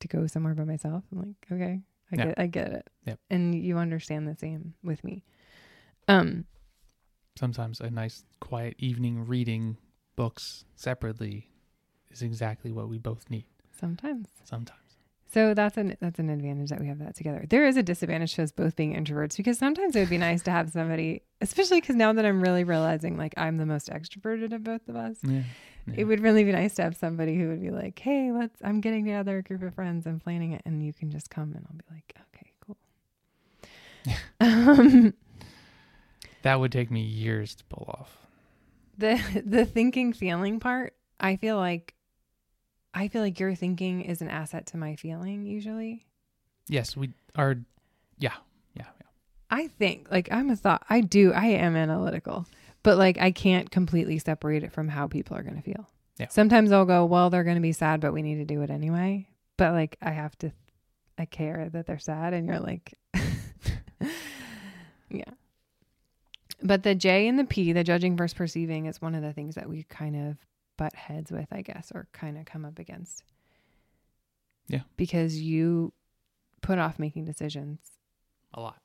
to 0.00 0.08
go 0.08 0.26
somewhere 0.26 0.54
by 0.54 0.64
myself 0.64 1.04
i'm 1.12 1.18
like 1.18 1.46
okay 1.52 1.80
i 2.12 2.16
Yeah. 2.16 2.24
get 2.26 2.34
i 2.38 2.46
get 2.46 2.72
it 2.72 2.88
Yep. 3.06 3.18
and 3.30 3.54
you 3.54 3.78
understand 3.78 4.26
the 4.26 4.34
same 4.36 4.74
with 4.82 5.02
me 5.04 5.22
um 6.08 6.44
Sometimes 7.38 7.80
a 7.80 7.88
nice 7.90 8.24
quiet 8.40 8.74
evening 8.78 9.24
reading 9.26 9.78
books 10.16 10.64
separately 10.74 11.48
is 12.10 12.20
exactly 12.20 12.70
what 12.72 12.88
we 12.88 12.98
both 12.98 13.30
need. 13.30 13.44
sometimes 13.78 14.26
Sometimes. 14.44 14.79
So 15.32 15.54
that's 15.54 15.76
an 15.76 15.96
that's 16.00 16.18
an 16.18 16.28
advantage 16.30 16.70
that 16.70 16.80
we 16.80 16.86
have 16.88 16.98
that 16.98 17.14
together 17.14 17.44
there 17.48 17.64
is 17.66 17.76
a 17.76 17.82
disadvantage 17.82 18.34
to 18.34 18.42
us 18.42 18.50
both 18.52 18.74
being 18.76 18.94
introverts 18.94 19.36
because 19.36 19.58
sometimes 19.58 19.94
it 19.96 20.00
would 20.00 20.10
be 20.10 20.18
nice 20.18 20.42
to 20.42 20.50
have 20.50 20.70
somebody 20.70 21.22
especially 21.40 21.80
because 21.80 21.96
now 21.96 22.12
that 22.12 22.24
i'm 22.26 22.40
really 22.42 22.64
realizing 22.64 23.16
like 23.16 23.32
i'm 23.36 23.56
the 23.56 23.66
most 23.66 23.88
extroverted 23.90 24.52
of 24.52 24.62
both 24.64 24.88
of 24.88 24.96
us 24.96 25.16
Yeah. 25.22 25.42
it 25.96 26.04
would 26.04 26.20
really 26.20 26.44
be 26.44 26.52
nice 26.52 26.74
to 26.74 26.82
have 26.82 26.96
somebody 26.96 27.36
who 27.36 27.48
would 27.48 27.60
be 27.60 27.70
like, 27.70 27.98
"Hey, 27.98 28.30
let's. 28.30 28.56
I'm 28.62 28.80
getting 28.80 29.04
together 29.06 29.38
a 29.38 29.42
group 29.42 29.62
of 29.62 29.74
friends. 29.74 30.06
I'm 30.06 30.20
planning 30.20 30.52
it, 30.52 30.62
and 30.64 30.84
you 30.84 30.92
can 30.92 31.10
just 31.10 31.30
come." 31.30 31.52
And 31.56 31.66
I'll 31.66 31.76
be 31.76 31.84
like, 31.90 32.14
"Okay, 32.34 32.52
cool." 32.64 32.76
um, 34.40 35.14
That 36.42 36.60
would 36.60 36.70
take 36.70 36.90
me 36.90 37.00
years 37.02 37.54
to 37.56 37.64
pull 37.64 37.86
off. 37.98 38.16
the 38.98 39.18
the 39.44 39.64
thinking 39.64 40.12
feeling 40.12 40.60
part, 40.60 40.94
I 41.18 41.36
feel 41.36 41.56
like, 41.56 41.94
I 42.92 43.08
feel 43.08 43.22
like 43.22 43.38
your 43.38 43.54
thinking 43.54 44.02
is 44.02 44.20
an 44.20 44.28
asset 44.28 44.66
to 44.66 44.76
my 44.76 44.96
feeling. 44.96 45.46
Usually, 45.46 46.06
Yes, 46.70 46.96
we 46.96 47.10
are. 47.34 47.56
Yeah. 48.18 48.34
Yeah. 48.74 48.84
yeah. 48.84 49.06
I 49.50 49.66
think 49.66 50.10
like 50.10 50.28
I'm 50.30 50.50
a 50.50 50.56
thought. 50.56 50.84
I 50.88 51.00
do. 51.00 51.32
I 51.32 51.46
am 51.46 51.74
analytical, 51.76 52.46
but 52.82 52.96
like 52.96 53.18
I 53.18 53.32
can't 53.32 53.70
completely 53.70 54.18
separate 54.18 54.62
it 54.62 54.72
from 54.72 54.88
how 54.88 55.08
people 55.08 55.36
are 55.36 55.42
going 55.42 55.56
to 55.56 55.62
feel. 55.62 55.88
Yeah. 56.18 56.28
Sometimes 56.28 56.70
I'll 56.70 56.84
go, 56.84 57.04
well, 57.06 57.30
they're 57.30 57.44
going 57.44 57.56
to 57.56 57.60
be 57.62 57.72
sad, 57.72 58.00
but 58.00 58.12
we 58.12 58.22
need 58.22 58.36
to 58.36 58.44
do 58.44 58.62
it 58.62 58.70
anyway. 58.70 59.26
But 59.56 59.72
like 59.72 59.96
I 60.00 60.10
have 60.10 60.36
to, 60.38 60.52
I 61.18 61.24
care 61.24 61.68
that 61.72 61.86
they're 61.86 61.98
sad, 61.98 62.34
and 62.34 62.46
you're 62.46 62.60
like, 62.60 62.94
yeah. 65.10 65.24
But 66.62 66.82
the 66.82 66.94
J 66.94 67.26
and 67.26 67.38
the 67.38 67.44
P, 67.44 67.72
the 67.72 67.82
judging 67.82 68.16
versus 68.16 68.34
perceiving, 68.34 68.86
is 68.86 69.02
one 69.02 69.14
of 69.14 69.22
the 69.22 69.32
things 69.32 69.54
that 69.56 69.68
we 69.68 69.82
kind 69.84 70.30
of 70.30 70.36
butt 70.80 70.94
heads 70.94 71.30
with, 71.30 71.48
I 71.52 71.60
guess, 71.60 71.92
or 71.94 72.08
kind 72.12 72.38
of 72.38 72.46
come 72.46 72.64
up 72.64 72.78
against. 72.78 73.22
Yeah. 74.66 74.80
Because 74.96 75.38
you 75.40 75.92
put 76.62 76.78
off 76.78 76.98
making 76.98 77.26
decisions 77.26 77.78
A 78.54 78.60
lot. 78.60 78.78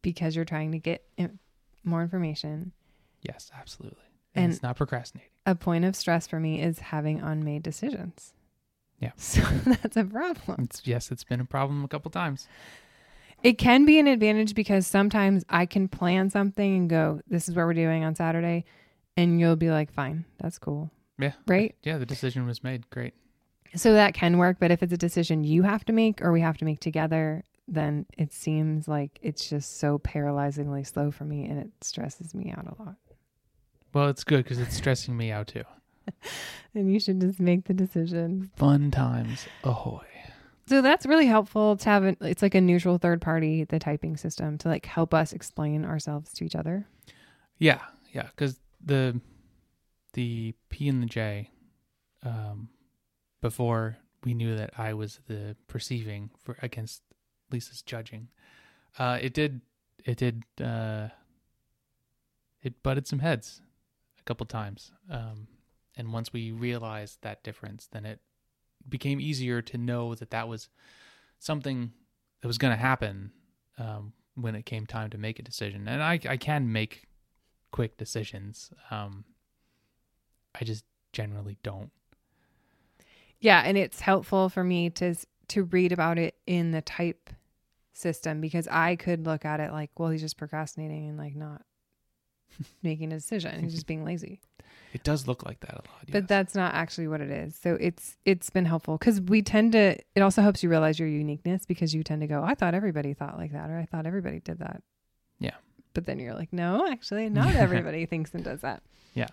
because 0.00 0.34
you're 0.34 0.44
trying 0.46 0.72
to 0.72 0.78
get 0.78 1.04
in- 1.18 1.38
more 1.84 2.00
information. 2.02 2.72
Yes, 3.20 3.50
absolutely. 3.54 3.98
And, 4.34 4.44
And- 4.44 4.52
it's 4.54 4.62
not 4.62 4.76
procrastinating. 4.76 5.30
A 5.44 5.54
point 5.54 5.84
of 5.84 5.94
stress 5.94 6.26
for 6.26 6.40
me 6.40 6.60
is 6.62 6.78
having 6.78 7.20
unmade 7.20 7.62
decisions. 7.62 8.32
Yeah. 8.98 9.12
So 9.18 9.42
that's 9.64 9.96
a 9.98 10.04
problem. 10.04 10.62
It's 10.64 10.86
yes, 10.86 11.10
it's 11.10 11.22
been 11.24 11.40
a 11.40 11.44
problem 11.44 11.84
a 11.84 11.88
couple 11.88 12.10
times. 12.10 12.48
It 13.42 13.58
can 13.58 13.84
be 13.84 13.98
an 13.98 14.06
advantage 14.06 14.54
because 14.54 14.86
sometimes 14.86 15.44
I 15.50 15.66
can 15.66 15.86
plan 15.88 16.30
something 16.30 16.76
and 16.76 16.88
go, 16.88 17.20
this 17.28 17.46
is 17.48 17.54
what 17.54 17.66
we're 17.66 17.74
doing 17.74 18.02
on 18.04 18.14
Saturday. 18.14 18.64
And 19.18 19.38
you'll 19.38 19.56
be 19.56 19.70
like, 19.70 19.92
fine, 19.92 20.24
that's 20.38 20.58
cool. 20.58 20.90
Yeah. 21.18 21.32
Right? 21.46 21.74
Yeah, 21.82 21.98
the 21.98 22.06
decision 22.06 22.46
was 22.46 22.62
made. 22.62 22.88
Great. 22.90 23.14
So 23.74 23.92
that 23.94 24.14
can 24.14 24.38
work. 24.38 24.58
But 24.60 24.70
if 24.70 24.82
it's 24.82 24.92
a 24.92 24.98
decision 24.98 25.44
you 25.44 25.62
have 25.62 25.84
to 25.86 25.92
make 25.92 26.22
or 26.22 26.32
we 26.32 26.40
have 26.40 26.58
to 26.58 26.64
make 26.64 26.80
together, 26.80 27.44
then 27.68 28.06
it 28.16 28.32
seems 28.32 28.86
like 28.86 29.18
it's 29.22 29.48
just 29.48 29.78
so 29.78 29.98
paralyzingly 29.98 30.86
slow 30.86 31.10
for 31.10 31.24
me 31.24 31.44
and 31.46 31.58
it 31.58 31.70
stresses 31.80 32.34
me 32.34 32.54
out 32.56 32.66
a 32.66 32.82
lot. 32.82 32.96
Well, 33.92 34.08
it's 34.08 34.24
good 34.24 34.44
because 34.44 34.58
it's 34.58 34.76
stressing 34.76 35.16
me 35.16 35.30
out 35.30 35.48
too. 35.48 35.64
And 36.74 36.92
you 36.92 37.00
should 37.00 37.22
just 37.22 37.40
make 37.40 37.64
the 37.64 37.72
decision. 37.72 38.50
Fun 38.54 38.90
times 38.90 39.46
ahoy. 39.64 40.04
So 40.68 40.82
that's 40.82 41.06
really 41.06 41.24
helpful 41.24 41.76
to 41.78 41.88
have. 41.88 42.04
An, 42.04 42.16
it's 42.20 42.42
like 42.42 42.54
a 42.54 42.60
neutral 42.60 42.98
third 42.98 43.22
party, 43.22 43.64
the 43.64 43.78
typing 43.78 44.18
system, 44.18 44.58
to 44.58 44.68
like 44.68 44.84
help 44.84 45.14
us 45.14 45.32
explain 45.32 45.86
ourselves 45.86 46.34
to 46.34 46.44
each 46.44 46.54
other. 46.54 46.86
Yeah, 47.58 47.80
yeah, 48.12 48.24
because 48.26 48.60
the 48.84 49.18
the 50.16 50.54
P 50.70 50.88
and 50.88 51.02
the 51.02 51.06
J, 51.06 51.50
um, 52.22 52.70
before 53.42 53.98
we 54.24 54.32
knew 54.32 54.56
that 54.56 54.70
I 54.78 54.94
was 54.94 55.20
the 55.28 55.56
perceiving 55.68 56.30
for 56.42 56.56
against 56.62 57.02
Lisa's 57.52 57.82
judging, 57.82 58.28
uh, 58.98 59.18
it 59.20 59.34
did 59.34 59.60
it 60.04 60.16
did 60.16 60.42
uh, 60.60 61.08
it 62.62 62.82
butted 62.82 63.06
some 63.06 63.18
heads 63.18 63.60
a 64.18 64.22
couple 64.24 64.46
times, 64.46 64.90
um, 65.10 65.48
and 65.96 66.14
once 66.14 66.32
we 66.32 66.50
realized 66.50 67.18
that 67.20 67.44
difference, 67.44 67.86
then 67.92 68.06
it 68.06 68.20
became 68.88 69.20
easier 69.20 69.60
to 69.60 69.76
know 69.76 70.14
that 70.14 70.30
that 70.30 70.48
was 70.48 70.70
something 71.38 71.92
that 72.40 72.48
was 72.48 72.56
going 72.56 72.72
to 72.72 72.80
happen 72.80 73.32
um, 73.76 74.14
when 74.34 74.54
it 74.54 74.64
came 74.64 74.86
time 74.86 75.10
to 75.10 75.18
make 75.18 75.38
a 75.38 75.42
decision, 75.42 75.86
and 75.86 76.02
I 76.02 76.18
I 76.26 76.38
can 76.38 76.72
make 76.72 77.04
quick 77.70 77.98
decisions. 77.98 78.70
Um, 78.90 79.26
I 80.60 80.64
just 80.64 80.84
generally 81.12 81.58
don't. 81.62 81.90
Yeah, 83.40 83.62
and 83.64 83.76
it's 83.76 84.00
helpful 84.00 84.48
for 84.48 84.64
me 84.64 84.90
to 84.90 85.14
to 85.48 85.64
read 85.64 85.92
about 85.92 86.18
it 86.18 86.34
in 86.46 86.72
the 86.72 86.82
type 86.82 87.30
system 87.92 88.40
because 88.40 88.66
I 88.68 88.96
could 88.96 89.24
look 89.24 89.44
at 89.44 89.60
it 89.60 89.72
like, 89.72 89.90
well, 89.96 90.10
he's 90.10 90.20
just 90.20 90.36
procrastinating 90.36 91.08
and 91.08 91.18
like 91.18 91.34
not 91.34 91.62
making 92.82 93.12
a 93.12 93.16
decision. 93.16 93.62
He's 93.62 93.74
just 93.74 93.86
being 93.86 94.04
lazy. 94.04 94.40
It 94.92 95.04
does 95.04 95.26
look 95.26 95.44
like 95.44 95.60
that 95.60 95.72
a 95.72 95.82
lot. 95.90 96.10
But 96.10 96.22
yes. 96.22 96.28
that's 96.28 96.54
not 96.54 96.74
actually 96.74 97.08
what 97.08 97.20
it 97.20 97.30
is. 97.30 97.54
So 97.54 97.76
it's 97.80 98.16
it's 98.24 98.50
been 98.50 98.64
helpful 98.64 98.96
cuz 98.98 99.20
we 99.20 99.42
tend 99.42 99.72
to 99.72 99.96
it 100.14 100.20
also 100.20 100.42
helps 100.42 100.62
you 100.62 100.68
realize 100.68 100.98
your 100.98 101.08
uniqueness 101.08 101.66
because 101.66 101.94
you 101.94 102.02
tend 102.02 102.22
to 102.22 102.26
go, 102.26 102.42
I 102.42 102.54
thought 102.54 102.74
everybody 102.74 103.14
thought 103.14 103.36
like 103.36 103.52
that 103.52 103.70
or 103.70 103.78
I 103.78 103.84
thought 103.84 104.06
everybody 104.06 104.40
did 104.40 104.58
that. 104.60 104.82
Yeah. 105.38 105.56
But 105.92 106.06
then 106.06 106.18
you're 106.18 106.34
like, 106.34 106.52
no, 106.52 106.86
actually, 106.88 107.28
not 107.28 107.54
everybody 107.54 108.06
thinks 108.06 108.34
and 108.34 108.44
does 108.44 108.62
that. 108.62 108.82
Yeah. 109.14 109.28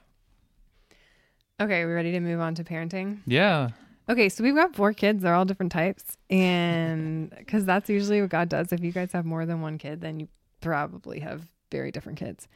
Okay, 1.61 1.85
we 1.85 1.91
ready 1.91 2.11
to 2.11 2.19
move 2.19 2.39
on 2.39 2.55
to 2.55 2.63
parenting? 2.63 3.19
yeah, 3.25 3.69
Okay, 4.09 4.27
so 4.27 4.43
we've 4.43 4.55
got 4.55 4.75
four 4.75 4.91
kids. 4.91 5.23
They're 5.23 5.33
all 5.33 5.45
different 5.45 5.71
types. 5.71 6.17
And 6.29 7.29
because 7.37 7.63
that's 7.63 7.89
usually 7.89 8.19
what 8.21 8.29
God 8.29 8.49
does. 8.49 8.73
If 8.73 8.83
you 8.83 8.91
guys 8.91 9.13
have 9.13 9.25
more 9.25 9.45
than 9.45 9.61
one 9.61 9.77
kid, 9.77 10.01
then 10.01 10.19
you 10.19 10.27
probably 10.59 11.19
have 11.21 11.47
very 11.71 11.91
different 11.91 12.19
kids. 12.19 12.47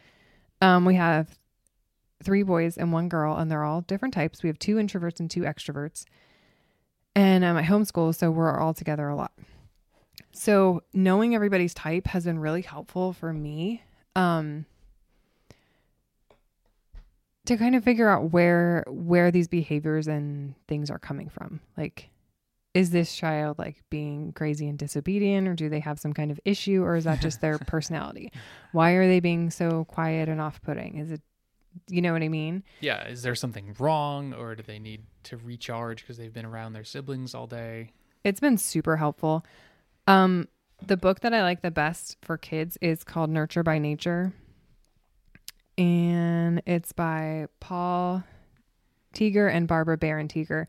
Um, 0.62 0.84
we 0.84 0.96
have 0.96 1.38
three 2.22 2.44
boys 2.44 2.78
and 2.78 2.92
one 2.92 3.08
girl, 3.08 3.38
and 3.38 3.50
they're 3.50 3.64
all 3.64 3.82
different 3.82 4.14
types. 4.14 4.44
We 4.44 4.48
have 4.50 4.60
two 4.60 4.76
introverts 4.76 5.20
and 5.20 5.32
two 5.32 5.42
extroverts. 5.42 6.04
And 7.16 7.44
um, 7.46 7.56
I 7.56 7.64
homeschool, 7.64 8.14
so 8.14 8.30
we're 8.30 8.60
all 8.60 8.74
together 8.74 9.08
a 9.08 9.16
lot. 9.16 9.32
So 10.34 10.82
knowing 10.94 11.34
everybody's 11.34 11.74
type 11.74 12.08
has 12.08 12.26
been 12.26 12.40
really 12.40 12.62
helpful 12.62 13.14
for 13.14 13.32
me. 13.32 13.84
Um, 14.16 14.66
to 17.48 17.58
kind 17.58 17.76
of 17.76 17.84
figure 17.84 18.10
out 18.10 18.32
where 18.32 18.84
where 18.88 19.32
these 19.32 19.48
behaviors 19.48 20.08
and 20.08 20.54
things 20.68 20.90
are 20.92 21.00
coming 21.00 21.30
from. 21.30 21.60
Like 21.76 22.10
is 22.74 22.92
this 22.92 23.16
child 23.16 23.58
like 23.58 23.82
being 23.90 24.32
crazy 24.34 24.68
and 24.68 24.78
disobedient 24.78 25.48
or 25.48 25.56
do 25.56 25.68
they 25.68 25.80
have 25.80 26.00
some 26.00 26.14
kind 26.14 26.30
of 26.30 26.40
issue 26.46 26.84
or 26.84 26.96
is 26.96 27.06
that 27.06 27.20
just 27.22 27.42
their 27.42 27.58
personality? 27.68 28.32
Why 28.72 28.92
are 28.92 29.08
they 29.08 29.20
being 29.20 29.50
so 29.50 29.86
quiet 29.86 30.30
and 30.30 30.40
off-putting? 30.40 30.98
Is 31.00 31.12
it 31.12 31.22
you 31.90 32.02
know 32.02 32.14
what 32.14 32.24
I 32.24 32.28
mean? 32.28 32.64
yeah. 32.82 33.08
Is 33.08 33.22
there 33.22 33.36
something 33.36 33.76
wrong, 33.78 34.34
or 34.34 34.56
do 34.56 34.64
they 34.64 34.80
need 34.80 35.04
to 35.24 35.38
recharge 35.38 36.02
because 36.02 36.18
they've 36.18 36.34
been 36.34 36.46
around 36.46 36.74
their 36.74 36.84
siblings 36.84 37.36
all 37.36 37.46
day? 37.46 37.92
It's 38.24 38.40
been 38.40 38.58
super 38.58 38.98
helpful. 38.98 39.46
Um 40.06 40.48
the 40.86 40.98
book 40.98 41.22
that 41.22 41.34
I 41.34 41.42
like 41.42 41.62
the 41.62 41.72
best 41.72 42.18
for 42.22 42.38
kids 42.38 42.78
is 42.82 43.04
called 43.04 43.30
Nurture 43.30 43.64
by 43.64 43.80
Nature. 43.80 44.34
And 45.78 46.62
it's 46.66 46.92
by 46.92 47.48
Paul 47.60 48.24
Tieger 49.14 49.52
and 49.52 49.68
Barbara 49.68 49.98
Barron 49.98 50.28
Tieger. 50.28 50.66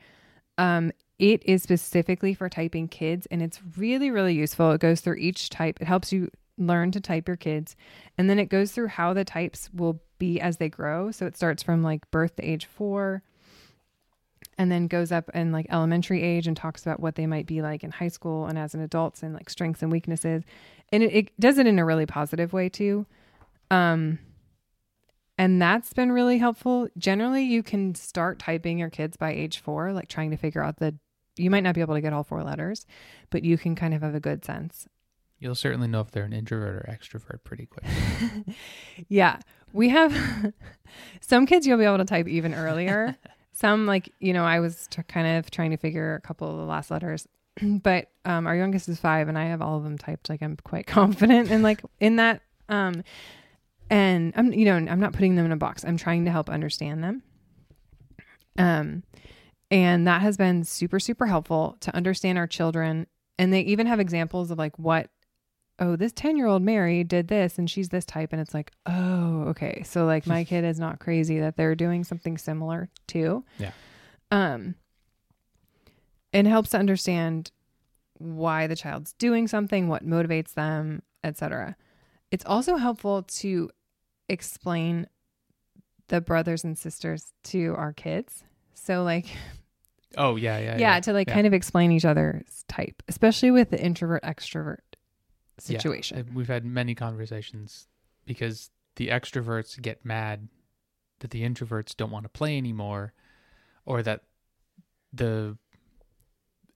Um, 0.59 0.93
it 1.19 1.43
is 1.45 1.63
specifically 1.63 2.35
for 2.35 2.49
typing 2.49 2.89
kids 2.89 3.27
and 3.31 3.43
it's 3.43 3.61
really, 3.77 4.11
really 4.11 4.35
useful. 4.35 4.73
It 4.73 4.81
goes 4.81 5.01
through 5.01 5.17
each 5.17 5.51
type, 5.51 5.79
it 5.81 5.87
helps 5.87 6.13
you 6.13 6.31
learn 6.57 6.91
to 6.93 7.01
type 7.01 7.29
your 7.29 7.37
kids. 7.37 7.77
And 8.17 8.29
then 8.29 8.39
it 8.39 8.49
goes 8.49 8.73
through 8.73 8.89
how 8.89 9.13
the 9.15 9.25
types 9.25 9.71
will 9.73 10.01
be 10.19 10.41
as 10.41 10.57
they 10.57 10.69
grow. 10.69 11.11
So 11.11 11.27
it 11.27 11.37
starts 11.37 11.63
from 11.63 11.83
like 11.83 12.11
birth 12.11 12.37
to 12.37 12.43
age 12.43 12.67
four 12.67 13.23
and 14.59 14.71
then 14.71 14.89
goes 14.89 15.13
up 15.13 15.31
in 15.35 15.53
like 15.53 15.67
elementary 15.71 16.23
age 16.23 16.47
and 16.47 16.57
talks 16.57 16.83
about 16.83 17.01
what 17.01 17.15
they 17.15 17.27
might 17.27 17.47
be 17.47 17.63
like 17.63 17.85
in 17.85 17.93
high 17.93 18.09
school 18.09 18.47
and 18.47 18.59
as 18.59 18.75
an 18.75 18.81
adults 18.81 19.23
and 19.23 19.33
like 19.33 19.49
strengths 19.49 19.83
and 19.83 19.93
weaknesses 19.93 20.43
and 20.93 21.03
it, 21.03 21.15
it 21.15 21.41
does 21.41 21.59
it 21.59 21.67
in 21.67 21.79
a 21.79 21.85
really 21.85 22.07
positive 22.07 22.53
way 22.53 22.69
too 22.69 23.07
um 23.71 24.19
and 25.39 25.63
that's 25.63 25.93
been 25.93 26.13
really 26.13 26.39
helpful 26.39 26.89
generally 26.99 27.43
you 27.45 27.63
can 27.63 27.95
start 27.95 28.39
typing 28.39 28.79
your 28.79 28.91
kids 28.91 29.17
by 29.17 29.31
age 29.33 29.61
four 29.61 29.93
like 29.93 30.09
trying 30.09 30.31
to 30.31 30.37
figure 30.37 30.63
out 30.63 30.77
the 30.79 30.95
you 31.37 31.51
might 31.51 31.63
not 31.63 31.75
be 31.75 31.81
able 31.81 31.95
to 31.95 32.01
get 32.01 32.13
all 32.13 32.25
four 32.25 32.43
letters 32.43 32.85
but 33.31 33.45
you 33.45 33.57
can 33.57 33.75
kind 33.75 33.95
of 33.95 34.03
have 34.03 34.15
a 34.15 34.21
good 34.21 34.45
sense 34.45 34.89
You'll 35.41 35.55
certainly 35.55 35.87
know 35.87 36.01
if 36.01 36.11
they're 36.11 36.25
an 36.25 36.33
introvert 36.33 36.75
or 36.77 36.93
extrovert 36.93 37.45
pretty 37.45 37.67
quick. 37.67 37.85
Yeah. 39.09 39.39
We 39.73 39.91
have 39.91 40.53
some 41.21 41.47
kids 41.47 41.67
you'll 41.67 41.79
be 41.79 41.85
able 41.85 41.99
to 41.99 42.05
type 42.05 42.27
even 42.27 42.55
earlier. 42.55 43.17
some, 43.53 43.87
like, 43.87 44.13
you 44.19 44.33
know, 44.33 44.45
I 44.45 44.61
was 44.61 44.89
t- 44.89 45.03
kind 45.05 45.39
of 45.39 45.51
trying 45.51 45.71
to 45.71 45.77
figure 45.77 46.15
a 46.15 46.21
couple 46.21 46.51
of 46.51 46.57
the 46.57 46.65
last 46.65 46.91
letters, 46.91 47.29
but 47.63 48.11
um, 48.25 48.47
our 48.47 48.57
youngest 48.57 48.89
is 48.89 48.99
five 48.99 49.29
and 49.29 49.39
I 49.39 49.45
have 49.45 49.63
all 49.63 49.77
of 49.77 49.85
them 49.85 49.99
typed. 49.99 50.29
Like, 50.29 50.43
I'm 50.43 50.57
quite 50.57 50.87
confident 50.87 51.51
in, 51.51 51.63
like, 51.63 51.83
in 52.01 52.17
that. 52.17 52.41
Um, 52.69 53.05
and 53.91 54.33
I'm, 54.37 54.53
you 54.53 54.65
know, 54.65 54.75
I'm 54.75 55.01
not 55.01 55.13
putting 55.13 55.37
them 55.37 55.47
in 55.47 55.53
a 55.53 55.57
box. 55.57 55.85
I'm 55.85 55.97
trying 55.97 56.25
to 56.25 56.31
help 56.31 56.49
understand 56.49 57.03
them. 57.03 57.23
Um, 58.59 59.03
and 59.71 60.07
that 60.07 60.23
has 60.23 60.37
been 60.37 60.65
super, 60.65 60.99
super 60.99 61.27
helpful 61.27 61.77
to 61.81 61.95
understand 61.95 62.39
our 62.39 62.47
children. 62.47 63.07
And 63.39 63.53
they 63.53 63.61
even 63.61 63.87
have 63.87 64.01
examples 64.01 64.51
of 64.51 64.59
like 64.59 64.79
what 64.79 65.11
oh, 65.81 65.97
this 65.97 66.13
10 66.13 66.37
year 66.37 66.47
old 66.47 66.63
Mary 66.63 67.05
did 67.05 67.29
this 67.29 67.59
and 67.59 67.71
she's 67.71 67.91
this 67.91 68.05
type. 68.05 68.33
And 68.33 68.41
it's 68.41 68.55
like, 68.55 68.73
oh, 68.87 69.45
okay. 69.49 69.83
So 69.85 70.05
like 70.07 70.27
my 70.27 70.45
kid 70.45 70.65
is 70.65 70.79
not 70.79 70.99
crazy 70.99 71.39
that 71.41 71.57
they're 71.57 71.75
doing 71.75 72.05
something 72.05 72.37
similar 72.37 72.89
too. 73.07 73.45
Yeah. 73.59 73.73
Um, 74.31 74.75
and 76.33 76.47
helps 76.47 76.71
to 76.71 76.79
understand 76.79 77.53
why 78.19 78.67
the 78.67 78.77
child's 78.77 79.13
doing 79.15 79.47
something, 79.47 79.89
what 79.89 80.07
motivates 80.07 80.55
them, 80.55 81.03
etc. 81.23 81.77
It's 82.31 82.45
also 82.45 82.77
helpful 82.77 83.23
to 83.23 83.71
explain 84.29 85.07
the 86.09 86.21
brothers 86.21 86.65
and 86.65 86.77
sisters 86.79 87.33
to 87.45 87.75
our 87.77 87.93
kids. 87.93 88.45
So 88.75 89.03
like 89.03 89.27
Oh 90.17 90.37
yeah, 90.37 90.59
yeah, 90.59 90.79
yeah, 90.79 91.01
to 91.01 91.13
like 91.13 91.29
yeah. 91.29 91.35
kind 91.35 91.47
of 91.47 91.53
explain 91.53 91.93
each 91.93 92.07
other's 92.07 92.65
type, 92.67 93.03
especially 93.09 93.51
with 93.51 93.71
the 93.71 93.81
introvert 93.81 94.23
extrovert 94.23 94.79
situation. 95.59 96.19
Uh, 96.19 96.23
We've 96.35 96.49
had 96.49 96.65
many 96.65 96.95
conversations 96.95 97.89
because 98.25 98.71
the 98.97 99.09
extroverts 99.09 99.81
get 99.81 100.05
mad 100.05 100.49
that 101.21 101.31
the 101.31 101.43
introverts 101.43 101.95
don't 101.95 102.11
want 102.11 102.25
to 102.25 102.31
play 102.31 102.57
anymore, 102.57 103.13
or 103.85 104.03
that 104.03 104.23
the 105.13 105.59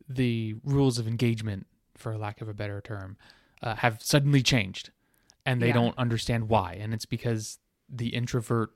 the 0.09 0.57
rules 0.63 0.99
of 0.99 1.09
engagement, 1.09 1.67
for 1.97 2.19
lack 2.19 2.43
of 2.43 2.49
a 2.49 2.55
better 2.55 2.83
term, 2.83 3.17
uh, 3.63 3.77
have 3.77 4.03
suddenly 4.03 4.43
changed, 4.43 4.91
and 5.47 5.61
they 5.61 5.69
Yeah. 5.69 5.73
don't 5.75 5.99
understand 5.99 6.49
why. 6.49 6.75
And 6.75 6.93
it's 6.95 7.07
because 7.07 7.59
the 7.89 8.09
introvert 8.09 8.71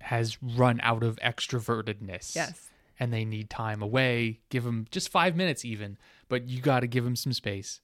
has 0.00 0.38
run 0.42 0.80
out 0.82 1.02
of 1.02 1.16
extrovertedness. 1.16 2.34
Yes. 2.34 2.68
and 3.02 3.12
they 3.14 3.24
need 3.24 3.48
time 3.48 3.80
away 3.80 4.40
give 4.50 4.62
them 4.64 4.86
just 4.90 5.08
five 5.08 5.34
minutes 5.34 5.64
even 5.64 5.96
but 6.28 6.46
you 6.46 6.60
got 6.60 6.80
to 6.80 6.86
give 6.86 7.02
them 7.02 7.16
some 7.16 7.32
space 7.32 7.80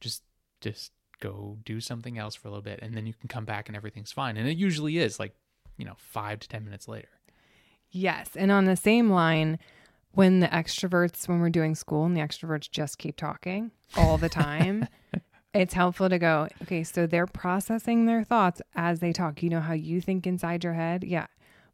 just 0.00 0.22
just 0.62 0.90
go 1.20 1.58
do 1.66 1.80
something 1.82 2.16
else 2.16 2.34
for 2.34 2.48
a 2.48 2.50
little 2.50 2.62
bit 2.62 2.78
and 2.80 2.94
then 2.94 3.06
you 3.06 3.12
can 3.12 3.28
come 3.28 3.44
back 3.44 3.68
and 3.68 3.76
everything's 3.76 4.10
fine 4.10 4.38
and 4.38 4.48
it 4.48 4.56
usually 4.56 4.96
is 4.96 5.18
like 5.20 5.34
you 5.76 5.84
know 5.84 5.92
five 5.98 6.38
to 6.40 6.48
ten 6.48 6.64
minutes 6.64 6.88
later 6.88 7.08
Yes. 7.90 8.36
And 8.36 8.50
on 8.52 8.66
the 8.66 8.76
same 8.76 9.08
line, 9.10 9.58
when 10.12 10.40
the 10.40 10.48
extroverts, 10.48 11.26
when 11.26 11.40
we're 11.40 11.48
doing 11.48 11.74
school 11.74 12.04
and 12.04 12.14
the 12.14 12.20
extroverts 12.20 12.70
just 12.70 12.98
keep 12.98 13.16
talking 13.16 13.70
all 13.96 14.18
the 14.18 14.28
time, 14.28 14.86
it's 15.58 15.74
helpful 15.74 16.08
to 16.08 16.18
go, 16.18 16.46
okay, 16.62 16.84
so 16.84 17.06
they're 17.06 17.26
processing 17.26 18.06
their 18.06 18.22
thoughts 18.22 18.62
as 18.76 19.00
they 19.00 19.12
talk. 19.12 19.42
You 19.42 19.50
know 19.50 19.60
how 19.60 19.72
you 19.72 20.00
think 20.00 20.26
inside 20.26 20.62
your 20.62 20.74
head? 20.74 21.02
Yeah. 21.02 21.26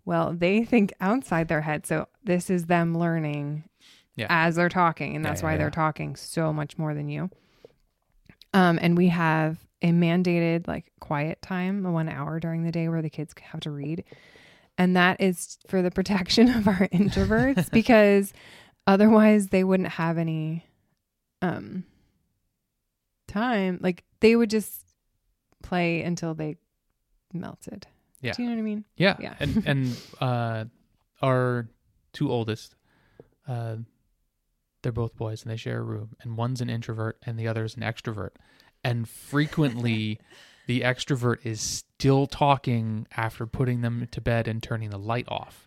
Well, 0.07 0.33
they 0.33 0.65
think 0.65 0.93
outside 1.01 1.49
their 1.49 1.61
head. 1.61 1.87
So 1.87 2.09
this 2.25 2.49
is 2.49 2.65
them 2.67 2.97
learning 2.97 3.65
Yeah. 4.17 4.27
as 4.31 4.57
they're 4.57 4.69
talking. 4.71 5.15
And 5.17 5.25
that's 5.25 5.43
yeah, 5.43 5.49
why 5.49 5.57
they're 5.59 5.71
talking 5.71 6.17
so 6.17 6.53
much 6.53 6.79
more 6.79 6.95
than 6.95 7.09
you. 7.09 7.29
Um, 8.55 8.79
and 8.81 8.97
we 8.97 9.09
have 9.09 9.59
a 9.83 9.91
mandated 9.91 10.67
like 10.67 10.91
quiet 11.01 11.43
time, 11.43 11.85
a 11.85 11.93
one 11.93 12.09
hour 12.09 12.41
during 12.41 12.63
the 12.65 12.73
day 12.73 12.89
where 12.89 13.03
the 13.03 13.11
kids 13.11 13.35
have 13.51 13.61
to 13.61 13.71
read. 13.71 14.03
And 14.79 14.97
that 14.97 15.21
is 15.21 15.59
for 15.69 15.83
the 15.83 15.91
protection 15.99 16.49
of 16.49 16.67
our 16.69 16.89
introverts 16.89 17.71
because 17.73 18.33
otherwise 18.87 19.49
they 19.49 19.63
wouldn't 19.65 19.91
have 19.91 20.17
any 20.17 20.65
um 21.43 21.85
time. 23.35 23.79
Like 23.83 24.05
they 24.21 24.37
would 24.37 24.51
just 24.51 24.85
play 25.63 26.03
until 26.03 26.35
they 26.35 26.57
melted. 27.33 27.87
Yeah. 28.21 28.33
Do 28.33 28.43
you 28.43 28.49
know 28.49 28.55
what 28.55 28.61
I 28.61 28.65
mean? 28.65 28.85
yeah, 28.97 29.17
Yeah. 29.21 29.35
and 29.41 29.63
and 29.67 29.97
uh 30.21 30.65
our 31.23 31.69
two 32.13 32.31
oldest 32.31 32.75
uh 33.49 33.77
they're 34.83 34.93
both 34.93 35.17
boys 35.17 35.43
and 35.43 35.51
they 35.51 35.57
share 35.57 35.79
a 35.81 35.83
room 35.83 36.11
and 36.23 36.37
one's 36.37 36.61
an 36.61 36.71
introvert 36.71 37.19
and 37.27 37.39
the 37.39 37.49
other's 37.49 37.75
an 37.77 37.83
extrovert 37.83 38.31
and 38.83 39.09
frequently 39.09 40.19
the 40.67 40.81
extrovert 40.83 41.39
is 41.45 41.61
still 41.61 42.27
talking 42.27 43.07
after 43.17 43.47
putting 43.47 43.81
them 43.83 44.07
to 44.11 44.21
bed 44.21 44.47
and 44.49 44.63
turning 44.63 44.91
the 44.91 44.99
light 44.99 45.27
off 45.29 45.67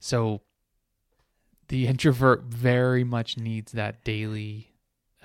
so 0.00 0.40
the 1.68 1.86
introvert 1.92 2.42
very 2.44 3.04
much 3.04 3.36
needs 3.36 3.72
that 3.72 4.02
daily 4.04 4.71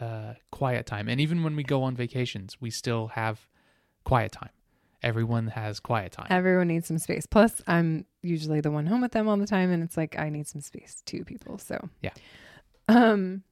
uh, 0.02 0.34
quiet 0.52 0.86
time 0.86 1.08
and 1.08 1.20
even 1.20 1.43
when 1.43 1.56
we 1.56 1.64
go 1.64 1.84
on 1.84 1.95
vacations 1.95 2.60
we 2.62 2.70
still 2.70 3.08
have 3.08 3.48
quiet 4.04 4.32
time 4.32 4.50
everyone 5.04 5.48
has 5.48 5.80
quiet 5.80 6.12
time 6.12 6.28
Everyone 6.30 6.68
needs 6.68 6.88
some 6.88 6.98
space. 6.98 7.26
Plus, 7.26 7.62
I'm 7.68 8.06
usually 8.22 8.62
the 8.62 8.72
one 8.72 8.86
home 8.86 9.02
with 9.02 9.12
them 9.12 9.28
all 9.28 9.38
the 9.38 9.48
time, 9.48 9.72
and 9.72 9.84
it's 9.84 9.98
like 9.98 10.18
I 10.18 10.30
need 10.30 10.48
some 10.48 10.62
space 10.62 11.02
too, 11.06 11.24
people. 11.24 11.58
So 11.58 11.89
Yeah. 12.02 12.12
Um. 12.88 13.43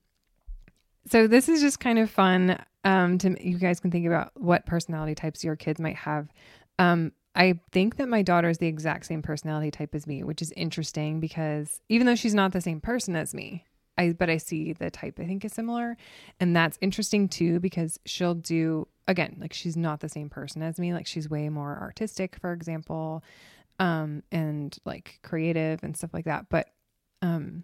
So 1.08 1.28
this 1.28 1.50
is 1.50 1.62
just 1.62 1.80
kind 1.80 2.00
of 2.00 2.10
fun. 2.10 2.58
Um. 2.84 3.18
To 3.20 3.36
you 3.39 3.58
guys 3.58 3.80
can 3.80 3.91
think 3.91 4.06
about 4.06 4.32
what 4.36 4.66
personality 4.66 5.16
types 5.16 5.43
your 5.43 5.56
kids 5.56 5.80
might 5.80 5.98
have. 5.98 6.30
Um. 6.80 7.12
I 7.38 7.60
think 7.74 7.98
that 7.98 8.08
my 8.08 8.22
daughter 8.22 8.50
is 8.50 8.60
the 8.60 8.68
exact 8.68 9.06
same 9.06 9.22
personality 9.22 9.70
type 9.70 9.93
as 9.93 10.08
me, 10.08 10.24
which 10.24 10.41
is 10.41 10.54
interesting 10.56 11.20
because 11.20 11.82
even 11.89 12.08
though 12.08 12.16
she's 12.16 12.34
not 12.34 12.54
the 12.54 12.62
same 12.62 12.80
person 12.80 13.14
as 13.16 13.34
me, 13.34 13.66
I 13.98 14.12
but 14.12 14.30
I 14.30 14.38
see 14.38 14.74
the 14.74 14.89
type 14.89 15.20
I 15.20 15.26
think 15.26 15.46
is 15.46 15.54
similar, 15.54 15.98
and 16.39 16.56
that's 16.56 16.78
interesting 16.82 17.28
too 17.28 17.60
because 17.60 18.00
she'll 18.06 18.36
do 18.36 18.88
again 19.08 19.38
like 19.39 19.54
she's 19.54 19.78
not 19.78 20.00
the 20.00 20.10
same 20.10 20.30
person 20.30 20.62
as 20.62 20.80
me. 20.80 20.93
Like 20.93 21.08
she's 21.08 21.30
way 21.30 21.50
more 21.50 21.78
artistic, 21.80 22.38
for 22.39 22.52
example, 22.54 23.24
um, 23.80 24.24
and 24.32 24.78
like 24.86 25.20
creative 25.24 25.84
and 25.84 25.96
stuff 25.96 26.14
like 26.14 26.26
that. 26.26 26.48
But 26.50 26.70
um, 27.22 27.64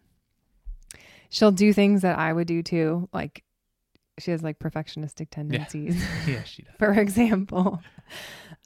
she'll 1.30 1.52
do 1.52 1.74
things 1.74 2.02
that 2.02 2.18
I 2.18 2.32
would 2.32 2.48
do 2.48 2.64
too. 2.64 3.10
Like 3.14 3.44
she 4.20 4.32
has 4.32 4.44
like 4.44 4.60
perfectionistic 4.60 5.30
tendencies 5.32 6.04
yeah 6.28 6.44
she 6.44 6.62
does 6.64 6.74
for 6.78 6.94
example, 6.94 7.82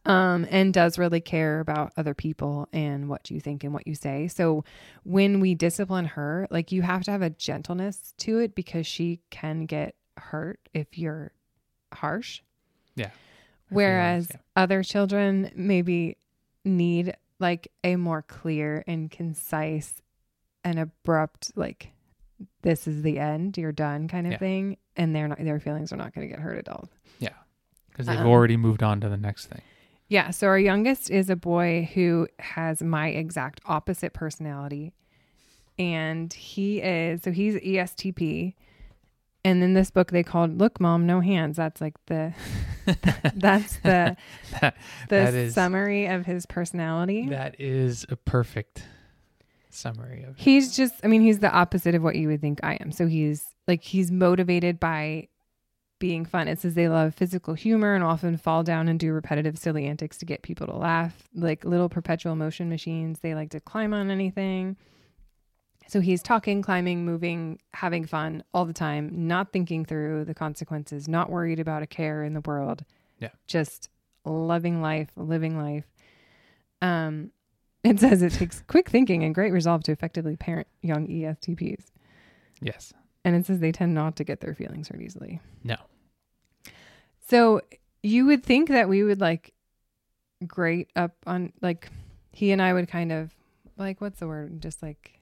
um, 0.05 0.47
and 0.49 0.73
does 0.73 0.97
really 0.97 1.21
care 1.21 1.59
about 1.59 1.93
other 1.97 2.13
people 2.13 2.67
and 2.71 3.09
what 3.09 3.31
you 3.31 3.39
think 3.39 3.63
and 3.63 3.73
what 3.73 3.87
you 3.87 3.95
say. 3.95 4.27
So 4.27 4.63
when 5.03 5.39
we 5.39 5.55
discipline 5.55 6.05
her, 6.05 6.47
like 6.51 6.71
you 6.71 6.81
have 6.81 7.03
to 7.03 7.11
have 7.11 7.21
a 7.21 7.29
gentleness 7.29 8.13
to 8.19 8.39
it 8.39 8.55
because 8.55 8.85
she 8.85 9.21
can 9.29 9.65
get 9.65 9.95
hurt 10.17 10.59
if 10.73 10.97
you're 10.97 11.31
harsh. 11.93 12.41
Yeah. 12.95 13.09
Whereas 13.69 14.27
yeah. 14.29 14.37
other 14.55 14.83
children 14.83 15.51
maybe 15.55 16.17
need 16.63 17.15
like 17.39 17.71
a 17.83 17.95
more 17.95 18.21
clear 18.21 18.83
and 18.87 19.09
concise 19.09 20.01
and 20.63 20.79
abrupt, 20.79 21.51
like, 21.55 21.91
this 22.61 22.87
is 22.87 23.01
the 23.01 23.19
end, 23.19 23.57
you're 23.57 23.71
done 23.71 24.07
kind 24.07 24.25
of 24.27 24.33
Yeah. 24.33 24.39
thing. 24.39 24.77
And 24.95 25.15
they're 25.15 25.27
not, 25.27 25.37
their 25.39 25.59
feelings 25.59 25.91
are 25.91 25.97
not 25.97 26.13
going 26.13 26.27
to 26.27 26.33
get 26.33 26.41
hurt 26.41 26.57
at 26.57 26.69
all. 26.69 26.89
Yeah. 27.19 27.29
Because 27.89 28.07
they've 28.07 28.19
Um, 28.19 28.27
already 28.27 28.55
moved 28.57 28.83
on 28.83 29.01
to 29.01 29.09
the 29.09 29.17
next 29.17 29.47
thing. 29.47 29.61
Yeah. 30.07 30.29
So 30.31 30.47
our 30.47 30.59
youngest 30.59 31.09
is 31.09 31.29
a 31.29 31.35
boy 31.35 31.89
who 31.93 32.27
has 32.39 32.81
my 32.83 33.07
exact 33.09 33.61
opposite 33.65 34.13
personality. 34.13 34.93
And 35.77 36.31
he 36.31 36.79
is, 36.81 37.23
so 37.23 37.31
he's 37.31 37.55
ESTP. 37.55 38.53
And 39.43 39.61
in 39.61 39.73
this 39.73 39.91
book, 39.91 40.11
they 40.11 40.23
called 40.23 40.57
"Look, 40.57 40.79
Mom, 40.79 41.05
No 41.05 41.19
Hands." 41.19 41.55
That's 41.55 41.79
like 41.81 41.93
the, 42.07 42.33
that's 43.35 43.77
the 43.77 44.15
That- 44.61 44.75
the 45.09 45.15
that 45.15 45.33
is 45.33 45.53
summary 45.53 46.05
of 46.07 46.25
his 46.25 46.45
personality. 46.45 47.27
that 47.29 47.59
is 47.59 48.05
a 48.09 48.15
perfect 48.15 48.83
summary 49.69 50.23
of 50.23 50.37
He's 50.37 50.75
just, 50.75 50.93
I 51.03 51.07
mean, 51.07 51.21
he's 51.21 51.39
the 51.39 51.51
opposite 51.51 51.93
of 51.93 52.01
what 52.01 52.15
you 52.15 52.29
would 52.29 52.41
think 52.41 52.59
I 52.63 52.75
am. 52.75 52.91
So 52.91 53.05
he's 53.07 53.45
like, 53.67 53.83
he's 53.83 54.09
motivated 54.11 54.79
by 54.79 55.27
being 55.99 56.25
fun. 56.25 56.47
It 56.47 56.59
says 56.59 56.73
they 56.73 56.89
love 56.89 57.15
physical 57.15 57.53
humor 57.53 57.95
and 57.95 58.03
often 58.03 58.37
fall 58.37 58.63
down 58.63 58.87
and 58.87 58.99
do 58.99 59.13
repetitive, 59.13 59.57
silly 59.57 59.85
antics 59.85 60.17
to 60.17 60.25
get 60.25 60.41
people 60.41 60.67
to 60.67 60.75
laugh, 60.75 61.27
like 61.33 61.63
little 61.63 61.89
perpetual 61.89 62.35
motion 62.35 62.69
machines. 62.69 63.19
They 63.19 63.33
like 63.33 63.51
to 63.51 63.59
climb 63.59 63.93
on 63.93 64.11
anything. 64.11 64.77
So 65.87 66.01
he's 66.01 66.23
talking, 66.23 66.61
climbing, 66.61 67.05
moving, 67.05 67.59
having 67.73 68.05
fun 68.05 68.43
all 68.53 68.65
the 68.65 68.73
time, 68.73 69.27
not 69.27 69.53
thinking 69.53 69.85
through 69.85 70.25
the 70.25 70.33
consequences, 70.33 71.07
not 71.07 71.29
worried 71.29 71.59
about 71.59 71.83
a 71.83 71.87
care 71.87 72.23
in 72.23 72.33
the 72.33 72.41
world. 72.41 72.83
Yeah. 73.19 73.29
Just 73.47 73.89
loving 74.25 74.81
life, 74.81 75.11
living 75.15 75.57
life. 75.57 75.85
Um, 76.81 77.31
it 77.83 77.99
says 77.99 78.21
it 78.23 78.33
takes 78.33 78.63
quick 78.67 78.89
thinking 78.89 79.23
and 79.23 79.35
great 79.35 79.53
resolve 79.53 79.83
to 79.83 79.91
effectively 79.91 80.35
parent 80.35 80.67
young 80.81 81.07
ESTPs. 81.07 81.85
yes. 82.61 82.93
And 83.25 83.35
it 83.35 83.47
says 83.47 83.59
they 83.59 83.71
tend 83.71 83.95
not 83.95 84.15
to 84.17 84.23
get 84.23 84.39
their 84.39 84.53
feelings 84.53 84.87
hurt 84.87 85.01
easily. 85.01 85.41
No. 85.63 85.75
So 87.27 87.61
you 88.03 88.27
would 88.27 88.43
think 88.43 88.69
that 88.69 88.87
we 88.87 89.03
would 89.03 89.19
like 89.19 89.51
grate 90.45 90.91
up 90.95 91.13
on 91.25 91.51
like 91.59 91.89
he 92.31 92.51
and 92.51 92.61
I 92.61 92.71
would 92.71 92.87
kind 92.87 93.11
of 93.11 93.33
like 93.77 93.99
what's 93.99 94.19
the 94.19 94.27
word? 94.27 94.61
Just 94.61 94.83
like 94.83 95.19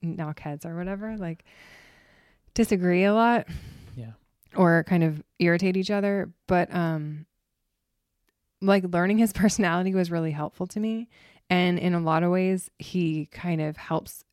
knock 0.00 0.40
heads 0.40 0.64
or 0.64 0.76
whatever. 0.76 1.14
Like 1.18 1.44
disagree 2.54 3.04
a 3.04 3.12
lot. 3.12 3.46
Yeah. 3.94 4.12
Or 4.56 4.82
kind 4.84 5.04
of 5.04 5.22
irritate 5.38 5.76
each 5.76 5.90
other. 5.90 6.32
But 6.46 6.74
um 6.74 7.26
like 8.62 8.84
learning 8.84 9.18
his 9.18 9.32
personality 9.34 9.94
was 9.94 10.10
really 10.10 10.32
helpful 10.32 10.66
to 10.68 10.80
me. 10.80 11.10
And 11.50 11.78
in 11.78 11.92
a 11.92 12.00
lot 12.00 12.22
of 12.22 12.30
ways, 12.30 12.70
he 12.78 13.26
kind 13.26 13.60
of 13.60 13.76
helps 13.76 14.24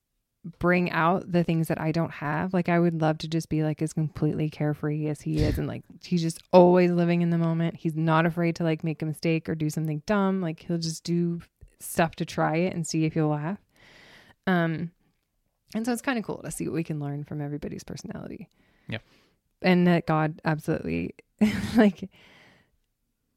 bring 0.59 0.91
out 0.91 1.31
the 1.31 1.43
things 1.43 1.67
that 1.67 1.81
I 1.81 1.91
don't 1.91 2.11
have. 2.11 2.53
Like 2.53 2.69
I 2.69 2.79
would 2.79 3.01
love 3.01 3.17
to 3.19 3.27
just 3.27 3.49
be 3.49 3.63
like 3.63 3.81
as 3.81 3.93
completely 3.93 4.49
carefree 4.49 5.07
as 5.07 5.21
he 5.21 5.39
is 5.39 5.57
and 5.57 5.67
like 5.67 5.83
he's 6.03 6.21
just 6.21 6.41
always 6.53 6.91
living 6.91 7.21
in 7.21 7.31
the 7.31 7.37
moment. 7.37 7.75
He's 7.75 7.95
not 7.95 8.25
afraid 8.25 8.55
to 8.57 8.63
like 8.63 8.83
make 8.83 9.01
a 9.01 9.05
mistake 9.05 9.49
or 9.49 9.55
do 9.55 9.69
something 9.69 10.03
dumb. 10.05 10.41
Like 10.41 10.61
he'll 10.61 10.77
just 10.77 11.03
do 11.03 11.41
stuff 11.79 12.15
to 12.17 12.25
try 12.25 12.57
it 12.57 12.73
and 12.73 12.85
see 12.85 13.05
if 13.05 13.15
you'll 13.15 13.29
laugh. 13.29 13.57
Um 14.45 14.91
and 15.73 15.85
so 15.85 15.91
it's 15.91 16.01
kind 16.01 16.19
of 16.19 16.23
cool 16.23 16.41
to 16.43 16.51
see 16.51 16.67
what 16.67 16.75
we 16.75 16.83
can 16.83 16.99
learn 16.99 17.23
from 17.23 17.41
everybody's 17.41 17.83
personality. 17.83 18.47
Yeah. 18.87 18.99
And 19.61 19.87
that 19.87 20.05
God 20.05 20.41
absolutely 20.45 21.15
like 21.75 22.09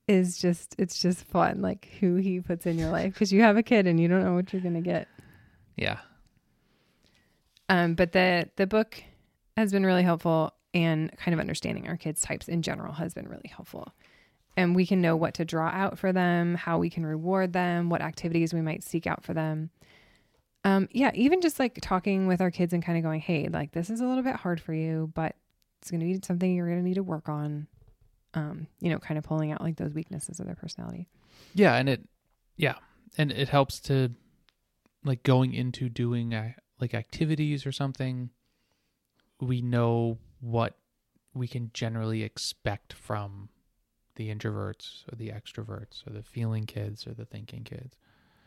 is 0.07 0.39
just 0.39 0.75
it's 0.79 1.01
just 1.01 1.25
fun 1.25 1.61
like 1.61 1.89
who 2.01 2.17
he 2.17 2.41
puts 2.41 2.67
in 2.67 2.79
your 2.79 2.91
life 2.91 3.13
because 3.15 3.33
you 3.33 3.43
have 3.43 3.57
a 3.57 3.63
kid 3.63 3.87
and 3.87 3.99
you 3.99 4.09
don't 4.09 4.23
know 4.23 4.35
what 4.35 4.53
you're 4.53 4.63
going 4.63 4.75
to 4.75 4.81
get. 4.83 5.09
Yeah. 5.77 5.99
Um, 7.69 7.95
but 7.95 8.13
the 8.13 8.49
the 8.57 8.67
book 8.67 9.03
has 9.57 9.73
been 9.73 9.85
really 9.85 10.03
helpful, 10.03 10.55
and 10.73 11.11
kind 11.17 11.35
of 11.35 11.41
understanding 11.41 11.89
our 11.89 11.97
kids' 11.97 12.21
types 12.21 12.49
in 12.49 12.63
general 12.63 12.93
has 12.95 13.15
been 13.15 13.29
really 13.29 13.51
helpful. 13.55 13.93
And 14.57 14.75
we 14.75 14.87
can 14.87 15.01
know 15.01 15.15
what 15.15 15.35
to 15.35 15.45
draw 15.45 15.69
out 15.69 15.99
for 15.99 16.13
them, 16.13 16.57
how 16.57 16.79
we 16.79 16.91
can 16.91 17.07
reward 17.07 17.53
them, 17.53 17.91
what 17.91 18.03
activities 18.03 18.53
we 18.53 18.61
might 18.61 18.83
seek 18.83 19.07
out 19.07 19.23
for 19.23 19.33
them. 19.33 19.71
Um, 20.65 20.89
yeah, 20.91 21.13
even 21.15 21.41
just 21.41 21.61
like 21.61 21.79
talking 21.81 22.27
with 22.27 22.41
our 22.41 22.51
kids 22.51 22.73
and 22.73 22.85
kind 22.85 22.99
of 22.99 23.05
going, 23.05 23.21
hey, 23.21 23.49
like 23.49 23.73
this 23.73 23.89
is 23.89 24.01
a 24.01 24.07
little 24.07 24.25
bit 24.25 24.35
hard 24.35 24.61
for 24.61 24.75
you, 24.75 25.13
but 25.15 25.37
it's 25.81 25.91
going 25.91 26.01
to 26.01 26.07
be 26.07 26.19
something 26.27 26.53
you're 26.53 26.67
going 26.67 26.81
to 26.81 26.85
need 26.85 26.95
to 26.95 27.05
work 27.05 27.29
on. 27.29 27.69
Um, 28.35 28.67
you 28.81 28.91
know, 28.91 28.99
kind 28.99 29.17
of 29.17 29.25
pulling 29.25 29.53
out 29.53 29.63
like 29.63 29.77
those 29.77 29.95
weaknesses 29.95 30.39
of 30.39 30.47
their 30.47 30.55
personality. 30.55 31.09
Yeah, 31.55 31.77
and 31.77 31.89
it, 31.89 32.07
yeah, 32.57 32.75
and 33.17 33.33
it 33.33 33.49
helps 33.49 33.81
to, 33.81 34.11
like, 35.03 35.23
going 35.23 35.55
into 35.55 35.89
doing 35.89 36.35
a, 36.35 36.55
like 36.81 36.95
activities 36.95 37.67
or 37.67 37.73
something. 37.73 38.31
We 39.41 39.63
know 39.63 40.19
what 40.41 40.77
we 41.35 41.47
can 41.49 41.71
generally 41.73 42.23
expect 42.23 42.93
from 42.93 43.49
the 44.17 44.35
introverts 44.35 45.05
or 45.11 45.17
the 45.17 45.29
extroverts 45.29 46.07
or 46.07 46.13
the 46.13 46.23
feeling 46.23 46.67
kids 46.67 47.07
or 47.07 47.15
the 47.15 47.25
thinking 47.25 47.63
kids. 47.63 47.97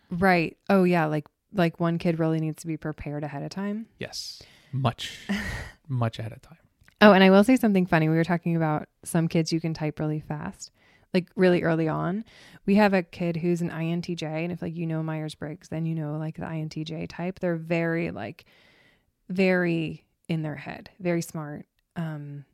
Right. 0.09 0.57
Oh 0.69 0.83
yeah, 0.83 1.05
like 1.05 1.25
like 1.53 1.79
one 1.79 1.97
kid 1.97 2.19
really 2.19 2.39
needs 2.39 2.61
to 2.61 2.67
be 2.67 2.77
prepared 2.77 3.23
ahead 3.23 3.43
of 3.43 3.49
time. 3.49 3.87
Yes. 3.99 4.41
Much 4.71 5.17
much 5.87 6.19
ahead 6.19 6.33
of 6.33 6.41
time. 6.41 6.57
Oh, 7.01 7.13
and 7.13 7.23
I 7.23 7.29
will 7.31 7.43
say 7.43 7.55
something 7.55 7.85
funny. 7.85 8.09
We 8.09 8.15
were 8.15 8.23
talking 8.23 8.55
about 8.55 8.87
some 9.03 9.27
kids 9.27 9.51
you 9.51 9.59
can 9.59 9.73
type 9.73 9.99
really 9.99 10.19
fast, 10.19 10.71
like 11.13 11.27
really 11.35 11.63
early 11.63 11.87
on. 11.87 12.23
We 12.65 12.75
have 12.75 12.93
a 12.93 13.03
kid 13.03 13.37
who's 13.37 13.61
an 13.61 13.69
INTJ, 13.69 14.23
and 14.23 14.51
if 14.51 14.61
like 14.61 14.75
you 14.75 14.85
know 14.87 15.03
Myers 15.03 15.35
Briggs, 15.35 15.69
then 15.69 15.85
you 15.85 15.95
know 15.95 16.17
like 16.17 16.35
the 16.35 16.43
INTJ 16.45 17.07
type. 17.09 17.39
They're 17.39 17.55
very 17.55 18.11
like 18.11 18.45
very 19.29 20.03
in 20.27 20.41
their 20.43 20.55
head, 20.55 20.89
very 20.99 21.21
smart, 21.21 21.65
um, 21.95 22.45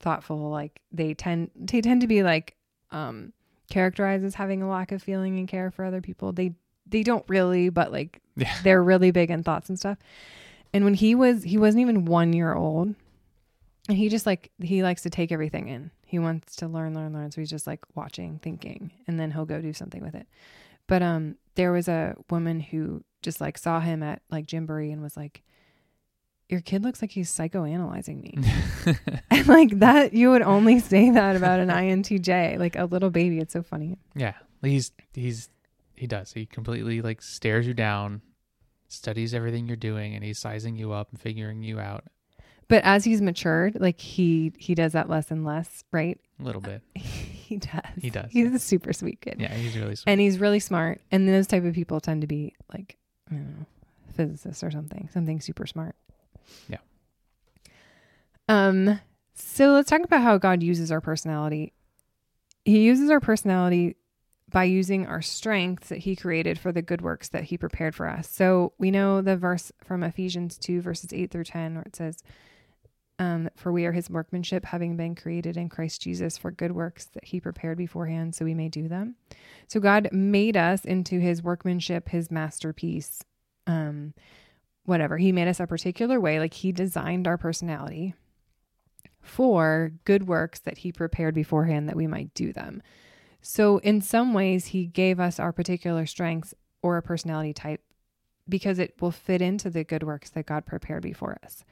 thoughtful. 0.00 0.50
Like 0.50 0.80
they 0.92 1.14
tend 1.14 1.50
they 1.56 1.80
tend 1.80 2.00
to 2.02 2.06
be 2.06 2.22
like 2.22 2.56
um 2.90 3.32
characterized 3.70 4.24
as 4.24 4.34
having 4.34 4.62
a 4.62 4.68
lack 4.68 4.92
of 4.92 5.02
feeling 5.02 5.38
and 5.38 5.48
care 5.48 5.70
for 5.70 5.84
other 5.84 6.00
people. 6.00 6.32
They 6.32 6.54
they 6.86 7.02
don't 7.02 7.24
really, 7.28 7.68
but 7.68 7.92
like 7.92 8.20
Yeah. 8.36 8.54
they're 8.62 8.82
really 8.82 9.10
big 9.10 9.30
in 9.30 9.42
thoughts 9.42 9.68
and 9.68 9.78
stuff. 9.78 9.98
And 10.72 10.84
when 10.84 10.94
he 10.94 11.14
was 11.14 11.42
he 11.42 11.58
wasn't 11.58 11.80
even 11.82 12.04
one 12.04 12.32
year 12.32 12.54
old. 12.54 12.94
And 13.88 13.96
he 13.96 14.08
just 14.08 14.26
like 14.26 14.50
he 14.60 14.82
likes 14.82 15.02
to 15.02 15.10
take 15.10 15.32
everything 15.32 15.68
in. 15.68 15.90
He 16.08 16.20
wants 16.20 16.54
to 16.56 16.68
learn, 16.68 16.94
learn, 16.94 17.12
learn. 17.12 17.32
So 17.32 17.40
he's 17.40 17.50
just 17.50 17.66
like 17.66 17.80
watching, 17.96 18.38
thinking, 18.38 18.92
and 19.08 19.18
then 19.18 19.32
he'll 19.32 19.44
go 19.44 19.60
do 19.60 19.72
something 19.72 20.02
with 20.02 20.14
it. 20.14 20.26
But 20.86 21.02
um 21.02 21.36
there 21.56 21.72
was 21.72 21.88
a 21.88 22.14
woman 22.30 22.60
who 22.60 23.02
just 23.22 23.40
like 23.40 23.58
saw 23.58 23.80
him 23.80 24.02
at 24.02 24.22
like 24.30 24.46
Gymboree 24.46 24.92
and 24.92 25.02
was 25.02 25.16
like, 25.16 25.42
Your 26.48 26.60
kid 26.60 26.84
looks 26.84 27.02
like 27.02 27.10
he's 27.10 27.30
psychoanalyzing 27.30 28.22
me. 28.22 28.38
and 29.30 29.48
like 29.48 29.80
that 29.80 30.12
you 30.12 30.30
would 30.30 30.42
only 30.42 30.78
say 30.78 31.10
that 31.10 31.34
about 31.34 31.58
an 31.58 31.68
INTJ, 31.70 32.58
like 32.58 32.76
a 32.76 32.84
little 32.84 33.10
baby. 33.10 33.40
It's 33.40 33.52
so 33.52 33.62
funny. 33.62 33.98
yeah. 34.14 34.34
He's 34.62 34.92
he's 35.12 35.50
he 35.96 36.06
does. 36.06 36.32
He 36.32 36.46
completely 36.46 37.02
like 37.02 37.20
stares 37.20 37.66
you 37.66 37.74
down, 37.74 38.22
studies 38.88 39.34
everything 39.34 39.66
you're 39.66 39.76
doing, 39.76 40.14
and 40.14 40.22
he's 40.24 40.38
sizing 40.38 40.76
you 40.76 40.92
up 40.92 41.10
and 41.10 41.20
figuring 41.20 41.62
you 41.62 41.80
out 41.80 42.04
But 42.68 42.82
as 42.84 43.04
he's 43.04 43.22
matured, 43.22 43.80
like 43.80 44.00
he 44.00 44.52
he 44.58 44.74
does 44.74 44.92
that 44.92 45.08
less 45.08 45.30
and 45.30 45.44
less, 45.44 45.84
right? 45.92 46.18
a 46.40 46.42
little 46.42 46.60
bit. 46.60 46.82
he 46.94 47.56
does. 47.56 47.82
He 48.00 48.10
does. 48.10 48.30
He's 48.30 48.52
a 48.52 48.58
super 48.58 48.92
sweet 48.92 49.20
kid. 49.20 49.36
Yeah, 49.38 49.54
he's 49.54 49.76
really 49.76 49.96
sweet. 49.96 50.10
And 50.10 50.20
he's 50.20 50.38
really 50.38 50.60
smart. 50.60 51.00
And 51.10 51.28
those 51.28 51.46
type 51.46 51.64
of 51.64 51.74
people 51.74 52.00
tend 52.00 52.20
to 52.22 52.26
be 52.26 52.54
like, 52.72 52.96
I 53.30 53.34
don't 53.34 53.58
know, 53.58 53.66
physicists 54.14 54.62
or 54.62 54.70
something, 54.70 55.08
something 55.12 55.40
super 55.40 55.66
smart. 55.66 55.94
Yeah. 56.68 56.78
Um, 58.48 59.00
so 59.34 59.72
let's 59.72 59.90
talk 59.90 60.02
about 60.02 60.22
how 60.22 60.38
God 60.38 60.62
uses 60.62 60.90
our 60.92 61.00
personality. 61.00 61.72
He 62.64 62.80
uses 62.82 63.10
our 63.10 63.20
personality 63.20 63.96
by 64.50 64.64
using 64.64 65.06
our 65.06 65.22
strengths 65.22 65.88
that 65.88 65.98
he 65.98 66.14
created 66.14 66.58
for 66.58 66.70
the 66.72 66.82
good 66.82 67.00
works 67.00 67.28
that 67.28 67.44
he 67.44 67.58
prepared 67.58 67.94
for 67.94 68.08
us. 68.08 68.28
So 68.28 68.72
we 68.78 68.90
know 68.90 69.20
the 69.20 69.36
verse 69.36 69.72
from 69.82 70.02
Ephesians 70.02 70.56
2, 70.58 70.80
verses 70.80 71.12
8 71.12 71.30
through 71.30 71.44
10, 71.44 71.74
where 71.74 71.82
it 71.82 71.96
says, 71.96 72.22
um, 73.18 73.48
For 73.56 73.72
we 73.72 73.86
are 73.86 73.92
his 73.92 74.10
workmanship, 74.10 74.66
having 74.66 74.96
been 74.96 75.14
created 75.14 75.56
in 75.56 75.68
Christ 75.68 76.02
Jesus 76.02 76.36
for 76.36 76.50
good 76.50 76.72
works 76.72 77.06
that 77.14 77.24
he 77.24 77.40
prepared 77.40 77.78
beforehand, 77.78 78.34
so 78.34 78.44
we 78.44 78.54
may 78.54 78.68
do 78.68 78.88
them. 78.88 79.16
So 79.68 79.80
God 79.80 80.08
made 80.12 80.56
us 80.56 80.84
into 80.84 81.18
his 81.18 81.42
workmanship, 81.42 82.10
his 82.10 82.30
masterpiece, 82.30 83.22
um, 83.66 84.12
whatever. 84.84 85.16
He 85.16 85.32
made 85.32 85.48
us 85.48 85.60
a 85.60 85.66
particular 85.66 86.20
way, 86.20 86.38
like 86.38 86.54
he 86.54 86.72
designed 86.72 87.26
our 87.26 87.38
personality 87.38 88.14
for 89.22 89.92
good 90.04 90.28
works 90.28 90.60
that 90.60 90.78
he 90.78 90.92
prepared 90.92 91.34
beforehand 91.34 91.88
that 91.88 91.96
we 91.96 92.06
might 92.06 92.32
do 92.34 92.52
them. 92.52 92.82
So, 93.40 93.78
in 93.78 94.00
some 94.00 94.34
ways, 94.34 94.66
he 94.66 94.86
gave 94.86 95.20
us 95.20 95.38
our 95.38 95.52
particular 95.52 96.06
strengths 96.06 96.54
or 96.82 96.96
a 96.96 97.02
personality 97.02 97.52
type 97.52 97.80
because 98.48 98.78
it 98.78 98.94
will 99.00 99.10
fit 99.10 99.42
into 99.42 99.70
the 99.70 99.84
good 99.84 100.02
works 100.02 100.30
that 100.30 100.46
God 100.46 100.66
prepared 100.66 101.02
before 101.02 101.38
us. 101.44 101.64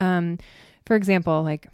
Um, 0.00 0.38
for 0.86 0.96
example, 0.96 1.42
like 1.42 1.68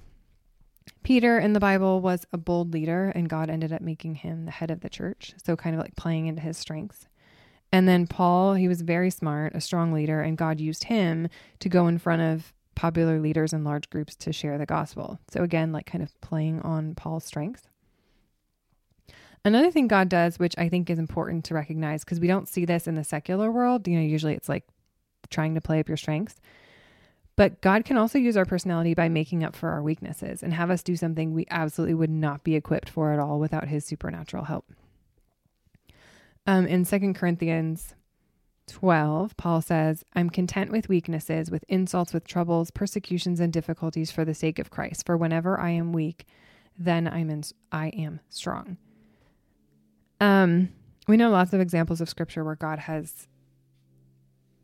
Peter 1.02 1.38
in 1.38 1.52
the 1.52 1.60
Bible 1.60 2.00
was 2.00 2.26
a 2.32 2.38
bold 2.38 2.72
leader, 2.72 3.12
and 3.14 3.28
God 3.28 3.50
ended 3.50 3.72
up 3.72 3.80
making 3.80 4.16
him 4.16 4.44
the 4.44 4.50
head 4.50 4.70
of 4.70 4.80
the 4.80 4.88
church. 4.88 5.34
So, 5.42 5.56
kind 5.56 5.74
of 5.74 5.80
like 5.80 5.96
playing 5.96 6.26
into 6.26 6.42
his 6.42 6.58
strengths. 6.58 7.06
And 7.72 7.88
then 7.88 8.06
Paul, 8.06 8.54
he 8.54 8.68
was 8.68 8.82
very 8.82 9.10
smart, 9.10 9.54
a 9.54 9.60
strong 9.60 9.92
leader, 9.92 10.20
and 10.20 10.38
God 10.38 10.60
used 10.60 10.84
him 10.84 11.28
to 11.60 11.68
go 11.68 11.86
in 11.88 11.98
front 11.98 12.22
of 12.22 12.52
popular 12.74 13.20
leaders 13.20 13.52
and 13.52 13.64
large 13.64 13.88
groups 13.90 14.14
to 14.16 14.32
share 14.32 14.58
the 14.58 14.66
gospel. 14.66 15.18
So, 15.30 15.42
again, 15.42 15.72
like 15.72 15.86
kind 15.86 16.02
of 16.02 16.20
playing 16.20 16.60
on 16.62 16.94
Paul's 16.94 17.24
strengths. 17.24 17.68
Another 19.44 19.70
thing 19.70 19.86
God 19.86 20.08
does, 20.08 20.40
which 20.40 20.56
I 20.58 20.68
think 20.68 20.90
is 20.90 20.98
important 20.98 21.44
to 21.44 21.54
recognize, 21.54 22.02
because 22.02 22.18
we 22.18 22.26
don't 22.26 22.48
see 22.48 22.64
this 22.64 22.88
in 22.88 22.96
the 22.96 23.04
secular 23.04 23.52
world, 23.52 23.86
you 23.86 23.96
know, 23.96 24.04
usually 24.04 24.34
it's 24.34 24.48
like 24.48 24.64
trying 25.30 25.54
to 25.54 25.60
play 25.60 25.78
up 25.78 25.86
your 25.86 25.96
strengths. 25.96 26.40
But 27.36 27.60
God 27.60 27.84
can 27.84 27.98
also 27.98 28.18
use 28.18 28.36
our 28.36 28.46
personality 28.46 28.94
by 28.94 29.10
making 29.10 29.44
up 29.44 29.54
for 29.54 29.68
our 29.68 29.82
weaknesses 29.82 30.42
and 30.42 30.54
have 30.54 30.70
us 30.70 30.82
do 30.82 30.96
something 30.96 31.32
we 31.34 31.46
absolutely 31.50 31.94
would 31.94 32.10
not 32.10 32.42
be 32.42 32.56
equipped 32.56 32.88
for 32.88 33.12
at 33.12 33.18
all 33.18 33.38
without 33.38 33.68
his 33.68 33.84
supernatural 33.84 34.44
help. 34.44 34.72
Um, 36.46 36.66
in 36.66 36.86
Second 36.86 37.14
Corinthians 37.14 37.94
12, 38.68 39.36
Paul 39.36 39.60
says, 39.60 40.02
I'm 40.14 40.30
content 40.30 40.72
with 40.72 40.88
weaknesses, 40.88 41.50
with 41.50 41.64
insults, 41.68 42.14
with 42.14 42.26
troubles, 42.26 42.70
persecutions, 42.70 43.38
and 43.38 43.52
difficulties 43.52 44.10
for 44.10 44.24
the 44.24 44.34
sake 44.34 44.58
of 44.58 44.70
Christ. 44.70 45.04
For 45.04 45.16
whenever 45.16 45.60
I 45.60 45.70
am 45.70 45.92
weak, 45.92 46.26
then 46.78 47.06
I'm 47.06 47.28
in, 47.28 47.42
I 47.70 47.88
am 47.88 48.20
strong. 48.30 48.78
Um, 50.20 50.70
we 51.06 51.16
know 51.16 51.30
lots 51.30 51.52
of 51.52 51.60
examples 51.60 52.00
of 52.00 52.08
scripture 52.08 52.44
where 52.44 52.56
God 52.56 52.78
has 52.80 53.28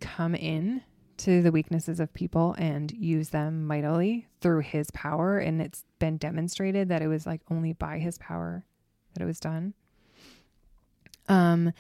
come 0.01 0.35
in 0.35 0.83
to 1.23 1.41
the 1.41 1.53
weaknesses 1.53 2.01
of 2.01 2.13
people 2.15 2.55
and 2.59 2.91
use 2.93 3.29
them 3.29 3.67
mightily 3.67 4.27
through 4.41 4.61
his 4.61 4.91
power. 4.91 5.39
And 5.39 5.63
it's 5.63 5.85
been 5.99 6.17
demonstrated 6.17 6.89
that 6.89 7.03
it 7.03 7.09
was 7.09 7.27
like 7.27 7.41
only 7.51 7.73
by 7.73 7.99
his 7.99 8.19
power 8.19 8.65
that 9.15 9.23
it 9.23 9.27
was 9.27 9.39
done. 9.41 9.75
Um, 11.29 11.73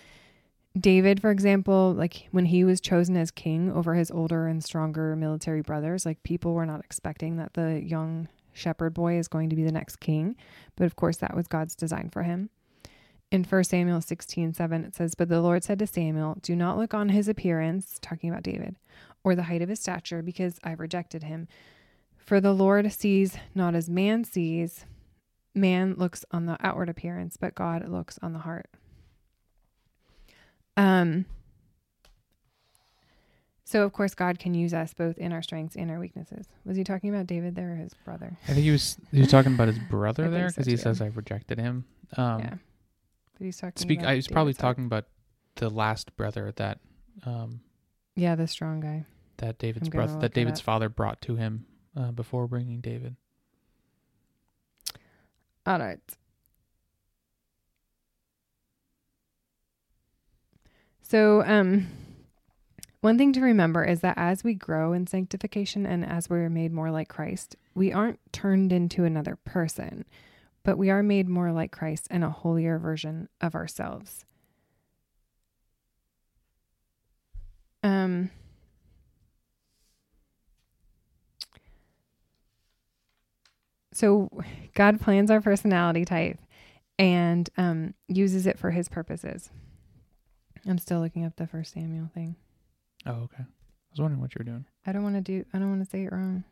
David, 0.79 1.21
for 1.21 1.31
example, 1.31 1.93
like 1.93 2.29
when 2.31 2.47
he 2.47 2.65
was 2.65 2.81
chosen 2.81 3.17
as 3.17 3.31
king 3.31 3.71
over 3.71 3.95
his 3.95 4.11
older 4.11 4.47
and 4.47 4.63
stronger 4.63 5.15
military 5.17 5.61
brothers, 5.61 6.07
like 6.07 6.23
people 6.23 6.55
were 6.55 6.67
not 6.67 6.81
expecting 6.81 7.37
that 7.37 7.55
the 7.55 7.83
young 7.83 8.29
shepherd 8.53 8.95
boy 8.95 9.19
is 9.19 9.29
going 9.29 9.51
to 9.51 9.57
be 9.57 9.65
the 9.65 9.73
next 9.73 9.97
king. 9.97 10.37
But 10.77 10.85
of 10.85 10.97
course, 10.97 11.19
that 11.19 11.35
was 11.35 11.47
God's 11.47 11.75
design 11.75 12.11
for 12.11 12.23
him. 12.23 12.49
In 13.31 13.45
1 13.45 13.65
Samuel 13.65 14.01
16 14.01 14.55
7, 14.55 14.85
it 14.85 14.95
says, 14.95 15.15
But 15.15 15.29
the 15.29 15.41
Lord 15.41 15.65
said 15.65 15.79
to 15.81 15.87
Samuel, 15.87 16.39
Do 16.43 16.55
not 16.55 16.79
look 16.79 16.95
on 16.95 17.09
his 17.09 17.29
appearance, 17.29 17.99
talking 18.01 18.31
about 18.31 18.43
David, 18.43 18.77
or 19.25 19.35
the 19.35 19.45
height 19.45 19.63
of 19.63 19.69
his 19.69 19.81
stature, 19.81 20.23
because 20.23 20.59
I've 20.65 20.81
rejected 20.81 21.23
him. 21.25 21.49
For 22.17 22.41
the 22.41 22.53
Lord 22.53 22.91
sees 22.93 23.37
not 23.55 23.75
as 23.75 23.89
man 23.91 24.25
sees. 24.25 24.87
Man 25.55 25.95
looks 25.99 26.25
on 26.31 26.47
the 26.47 26.57
outward 26.61 26.89
appearance, 26.89 27.37
but 27.37 27.55
God 27.55 27.87
looks 27.89 28.19
on 28.23 28.33
the 28.33 28.39
heart. 28.41 28.71
Um, 30.77 31.27
so 33.65 33.83
of 33.85 33.93
course 33.93 34.15
God 34.15 34.39
can 34.39 34.55
use 34.55 34.75
us 34.75 34.95
both 34.95 35.19
in 35.19 35.33
our 35.33 35.43
strengths 35.43 35.77
and 35.77 35.91
our 35.91 35.99
weaknesses. 35.99 36.47
Was 36.65 36.77
he 36.77 36.85
talking 36.85 37.11
about 37.11 37.27
David 37.27 37.55
there 37.55 37.73
or 37.73 37.77
his 37.77 37.95
brother? 38.05 38.37
I 38.45 38.53
think 38.53 38.65
he 38.65 38.71
was 38.71 38.97
he 39.11 39.21
was 39.21 39.31
talking 39.31 39.55
about 39.55 39.69
his 39.69 39.79
brother 39.91 40.27
I 40.27 40.29
there 40.29 40.49
so 40.49 40.55
because 40.55 40.67
he 40.67 40.77
says 40.77 41.01
I've 41.01 41.17
rejected 41.17 41.59
him. 41.59 41.85
Um, 42.17 42.41
yeah. 42.41 42.55
But 43.39 43.45
he's 43.45 43.57
talking 43.59 43.81
Speak. 43.81 44.03
I 44.03 44.15
was 44.17 44.29
probably 44.29 44.53
David's 44.53 44.63
heart. 44.63 44.77
talking 44.77 44.85
about 44.87 45.05
the 45.57 45.71
last 45.71 46.15
brother 46.17 46.53
that 46.57 46.81
um, 47.25 47.61
Yeah, 48.15 48.35
the 48.35 48.47
strong 48.47 48.81
guy. 48.81 49.05
That 49.39 49.59
David's 49.59 49.89
brother 49.89 50.19
that 50.21 50.35
David's 50.35 50.61
father 50.61 50.89
brought 50.89 51.21
to 51.23 51.37
him 51.37 51.67
uh, 51.97 52.11
before 52.11 52.47
bringing 52.47 52.81
David. 52.81 53.17
All 55.67 55.79
right. 55.79 56.01
So, 61.03 61.43
um, 61.45 61.89
one 63.03 63.19
thing 63.19 63.33
to 63.35 63.41
remember 63.41 63.85
is 63.85 64.01
that 64.01 64.17
as 64.17 64.43
we 64.43 64.55
grow 64.55 64.93
in 64.93 65.07
sanctification 65.07 65.85
and 65.85 66.05
as 66.05 66.31
we're 66.31 66.49
made 66.49 66.73
more 66.73 66.91
like 66.91 67.09
Christ, 67.09 67.57
we 67.75 67.93
aren't 67.93 68.21
turned 68.33 68.73
into 68.73 69.05
another 69.05 69.37
person, 69.45 70.05
but 70.63 70.79
we 70.79 70.89
are 70.89 71.03
made 71.03 71.29
more 71.29 71.53
like 71.53 71.71
Christ 71.73 72.07
and 72.11 72.25
a 72.25 72.31
holier 72.31 72.79
version 72.79 73.29
of 73.41 73.55
ourselves. 73.55 74.25
Um, 77.83 78.31
so 84.03 84.29
God 84.75 85.01
plans 85.01 85.31
our 85.31 85.41
personality 85.41 86.05
type 86.05 86.41
and 86.99 87.49
um, 87.57 87.95
uses 88.09 88.49
it 88.49 88.59
for 88.59 88.73
his 88.73 88.89
purposes. 88.89 89.49
I'm 90.67 90.79
still 90.79 90.99
looking 90.99 91.25
up 91.25 91.37
the 91.37 91.47
first 91.47 91.75
Samuel 91.75 92.11
thing. 92.13 92.35
Oh, 93.07 93.13
okay. 93.13 93.45
I 93.45 93.93
was 93.93 94.01
wondering 94.01 94.21
what 94.21 94.35
you 94.35 94.41
were 94.41 94.45
doing. 94.45 94.65
I 94.85 94.91
don't 94.91 95.05
want 95.05 95.15
to 95.15 95.21
do 95.21 95.45
I 95.55 95.61
don't 95.61 95.71
want 95.71 95.85
to 95.85 95.89
say 95.89 96.03
it 96.03 96.13
wrong. 96.13 96.43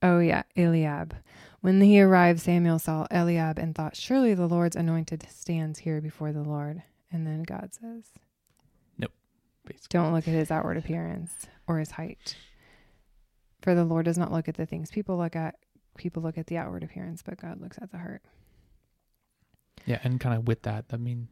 Oh 0.00 0.20
yeah, 0.20 0.44
Eliab. 0.56 1.16
When 1.60 1.80
he 1.80 2.00
arrived, 2.00 2.38
Samuel 2.38 2.78
saw 2.78 3.08
Eliab 3.10 3.58
and 3.58 3.74
thought, 3.74 3.96
Surely 3.96 4.34
the 4.34 4.46
Lord's 4.46 4.76
anointed 4.76 5.26
stands 5.28 5.80
here 5.80 6.00
before 6.00 6.30
the 6.30 6.44
Lord. 6.44 6.84
And 7.10 7.26
then 7.26 7.42
God 7.42 7.70
says, 7.74 8.12
Basically, 9.68 9.88
Don't 9.90 10.12
look 10.12 10.26
at 10.28 10.34
his 10.34 10.50
outward 10.50 10.76
appearance 10.76 11.46
or 11.66 11.78
his 11.78 11.92
height. 11.92 12.36
For 13.62 13.74
the 13.74 13.84
Lord 13.84 14.04
does 14.04 14.18
not 14.18 14.32
look 14.32 14.48
at 14.48 14.56
the 14.56 14.66
things 14.66 14.90
people 14.90 15.16
look 15.18 15.34
at. 15.36 15.56
People 15.96 16.22
look 16.22 16.38
at 16.38 16.46
the 16.46 16.56
outward 16.56 16.82
appearance, 16.84 17.22
but 17.22 17.40
God 17.40 17.60
looks 17.60 17.78
at 17.80 17.90
the 17.90 17.98
heart. 17.98 18.22
yeah, 19.86 19.98
and 20.04 20.20
kind 20.20 20.36
of 20.36 20.46
with 20.46 20.62
that, 20.62 20.84
I 20.92 20.96
mean, 20.96 21.28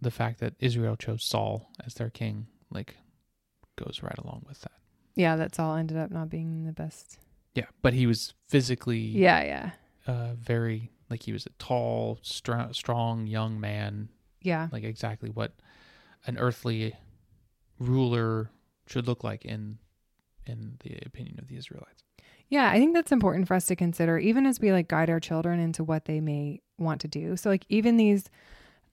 the 0.00 0.10
fact 0.10 0.40
that 0.40 0.54
Israel 0.58 0.96
chose 0.96 1.22
Saul 1.24 1.70
as 1.84 1.94
their 1.94 2.10
king, 2.10 2.46
like, 2.70 2.96
goes 3.76 4.00
right 4.02 4.16
along 4.18 4.44
with 4.48 4.60
that. 4.62 4.72
Yeah, 5.14 5.36
that's 5.36 5.58
all 5.58 5.76
ended 5.76 5.96
up 5.98 6.10
not 6.10 6.28
being 6.30 6.64
the 6.64 6.72
best. 6.72 7.18
Yeah, 7.54 7.66
but 7.82 7.92
he 7.94 8.06
was 8.06 8.34
physically, 8.48 8.98
Yeah, 8.98 9.42
yeah. 9.42 9.70
uh, 10.06 10.34
very 10.34 10.90
like 11.10 11.22
he 11.24 11.32
was 11.32 11.44
a 11.44 11.50
tall, 11.58 12.18
str- 12.22 12.72
strong 12.72 13.26
young 13.26 13.60
man, 13.60 14.08
Yeah. 14.40 14.68
like 14.72 14.82
exactly 14.84 15.28
what 15.28 15.52
an 16.26 16.38
earthly 16.38 16.94
ruler 17.82 18.50
should 18.86 19.06
look 19.06 19.24
like 19.24 19.44
in 19.44 19.78
in 20.46 20.76
the 20.82 20.98
opinion 21.06 21.38
of 21.38 21.48
the 21.48 21.56
Israelites. 21.56 22.02
Yeah, 22.48 22.70
I 22.70 22.78
think 22.78 22.94
that's 22.94 23.12
important 23.12 23.48
for 23.48 23.54
us 23.54 23.66
to 23.66 23.76
consider 23.76 24.18
even 24.18 24.44
as 24.44 24.60
we 24.60 24.72
like 24.72 24.88
guide 24.88 25.08
our 25.08 25.20
children 25.20 25.58
into 25.60 25.84
what 25.84 26.04
they 26.04 26.20
may 26.20 26.60
want 26.78 27.00
to 27.02 27.08
do. 27.08 27.36
So 27.36 27.48
like 27.48 27.64
even 27.68 27.96
these 27.96 28.24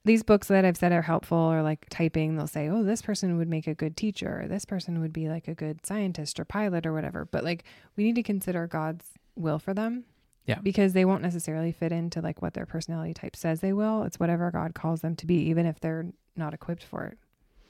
these 0.05 0.23
books 0.23 0.47
that 0.47 0.63
I've 0.63 0.77
said 0.77 0.93
are 0.93 1.01
helpful 1.01 1.37
or 1.37 1.61
like 1.61 1.85
typing, 1.89 2.35
they'll 2.35 2.47
say, 2.47 2.69
"Oh, 2.69 2.83
this 2.83 3.01
person 3.01 3.37
would 3.37 3.49
make 3.49 3.67
a 3.67 3.73
good 3.73 3.97
teacher, 3.97 4.41
or 4.43 4.47
this 4.47 4.63
person 4.63 5.01
would 5.01 5.11
be 5.11 5.27
like 5.27 5.47
a 5.47 5.53
good 5.53 5.85
scientist 5.85 6.39
or 6.39 6.45
pilot 6.45 6.85
or 6.85 6.93
whatever." 6.93 7.25
But 7.25 7.43
like 7.43 7.65
we 7.97 8.05
need 8.05 8.15
to 8.15 8.23
consider 8.23 8.65
God's 8.65 9.05
will 9.35 9.59
for 9.59 9.73
them. 9.73 10.05
Yeah. 10.45 10.59
Because 10.63 10.93
they 10.93 11.05
won't 11.05 11.21
necessarily 11.21 11.71
fit 11.71 11.91
into 11.91 12.21
like 12.21 12.41
what 12.41 12.53
their 12.53 12.65
personality 12.65 13.13
type 13.13 13.35
says 13.35 13.59
they 13.59 13.73
will. 13.73 14.03
It's 14.03 14.19
whatever 14.19 14.49
God 14.51 14.73
calls 14.73 15.01
them 15.01 15.15
to 15.17 15.27
be 15.27 15.35
even 15.49 15.65
if 15.65 15.79
they're 15.79 16.07
not 16.35 16.53
equipped 16.53 16.83
for 16.83 17.05
it. 17.05 17.17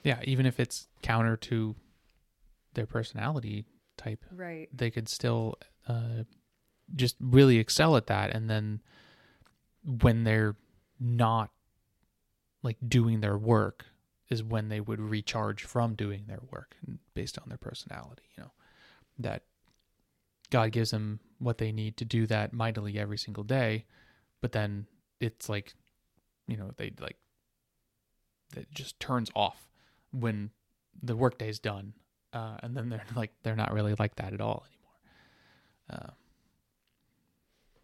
Yeah, 0.04 0.20
even 0.24 0.46
if 0.46 0.60
it's 0.60 0.88
counter 1.02 1.36
to 1.38 1.76
their 2.74 2.86
personality 2.86 3.66
type, 3.98 4.24
Right. 4.32 4.70
they 4.74 4.90
could 4.92 5.10
still 5.10 5.56
uh, 5.88 6.24
just 6.96 7.16
really 7.20 7.58
excel 7.58 7.96
at 7.98 8.08
that. 8.08 8.32
And 8.32 8.50
then 8.50 8.82
when 9.84 10.24
they're 10.24 10.56
not 11.00 11.52
like 12.64 12.78
doing 12.88 13.22
their 13.22 13.38
work, 13.38 13.86
is 14.30 14.44
when 14.44 14.70
they 14.70 14.80
would 14.80 15.00
recharge 15.00 15.64
from 15.64 15.96
doing 15.96 16.26
their 16.28 16.42
work 16.52 16.76
based 17.16 17.40
on 17.40 17.50
their 17.50 17.58
personality. 17.58 18.22
You 18.38 18.44
know 18.44 18.52
that 19.18 19.44
God 20.52 20.72
gives 20.72 20.92
them 20.92 21.20
what 21.40 21.58
they 21.58 21.72
need 21.72 21.98
to 21.98 22.06
do 22.06 22.28
that 22.28 22.54
mightily 22.54 23.00
every 23.00 23.18
single 23.18 23.44
day, 23.44 23.86
but 24.42 24.52
then 24.52 24.86
it's 25.20 25.50
like, 25.50 25.74
you 26.48 26.58
know, 26.58 26.72
they 26.78 26.94
like 27.00 27.18
it 28.56 28.68
just 28.72 29.00
turns 29.00 29.32
off 29.36 29.69
when 30.12 30.52
the 31.02 31.16
workday's 31.16 31.60
done, 31.60 31.94
uh, 32.34 32.58
and 32.62 32.76
then 32.76 32.90
they're 32.90 33.06
like 33.16 33.32
they're 33.44 33.56
not 33.56 33.74
really 33.74 33.96
like 33.98 34.16
that 34.16 34.34
at 34.34 34.42
all 34.42 34.66
anymore. 34.68 36.04
Uh, 36.04 36.14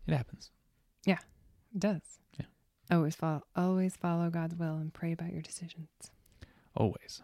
it 0.07 0.13
happens. 0.15 0.51
Yeah, 1.05 1.19
it 1.73 1.80
does. 1.80 2.01
Yeah. 2.39 2.45
Always 2.91 3.15
follow 3.15 3.43
always 3.55 3.95
follow 3.95 4.30
God's 4.30 4.55
will 4.55 4.78
and 4.78 4.93
pray 4.93 5.11
about 5.11 5.32
your 5.32 5.41
decisions. 5.41 5.89
Always. 6.76 7.21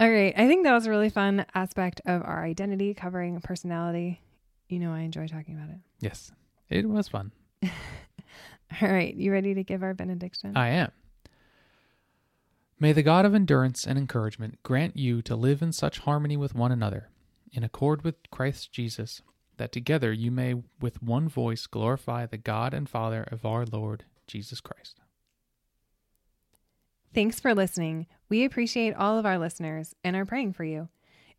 All 0.00 0.10
right. 0.10 0.34
I 0.36 0.48
think 0.48 0.64
that 0.64 0.72
was 0.72 0.86
a 0.86 0.90
really 0.90 1.10
fun 1.10 1.46
aspect 1.54 2.00
of 2.06 2.22
our 2.22 2.44
identity 2.44 2.92
covering 2.92 3.40
personality. 3.40 4.20
You 4.68 4.80
know, 4.80 4.92
I 4.92 5.00
enjoy 5.00 5.28
talking 5.28 5.54
about 5.54 5.68
it. 5.68 5.78
Yes, 6.00 6.32
it 6.70 6.88
was 6.88 7.06
fun. 7.08 7.30
All 7.62 8.88
right. 8.88 9.14
You 9.14 9.30
ready 9.30 9.54
to 9.54 9.62
give 9.62 9.82
our 9.82 9.94
benediction? 9.94 10.56
I 10.56 10.70
am. 10.70 10.90
May 12.82 12.92
the 12.92 13.04
God 13.04 13.24
of 13.24 13.32
endurance 13.32 13.86
and 13.86 13.96
encouragement 13.96 14.60
grant 14.64 14.96
you 14.96 15.22
to 15.22 15.36
live 15.36 15.62
in 15.62 15.70
such 15.70 16.00
harmony 16.00 16.36
with 16.36 16.56
one 16.56 16.72
another, 16.72 17.10
in 17.52 17.62
accord 17.62 18.02
with 18.02 18.16
Christ 18.32 18.72
Jesus, 18.72 19.22
that 19.56 19.70
together 19.70 20.12
you 20.12 20.32
may 20.32 20.56
with 20.80 21.00
one 21.00 21.28
voice 21.28 21.68
glorify 21.68 22.26
the 22.26 22.38
God 22.38 22.74
and 22.74 22.88
Father 22.88 23.22
of 23.30 23.46
our 23.46 23.64
Lord 23.64 24.04
Jesus 24.26 24.60
Christ. 24.60 24.98
Thanks 27.14 27.38
for 27.38 27.54
listening. 27.54 28.08
We 28.28 28.44
appreciate 28.44 28.96
all 28.96 29.16
of 29.16 29.26
our 29.26 29.38
listeners 29.38 29.94
and 30.02 30.16
are 30.16 30.26
praying 30.26 30.54
for 30.54 30.64
you. 30.64 30.88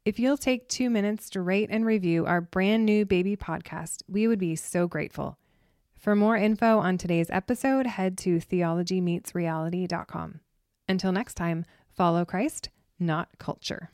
If 0.06 0.20
you'll 0.20 0.38
take 0.38 0.70
two 0.70 0.90
minutes 0.90 1.30
to 1.32 1.42
rate 1.42 1.68
and 1.70 1.86
review 1.86 2.26
our 2.26 2.40
brand 2.40 2.86
new 2.86 3.06
baby 3.06 3.36
podcast, 3.36 4.02
we 4.08 4.30
would 4.30 4.40
be 4.40 4.56
so 4.56 4.88
grateful. 4.88 5.38
For 5.98 6.16
more 6.16 6.38
info 6.38 6.80
on 6.80 6.98
today's 6.98 7.30
episode, 7.30 7.86
head 7.86 8.18
to 8.20 8.38
theologymeetsreality.com. 8.38 10.40
Until 10.94 11.12
next 11.12 11.34
time, 11.34 11.66
follow 11.90 12.24
Christ, 12.24 12.70
not 13.00 13.28
culture. 13.40 13.90